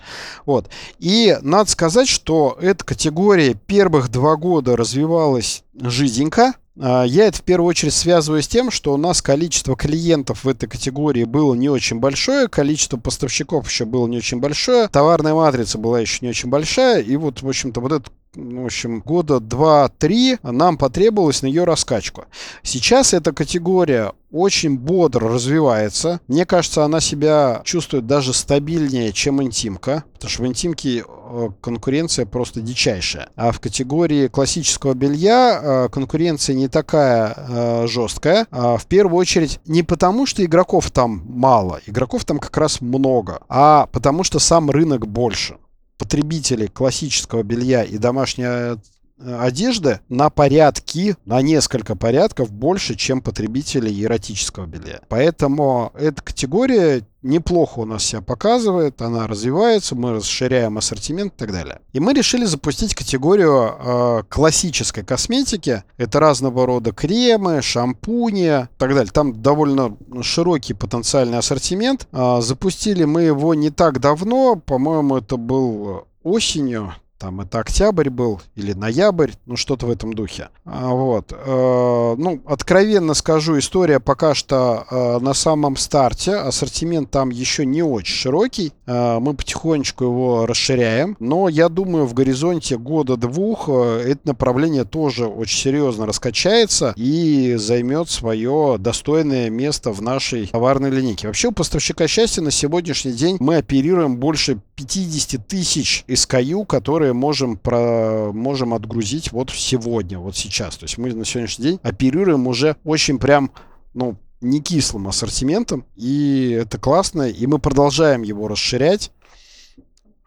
Вот. 0.46 0.68
И 0.98 1.36
надо 1.42 1.70
сказать, 1.70 2.08
что 2.08 2.58
эта 2.60 2.84
категория 2.84 3.54
первых 3.54 4.08
два 4.08 4.36
года 4.36 4.76
развивалась 4.76 5.62
жиденько. 5.80 6.54
А, 6.80 7.04
Я 7.04 7.26
это 7.26 7.38
в 7.38 7.42
первую 7.42 7.68
очередь 7.68 7.94
связываю 7.94 8.42
с 8.42 8.48
тем, 8.48 8.70
что 8.70 8.94
у 8.94 8.96
нас 8.96 9.22
количество 9.22 9.76
клиентов 9.76 10.44
в 10.44 10.48
этой 10.48 10.68
категории 10.68 11.24
было 11.24 11.54
не 11.54 11.68
очень 11.68 12.00
большое, 12.00 12.48
количество 12.48 12.96
поставщиков 12.96 13.68
еще 13.68 13.84
было 13.84 14.06
не 14.06 14.16
очень 14.16 14.40
большое, 14.40 14.88
товарная 14.88 15.34
матрица 15.34 15.78
была 15.78 16.00
еще 16.00 16.18
не 16.22 16.30
очень 16.30 16.48
большая, 16.48 17.00
и 17.02 17.16
вот, 17.16 17.42
в 17.42 17.48
общем-то, 17.48 17.80
вот 17.80 17.92
этот 17.92 18.12
в 18.34 18.64
общем, 18.64 19.00
года 19.00 19.36
2-3 19.36 20.38
нам 20.42 20.78
потребовалось 20.78 21.42
на 21.42 21.46
ее 21.46 21.64
раскачку. 21.64 22.26
Сейчас 22.62 23.12
эта 23.12 23.32
категория 23.32 24.12
очень 24.30 24.78
бодро 24.78 25.28
развивается. 25.28 26.20
Мне 26.28 26.46
кажется, 26.46 26.84
она 26.84 27.00
себя 27.00 27.62
чувствует 27.64 28.06
даже 28.06 28.32
стабильнее, 28.32 29.12
чем 29.12 29.42
интимка, 29.42 30.04
потому 30.12 30.30
что 30.30 30.42
в 30.42 30.46
интимке 30.46 31.04
э, 31.04 31.48
конкуренция 31.60 32.26
просто 32.26 32.60
дичайшая. 32.60 33.30
А 33.34 33.50
в 33.50 33.58
категории 33.58 34.28
классического 34.28 34.94
белья 34.94 35.60
э, 35.60 35.88
конкуренция 35.88 36.54
не 36.54 36.68
такая 36.68 37.34
э, 37.36 37.86
жесткая. 37.88 38.46
А 38.52 38.76
в 38.76 38.86
первую 38.86 39.18
очередь 39.18 39.58
не 39.66 39.82
потому, 39.82 40.26
что 40.26 40.44
игроков 40.44 40.92
там 40.92 41.24
мало, 41.26 41.80
игроков 41.86 42.24
там 42.24 42.38
как 42.38 42.56
раз 42.56 42.80
много, 42.80 43.40
а 43.48 43.86
потому 43.90 44.22
что 44.22 44.38
сам 44.38 44.70
рынок 44.70 45.08
больше 45.08 45.56
потребителей 46.00 46.66
классического 46.68 47.42
белья 47.42 47.84
и 47.84 47.98
домашней 47.98 48.46
э, 48.46 48.76
одежды 49.24 50.00
на 50.08 50.30
порядки, 50.30 51.16
на 51.24 51.42
несколько 51.42 51.96
порядков 51.96 52.50
больше, 52.50 52.94
чем 52.94 53.20
потребителей 53.20 54.02
эротического 54.02 54.66
белья. 54.66 55.00
Поэтому 55.08 55.92
эта 55.98 56.22
категория 56.22 57.02
неплохо 57.22 57.80
у 57.80 57.84
нас 57.84 58.04
себя 58.04 58.22
показывает, 58.22 59.02
она 59.02 59.26
развивается, 59.26 59.94
мы 59.94 60.12
расширяем 60.12 60.78
ассортимент 60.78 61.34
и 61.34 61.36
так 61.36 61.52
далее. 61.52 61.80
И 61.92 62.00
мы 62.00 62.14
решили 62.14 62.44
запустить 62.44 62.94
категорию 62.94 63.74
э, 63.78 64.22
классической 64.28 65.04
косметики. 65.04 65.84
Это 65.96 66.20
разного 66.20 66.66
рода 66.66 66.92
кремы, 66.92 67.62
шампуни 67.62 68.64
и 68.64 68.68
так 68.78 68.94
далее. 68.94 69.10
Там 69.12 69.42
довольно 69.42 69.96
широкий 70.22 70.74
потенциальный 70.74 71.38
ассортимент. 71.38 72.08
А, 72.12 72.40
запустили 72.40 73.04
мы 73.04 73.22
его 73.22 73.54
не 73.54 73.70
так 73.70 74.00
давно, 74.00 74.56
по-моему, 74.56 75.18
это 75.18 75.36
был 75.36 76.06
осенью 76.22 76.94
там 77.20 77.42
это 77.42 77.58
октябрь 77.58 78.08
был 78.08 78.40
или 78.56 78.72
ноябрь, 78.72 79.32
ну 79.44 79.56
что-то 79.56 79.84
в 79.84 79.90
этом 79.90 80.14
духе. 80.14 80.48
А, 80.64 80.88
вот. 80.88 81.32
Э, 81.32 82.14
ну, 82.16 82.40
откровенно 82.46 83.12
скажу, 83.12 83.58
история 83.58 84.00
пока 84.00 84.34
что 84.34 84.86
э, 84.90 85.18
на 85.18 85.34
самом 85.34 85.76
старте, 85.76 86.36
ассортимент 86.36 87.10
там 87.10 87.28
еще 87.28 87.66
не 87.66 87.82
очень 87.82 88.14
широкий, 88.14 88.72
э, 88.86 89.18
мы 89.20 89.34
потихонечку 89.34 90.04
его 90.04 90.46
расширяем, 90.46 91.16
но 91.20 91.50
я 91.50 91.68
думаю, 91.68 92.06
в 92.06 92.14
горизонте 92.14 92.78
года-двух 92.78 93.68
это 93.68 94.20
направление 94.24 94.84
тоже 94.84 95.26
очень 95.26 95.58
серьезно 95.58 96.06
раскачается 96.06 96.94
и 96.96 97.56
займет 97.56 98.08
свое 98.08 98.76
достойное 98.78 99.50
место 99.50 99.92
в 99.92 100.00
нашей 100.00 100.46
товарной 100.46 100.88
линейке. 100.90 101.26
Вообще 101.26 101.48
у 101.48 101.52
поставщика 101.52 102.08
счастья 102.08 102.40
на 102.40 102.50
сегодняшний 102.50 103.12
день 103.12 103.36
мы 103.40 103.56
оперируем 103.56 104.16
больше 104.16 104.58
50 104.76 105.46
тысяч 105.46 106.04
SKU, 106.08 106.64
которые 106.64 107.09
можем, 107.12 107.56
про, 107.56 108.32
можем 108.32 108.74
отгрузить 108.74 109.32
вот 109.32 109.50
сегодня, 109.50 110.18
вот 110.18 110.36
сейчас. 110.36 110.76
То 110.76 110.84
есть 110.84 110.98
мы 110.98 111.12
на 111.14 111.24
сегодняшний 111.24 111.64
день 111.64 111.80
оперируем 111.82 112.46
уже 112.46 112.76
очень 112.84 113.18
прям, 113.18 113.50
ну, 113.94 114.16
не 114.40 114.60
кислым 114.60 115.08
ассортиментом, 115.08 115.84
и 115.96 116.58
это 116.62 116.78
классно, 116.78 117.22
и 117.28 117.46
мы 117.46 117.58
продолжаем 117.58 118.22
его 118.22 118.48
расширять. 118.48 119.10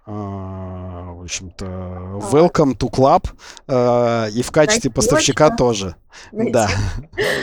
А, 0.05 1.13
в 1.13 1.21
общем-то, 1.21 1.65
welcome 2.31 2.77
to 2.77 2.91
club. 2.91 3.25
А, 3.67 4.27
и 4.27 4.41
в 4.41 4.51
качестве 4.51 4.89
Нативочка. 4.89 4.95
поставщика 4.95 5.49
тоже. 5.55 5.95
Натив. 6.33 6.51
Да, 6.51 6.69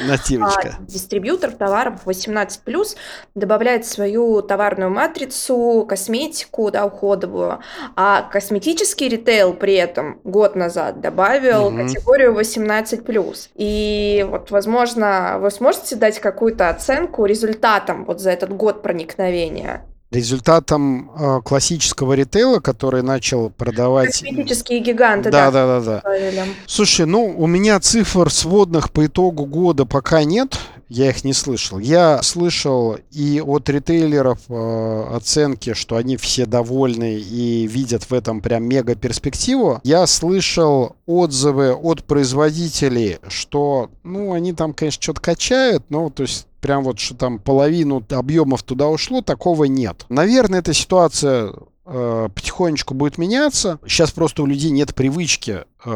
нативочка. 0.07 0.77
А, 0.79 0.83
дистрибьютор 0.83 1.53
товаров 1.53 2.03
18+, 2.05 2.97
добавляет 3.35 3.87
свою 3.87 4.43
товарную 4.43 4.91
матрицу, 4.91 5.87
косметику, 5.89 6.71
да, 6.71 6.85
уходовую. 6.85 7.61
А 7.97 8.23
косметический 8.31 9.09
ритейл 9.09 9.55
при 9.55 9.75
этом 9.75 10.21
год 10.25 10.55
назад 10.55 11.01
добавил 11.01 11.69
угу. 11.69 11.79
категорию 11.79 12.39
18+. 12.39 13.49
И 13.55 14.27
вот, 14.29 14.51
возможно, 14.51 15.39
вы 15.41 15.51
сможете 15.51 15.97
дать 15.97 16.21
какую-то 16.21 16.69
оценку 16.69 17.25
результатам 17.25 18.05
вот 18.05 18.21
за 18.21 18.31
этот 18.31 18.55
год 18.55 18.83
проникновения? 18.83 19.87
Результатом 20.11 21.11
э, 21.11 21.41
классического 21.45 22.15
ритейла, 22.15 22.61
который 22.61 23.03
начал 23.03 23.51
продавать... 23.51 24.09
Косметические 24.09 24.81
гиганты, 24.81 25.31
да. 25.31 25.51
Да, 25.51 25.81
да, 25.81 26.03
да. 26.03 26.45
Слушай, 26.67 27.07
ну, 27.07 27.35
у 27.37 27.47
меня 27.47 27.79
цифр 27.81 28.31
сводных 28.31 28.91
по 28.91 29.07
итогу 29.07 29.47
года 29.47 29.87
пока 29.87 30.25
нет, 30.25 30.59
я 30.91 31.11
их 31.11 31.23
не 31.23 31.33
слышал. 31.33 31.79
Я 31.79 32.21
слышал 32.23 32.99
и 33.13 33.41
от 33.41 33.69
ритейлеров 33.69 34.41
э, 34.49 35.05
оценки, 35.15 35.75
что 35.75 35.97
они 35.97 36.17
все 36.17 36.47
довольны 36.47 37.15
и 37.15 37.69
видят 37.69 38.03
в 38.11 38.13
этом 38.13 38.41
прям 38.41 38.65
мега 38.65 38.97
перспективу. 38.97 39.81
Я 39.85 40.05
слышал 40.09 40.97
отзывы 41.07 41.75
от 41.75 42.03
производителей, 42.03 43.19
что, 43.29 43.91
ну, 44.03 44.33
они 44.33 44.53
там, 44.53 44.75
конечно, 44.75 45.01
что-то 45.01 45.21
качают, 45.21 45.85
но, 45.91 46.11
то 46.11 46.25
есть, 46.25 46.49
прям 46.61 46.85
вот, 46.85 46.99
что 46.99 47.15
там 47.15 47.39
половину 47.39 48.05
объемов 48.11 48.63
туда 48.63 48.89
ушло, 48.89 49.23
такого 49.23 49.65
нет. 49.65 50.07
Наверное, 50.09 50.61
эта 50.61 50.73
ситуация 50.73 51.53
э, 51.87 52.29
потихонечку 52.35 52.95
будет 52.95 53.19
меняться. 53.19 53.79
Сейчас 53.87 54.11
просто 54.11 54.43
у 54.43 54.47
людей 54.47 54.71
нет 54.71 54.95
привычки 54.95 55.65
э, 55.85 55.91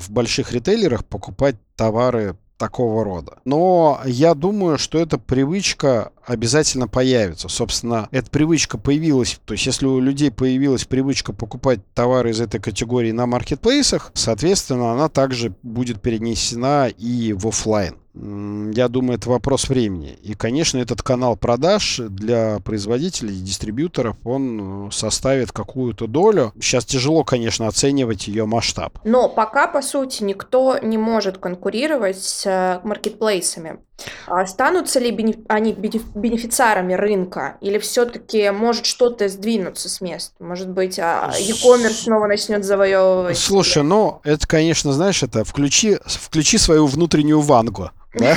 в 0.00 0.10
больших 0.10 0.52
ритейлерах 0.52 1.04
покупать 1.04 1.56
товары 1.76 2.36
такого 2.58 3.04
рода. 3.04 3.38
Но 3.44 4.00
я 4.04 4.34
думаю, 4.34 4.76
что 4.76 4.98
эта 4.98 5.16
привычка 5.16 6.10
обязательно 6.26 6.88
появится. 6.88 7.48
Собственно, 7.48 8.08
эта 8.10 8.28
привычка 8.30 8.76
появилась, 8.76 9.40
то 9.46 9.54
есть 9.54 9.64
если 9.64 9.86
у 9.86 10.00
людей 10.00 10.30
появилась 10.30 10.84
привычка 10.84 11.32
покупать 11.32 11.80
товары 11.94 12.30
из 12.30 12.40
этой 12.40 12.60
категории 12.60 13.12
на 13.12 13.26
маркетплейсах, 13.26 14.10
соответственно, 14.14 14.92
она 14.92 15.08
также 15.08 15.54
будет 15.62 16.02
перенесена 16.02 16.88
и 16.88 17.32
в 17.32 17.46
офлайн. 17.46 17.96
Я 18.20 18.88
думаю, 18.88 19.18
это 19.18 19.30
вопрос 19.30 19.68
времени. 19.68 20.18
И, 20.22 20.34
конечно, 20.34 20.78
этот 20.78 21.02
канал 21.02 21.36
продаж 21.36 22.00
для 22.08 22.58
производителей 22.60 23.36
и 23.36 23.40
дистрибьюторов, 23.40 24.16
он 24.24 24.88
э, 24.88 24.90
составит 24.90 25.52
какую-то 25.52 26.06
долю. 26.06 26.52
Сейчас 26.60 26.84
тяжело, 26.84 27.22
конечно, 27.22 27.68
оценивать 27.68 28.26
ее 28.26 28.46
масштаб. 28.46 28.98
Но 29.04 29.28
пока, 29.28 29.68
по 29.68 29.82
сути, 29.82 30.24
никто 30.24 30.78
не 30.78 30.98
может 30.98 31.38
конкурировать 31.38 32.18
с 32.18 32.44
э, 32.46 32.80
маркетплейсами. 32.86 33.78
А 34.26 34.42
останутся 34.42 35.00
ли 35.00 35.08
они 35.48 35.72
бенефициарами 35.72 36.94
рынка? 36.94 37.56
Или 37.60 37.78
все-таки 37.78 38.50
может 38.50 38.86
что-то 38.86 39.28
сдвинуться 39.28 39.88
с 39.88 40.00
места? 40.00 40.32
Может 40.38 40.68
быть, 40.68 40.98
а, 40.98 41.32
e-commerce 41.38 42.04
снова 42.04 42.26
начнет 42.26 42.64
завоевывать? 42.64 43.38
Слушай, 43.38 43.82
ну, 43.82 44.20
это, 44.24 44.46
конечно, 44.46 44.92
знаешь, 44.92 45.22
это 45.22 45.44
включи, 45.44 45.98
включи 46.04 46.58
свою 46.58 46.86
внутреннюю 46.86 47.40
вангу. 47.40 47.90
Да? 48.14 48.36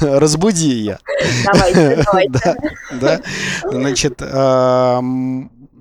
Разбуди 0.00 0.68
ее. 0.68 0.98
Давайте, 1.44 2.02
давайте. 2.04 2.56
Да, 3.00 3.20
значит, 3.64 4.20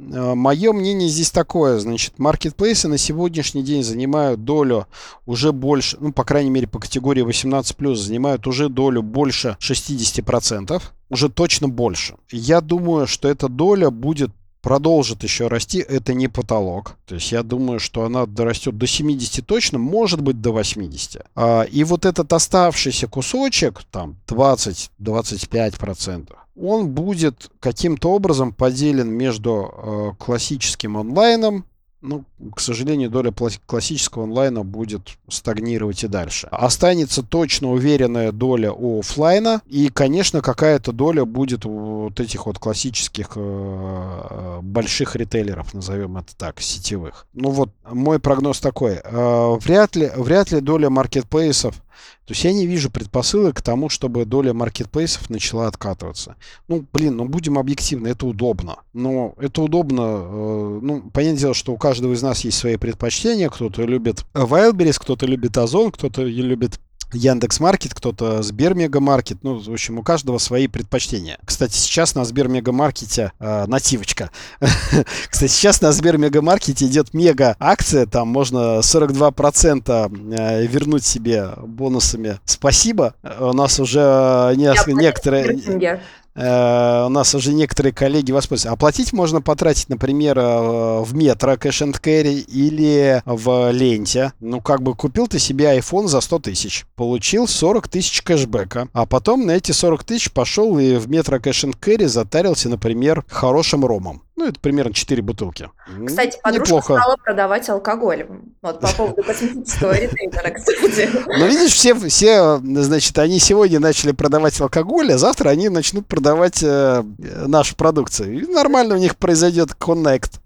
Мое 0.10 0.74
мнение 0.74 1.10
здесь 1.10 1.32
такое, 1.32 1.80
значит, 1.80 2.18
маркетплейсы 2.18 2.88
на 2.88 2.97
сегодняшний 2.97 3.64
день 3.64 3.84
занимают 3.84 4.43
долю 4.43 4.88
уже 5.26 5.51
больше, 5.51 5.97
ну, 5.99 6.12
по 6.12 6.24
крайней 6.24 6.49
мере, 6.49 6.68
по 6.68 6.80
категории 6.80 7.26
18+, 7.26 7.95
занимают 7.95 8.47
уже 8.47 8.70
долю 8.70 9.03
больше 9.03 9.57
60%, 9.60 10.82
уже 11.10 11.30
точно 11.30 11.68
больше. 11.68 12.16
Я 12.32 12.62
думаю, 12.62 13.07
что 13.07 13.30
эта 13.30 13.49
доля 13.49 13.89
будет 13.89 14.32
продолжит 14.62 15.24
еще 15.24 15.47
расти, 15.47 15.80
это 15.80 16.14
не 16.14 16.28
потолок. 16.28 16.97
То 17.05 17.16
есть 17.16 17.32
я 17.32 17.43
думаю, 17.43 17.80
что 17.80 18.03
она 18.03 18.26
дорастет 18.26 18.78
до 18.78 18.88
70 18.88 19.45
точно, 19.45 19.80
может 19.80 20.22
быть 20.22 20.41
до 20.41 20.51
80. 20.51 21.26
А, 21.36 21.64
и 21.64 21.84
вот 21.84 22.05
этот 22.05 22.32
оставшийся 22.34 23.07
кусочек, 23.07 23.84
там 23.91 24.18
20-25%, 24.28 26.36
он 26.62 26.89
будет 26.89 27.49
каким-то 27.60 28.12
образом 28.12 28.53
поделен 28.53 29.10
между 29.10 29.72
э, 29.72 30.12
классическим 30.24 30.97
онлайном, 30.97 31.66
ну, 32.01 32.24
к 32.55 32.62
сожалению, 32.62 33.10
доля 33.10 33.34
классического 33.66 34.24
онлайна 34.24 34.64
будет 34.64 35.18
стагнировать 35.28 36.03
и 36.03 36.07
дальше. 36.07 36.47
Останется 36.49 37.24
точно 37.24 37.72
уверенная 37.72 38.32
доля 38.32 38.72
у 38.72 38.99
офлайна, 38.99 39.62
и, 39.68 39.89
конечно, 39.89 40.41
какая-то 40.41 40.93
доля 40.93 41.26
будет 41.26 41.66
у 41.66 42.03
вот 42.03 42.20
этих 42.20 42.45
вот 42.45 42.57
классических 42.57 43.32
э, 43.36 44.60
больших 44.62 45.16
ритейлеров, 45.18 45.74
назовем 45.74 46.18
это 46.18 46.36
так, 46.38 46.62
сетевых. 46.62 47.28
Ну 47.34 47.49
вот, 47.49 47.70
мой 47.89 48.20
прогноз 48.20 48.60
такой. 48.62 49.01
Э, 49.03 49.57
вряд 49.60 49.95
ли, 49.97 50.10
вряд 50.16 50.51
ли 50.51 50.62
доля 50.62 50.89
маркетплейсов 50.89 51.84
то 52.26 52.34
есть 52.34 52.43
я 52.43 52.54
не 52.54 52.68
вижу 52.68 52.91
предпосылок 52.91 53.58
к 53.58 53.62
тому, 53.62 53.89
чтобы 53.89 54.26
доля 54.26 54.54
маркетплейсов 54.54 55.30
начала 55.30 55.68
откатываться. 55.68 56.36
Ну, 56.68 56.86
блин, 56.93 57.18
ну 57.18 57.26
будем 57.26 57.58
объективны, 57.58 58.08
это 58.10 58.28
удобно. 58.28 58.78
Но 58.93 59.34
это 59.38 59.64
удобно, 59.64 60.02
э, 60.02 60.80
ну, 60.82 61.10
понятное 61.12 61.39
дело, 61.39 61.54
что 61.54 61.74
у 61.74 61.78
каждого 61.78 62.14
из 62.14 62.22
нас 62.22 62.41
есть 62.41 62.58
свои 62.58 62.78
предпочтения. 62.78 63.50
Кто-то 63.50 63.84
любит 63.84 64.26
Wildberries, 64.34 64.97
кто-то 65.00 65.26
любит 65.26 65.58
Озон, 65.58 65.91
кто-то 65.91 66.24
любит 66.24 66.80
Яндекс 67.14 67.60
Маркет, 67.60 67.93
кто-то 67.93 68.41
Сбер 68.43 68.76
Мегамаркет. 68.76 69.39
Ну, 69.43 69.60
в 69.60 69.70
общем, 69.70 69.99
у 69.99 70.03
каждого 70.03 70.38
свои 70.38 70.68
предпочтения. 70.68 71.38
Кстати, 71.45 71.76
сейчас 71.78 72.16
на 72.16 72.26
Сбер 72.26 72.47
Мегамаркете 72.47 73.32
э, 73.39 73.66
нативочка. 73.68 74.32
Кстати, 75.30 75.51
сейчас 75.51 75.82
на 75.82 75.91
Сбер 75.91 76.18
Мегамаркете 76.18 76.86
идет 76.86 77.14
мега 77.14 77.55
акция. 77.60 78.05
Там 78.05 78.28
можно 78.28 78.80
42% 78.80 80.36
э, 80.38 80.66
вернуть 80.68 81.05
себе 81.05 81.49
бонусами. 81.57 82.39
Спасибо. 82.45 83.16
У 83.39 83.53
нас 83.53 83.80
уже 83.80 84.53
несколько, 84.55 84.93
некоторые... 84.93 86.01
Э, 86.36 87.05
у 87.05 87.09
нас 87.09 87.34
уже 87.36 87.53
некоторые 87.53 87.93
коллеги 87.93 88.32
воспользуются. 88.32 88.71
Оплатить 88.71 89.13
можно 89.13 89.41
потратить, 89.41 89.89
например, 89.89 90.38
э, 90.38 91.01
в 91.01 91.13
метро 91.13 91.57
кэш 91.57 91.82
and 91.82 92.01
carry 92.01 92.39
или 92.39 93.21
в 93.25 93.71
ленте. 93.71 94.34
Ну, 94.39 94.61
как 94.61 94.82
бы 94.82 94.95
купил 94.95 95.27
ты 95.27 95.39
себе 95.39 95.77
iPhone 95.77 96.07
за 96.07 96.21
100 96.21 96.39
тысяч, 96.39 96.86
получил 96.95 97.47
40 97.47 97.88
тысяч 97.88 98.21
кэшбэка, 98.21 98.88
а 98.93 99.05
потом 99.05 99.45
на 99.45 99.51
эти 99.51 99.71
40 99.71 100.03
тысяч 100.03 100.32
пошел 100.32 100.77
и 100.80 100.95
в 100.95 101.09
метро 101.09 101.39
кэш 101.39 101.65
and 101.65 101.77
carry 101.80 102.07
затарился, 102.07 102.69
например, 102.69 103.25
хорошим 103.27 103.86
ромом. 103.86 104.21
Ну, 104.36 104.47
это 104.47 104.57
примерно 104.57 104.93
4 104.93 105.21
бутылки. 105.21 105.69
Кстати, 106.07 106.39
подружка 106.41 106.75
Неплохо. 106.75 106.93
стала 106.97 107.17
продавать 107.17 107.67
алкоголь. 107.67 108.25
Вот 108.61 108.80
по 108.80 108.88
поводу 108.88 109.21
косметического 109.21 109.91
ритейнера, 109.91 110.51
кстати. 110.51 111.09
Ну, 111.27 111.45
видишь, 111.45 111.73
все, 111.73 111.93
все, 111.93 112.61
значит, 112.63 113.19
они 113.19 113.39
сегодня 113.39 113.82
начали 113.82 114.13
продавать 114.13 114.61
алкоголь, 114.61 115.11
а 115.11 115.17
завтра 115.17 115.49
они 115.49 115.67
начнут 115.67 116.07
продавать 116.07 116.18
э, 116.63 117.03
нашу 117.47 117.76
продукцию. 117.76 118.41
И 118.41 118.45
нормально 118.45 118.95
у 118.95 118.97
них 118.97 119.17
произойдет 119.17 119.74
коннект. 119.74 120.39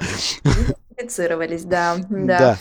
Идентифицировались, 1.04 1.64
да, 1.64 1.98
да. 2.10 2.38
Да. 2.38 2.58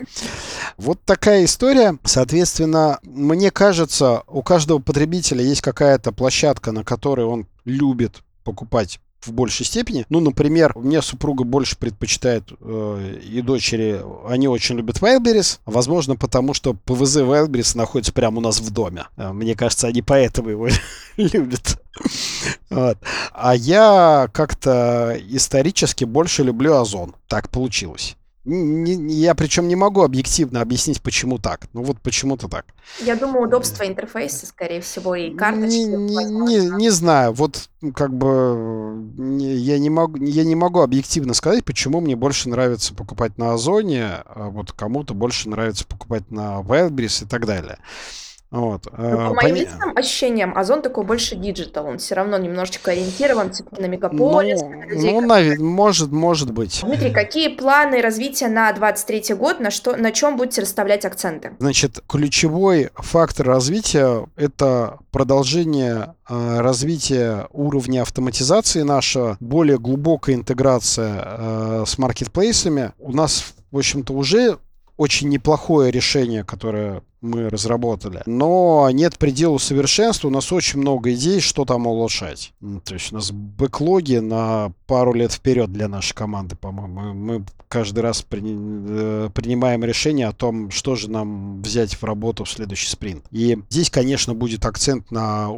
Вот 0.76 1.00
такая 1.04 1.44
история. 1.44 1.98
Соответственно, 2.04 2.98
мне 3.02 3.50
кажется, 3.50 4.22
у 4.26 4.42
каждого 4.42 4.78
потребителя 4.78 5.42
есть 5.42 5.60
какая-то 5.60 6.12
площадка, 6.12 6.72
на 6.72 6.84
которой 6.84 7.26
он 7.26 7.46
любит 7.64 8.22
покупать 8.44 9.00
в 9.26 9.32
большей 9.32 9.64
степени. 9.64 10.04
Ну, 10.08 10.20
например, 10.20 10.72
мне 10.76 11.00
супруга 11.00 11.44
больше 11.44 11.76
предпочитает 11.76 12.44
э, 12.60 13.20
и 13.22 13.40
дочери, 13.40 14.00
они 14.26 14.48
очень 14.48 14.76
любят 14.76 14.96
Wildberries, 14.96 15.60
возможно, 15.64 16.16
потому 16.16 16.54
что 16.54 16.74
ПВЗ 16.74 17.18
Wildberries 17.18 17.76
находится 17.76 18.12
прямо 18.12 18.38
у 18.38 18.40
нас 18.40 18.60
в 18.60 18.70
доме. 18.70 19.06
Э, 19.16 19.32
мне 19.32 19.54
кажется, 19.54 19.86
они 19.86 20.02
поэтому 20.02 20.48
его 20.48 20.68
любят. 21.16 21.80
Вот. 22.70 22.98
А 23.32 23.54
я 23.54 24.28
как-то 24.32 25.16
исторически 25.28 26.04
больше 26.04 26.42
люблю 26.42 26.74
Озон. 26.74 27.14
Так 27.28 27.50
получилось. 27.50 28.16
Не, 28.44 28.94
я 29.14 29.36
причем 29.36 29.68
не 29.68 29.76
могу 29.76 30.02
объективно 30.02 30.62
объяснить, 30.62 31.00
почему 31.00 31.38
так. 31.38 31.68
Ну 31.74 31.84
вот 31.84 32.00
почему-то 32.00 32.48
так. 32.48 32.64
Я 33.00 33.14
думаю, 33.14 33.46
удобство 33.46 33.86
интерфейса, 33.86 34.46
скорее 34.46 34.80
всего, 34.80 35.14
и 35.14 35.30
карточки. 35.32 35.76
Не, 35.76 35.84
не, 35.84 36.24
не, 36.24 36.70
не 36.70 36.90
знаю, 36.90 37.34
вот 37.34 37.68
как 37.94 38.12
бы 38.12 38.96
не, 39.16 39.54
я, 39.54 39.78
не 39.78 39.90
могу, 39.90 40.16
я 40.24 40.42
не 40.42 40.56
могу 40.56 40.80
объективно 40.80 41.34
сказать, 41.34 41.64
почему 41.64 42.00
мне 42.00 42.16
больше 42.16 42.48
нравится 42.48 42.92
покупать 42.94 43.38
на 43.38 43.52
Озоне, 43.52 44.06
а 44.06 44.50
вот 44.50 44.72
кому-то 44.72 45.14
больше 45.14 45.48
нравится 45.48 45.86
покупать 45.86 46.28
на 46.32 46.62
Wildberries 46.62 47.24
и 47.24 47.28
так 47.28 47.46
далее. 47.46 47.78
Вот. 48.52 48.86
Ну, 48.96 49.16
по 49.16 49.34
моим 49.34 49.36
Пони... 49.36 49.60
личным 49.60 49.96
ощущениям, 49.96 50.56
Озон 50.56 50.82
такой 50.82 51.04
больше 51.04 51.36
digital, 51.36 51.86
он 51.86 51.96
все 51.98 52.14
равно 52.14 52.36
немножечко 52.36 52.90
ориентирован 52.90 53.50
типа, 53.50 53.80
на 53.80 53.86
мегаполис. 53.86 54.60
Ну, 54.60 54.68
на 54.68 54.84
людей, 54.84 55.12
ну 55.12 55.26
как... 55.26 55.58
может, 55.58 56.12
может 56.12 56.52
быть. 56.52 56.80
Дмитрий, 56.82 57.10
какие 57.10 57.48
планы 57.48 58.02
развития 58.02 58.48
на 58.48 58.70
23 58.72 59.34
год, 59.34 59.58
на, 59.58 59.70
что, 59.70 59.96
на 59.96 60.12
чем 60.12 60.36
будете 60.36 60.60
расставлять 60.60 61.06
акценты? 61.06 61.52
Значит, 61.60 62.00
ключевой 62.06 62.90
фактор 62.94 63.46
развития– 63.46 64.26
это 64.36 64.98
продолжение 65.10 66.14
э, 66.28 66.60
развития 66.60 67.48
уровня 67.52 68.02
автоматизации 68.02 68.82
нашего, 68.82 69.38
более 69.40 69.78
глубокая 69.78 70.36
интеграция 70.36 71.22
э, 71.24 71.84
с 71.86 71.96
маркетплейсами. 71.96 72.92
У 72.98 73.12
нас, 73.12 73.54
в 73.70 73.78
общем-то, 73.78 74.12
уже 74.12 74.58
очень 74.96 75.28
неплохое 75.28 75.90
решение, 75.90 76.44
которое 76.44 77.02
мы 77.22 77.48
разработали. 77.48 78.22
Но 78.26 78.90
нет 78.92 79.16
предела 79.16 79.56
совершенства. 79.58 80.28
У 80.28 80.30
нас 80.30 80.52
очень 80.52 80.80
много 80.80 81.14
идей, 81.14 81.40
что 81.40 81.64
там 81.64 81.86
улучшать. 81.86 82.52
То 82.84 82.94
есть 82.94 83.12
у 83.12 83.14
нас 83.14 83.30
бэклоги 83.30 84.16
на 84.16 84.72
пару 84.86 85.14
лет 85.14 85.32
вперед 85.32 85.72
для 85.72 85.88
нашей 85.88 86.14
команды, 86.14 86.56
по-моему. 86.56 87.14
Мы 87.14 87.44
каждый 87.68 88.00
раз 88.00 88.22
при, 88.22 88.42
э, 88.44 89.30
принимаем 89.32 89.84
решение 89.84 90.26
о 90.26 90.32
том, 90.32 90.70
что 90.70 90.96
же 90.96 91.08
нам 91.10 91.62
взять 91.62 91.94
в 91.94 92.04
работу 92.04 92.44
в 92.44 92.50
следующий 92.50 92.88
спринт. 92.88 93.24
И 93.30 93.58
здесь, 93.70 93.88
конечно, 93.88 94.34
будет 94.34 94.66
акцент 94.66 95.10
на 95.10 95.50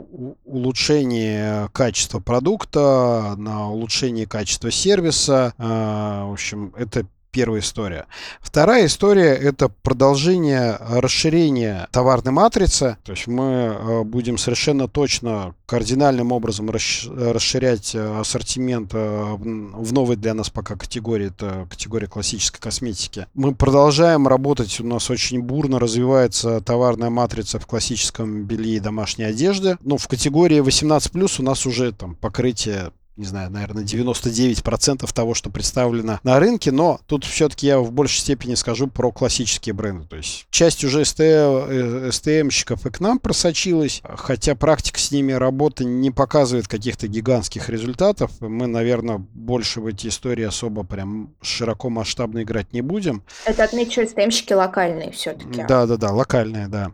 улучшение 0.45 1.70
качества 1.72 2.20
продукта, 2.20 3.35
на 3.37 3.70
улучшение 3.70 4.26
качества 4.26 4.70
сервиса. 4.70 5.55
Э, 5.59 6.26
в 6.28 6.32
общем, 6.32 6.72
это 6.76 7.07
первая 7.35 7.61
история. 7.61 8.07
Вторая 8.41 8.87
история— 8.87 9.35
это 9.51 9.68
продолжение 9.68 10.78
расширения 10.80 11.89
товарной 11.91 12.30
матрицы. 12.30 12.97
То 13.03 13.11
есть 13.11 13.26
мы 13.26 13.45
э, 13.45 14.03
будем 14.05 14.39
совершенно 14.39 14.87
точно 14.87 15.57
кардинальным 15.66 16.30
образом 16.30 16.70
расширять 16.70 17.93
э, 17.97 18.20
ассортимент 18.20 18.93
э, 18.95 19.35
в 19.37 19.93
новой 19.93 20.14
для 20.14 20.32
нас 20.32 20.49
пока 20.49 20.76
категории, 20.76 21.26
это 21.26 21.66
категория 21.68 22.07
классической 22.07 22.61
косметики. 22.61 23.26
Мы 23.35 23.53
продолжаем 23.53 24.28
работать, 24.28 24.78
у 24.78 24.85
нас 24.85 25.11
очень 25.11 25.43
бурно 25.43 25.80
развивается 25.80 26.61
товарная 26.61 27.11
матрица 27.11 27.59
в 27.59 27.66
классическом 27.66 28.45
белье 28.45 28.76
и 28.76 28.80
домашней 28.80 29.24
одежде. 29.24 29.76
Ну, 29.82 29.97
в 29.97 30.07
категории 30.07 30.61
18+, 30.62 31.41
у 31.41 31.43
нас 31.43 31.66
уже 31.66 31.91
там 31.91 32.14
покрытие 32.14 32.93
не 33.16 33.26
знаю, 33.26 33.50
наверное, 33.50 33.84
99% 33.84 35.12
того, 35.12 35.34
что 35.34 35.50
представлено 35.50 36.18
на 36.22 36.40
рынке, 36.40 36.72
но 36.72 37.00
тут 37.06 37.24
все-таки 37.24 37.66
я 37.66 37.78
в 37.78 37.92
большей 37.92 38.18
степени 38.18 38.54
скажу 38.54 38.88
про 38.88 39.12
классические 39.12 39.72
бренды. 39.72 40.06
То 40.08 40.16
есть 40.16 40.46
часть 40.50 40.82
уже 40.84 41.02
STM-щиков 41.02 42.84
э, 42.84 42.88
и 42.88 42.92
к 42.92 43.00
нам 43.00 43.18
просочилась, 43.18 44.02
хотя 44.04 44.54
практика 44.54 44.98
с 44.98 45.10
ними 45.10 45.32
работы 45.32 45.84
не 45.84 46.10
показывает 46.10 46.66
каких-то 46.66 47.06
гигантских 47.06 47.68
результатов. 47.68 48.32
Мы, 48.40 48.66
наверное, 48.66 49.18
больше 49.18 49.80
в 49.80 49.86
эти 49.86 50.08
истории 50.08 50.44
особо 50.44 50.82
прям 50.84 51.34
широко 51.40 51.90
масштабно 51.90 52.42
играть 52.42 52.72
не 52.72 52.80
будем. 52.82 53.22
Это 53.44 53.64
отмечу, 53.64 54.00
STM-щики 54.02 54.54
локальные 54.54 55.12
все-таки. 55.12 55.62
Да-да-да, 55.62 56.10
локальные, 56.10 56.68
да. 56.68 56.90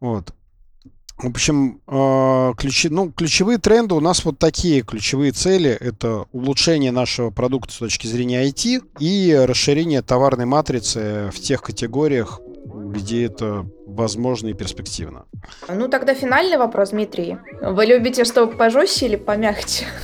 Вот. 0.00 0.32
В 1.18 1.26
общем, 1.26 1.80
э, 1.86 2.52
ключи, 2.56 2.88
ну, 2.88 3.12
ключевые 3.12 3.58
тренды 3.58 3.94
у 3.94 4.00
нас 4.00 4.24
вот 4.24 4.38
такие. 4.38 4.82
Ключевые 4.82 5.32
цели— 5.32 5.70
это 5.80 6.26
улучшение 6.32 6.90
нашего 6.90 7.30
продукта 7.30 7.72
с 7.72 7.76
точки 7.76 8.06
зрения 8.06 8.44
IT 8.44 8.82
и 8.98 9.44
расширение 9.46 10.02
товарной 10.02 10.46
матрицы 10.46 11.30
в 11.32 11.38
тех 11.38 11.62
категориях, 11.62 12.40
где 12.64 13.26
это 13.26 13.66
возможно 13.86 14.48
и 14.48 14.54
перспективно. 14.54 15.26
Ну, 15.68 15.88
тогда 15.88 16.14
финальный 16.14 16.56
вопрос, 16.56 16.90
Дмитрий. 16.90 17.38
Вы 17.60 17.86
любите, 17.86 18.24
чтобы 18.24 18.56
пожестче 18.56 19.06
или 19.06 19.16
помягче? 19.16 19.86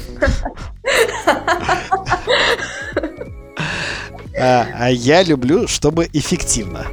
А, 4.40 4.68
а 4.72 4.90
я 4.90 5.24
люблю, 5.24 5.66
чтобы 5.66 6.09
эффективно. 6.12 6.86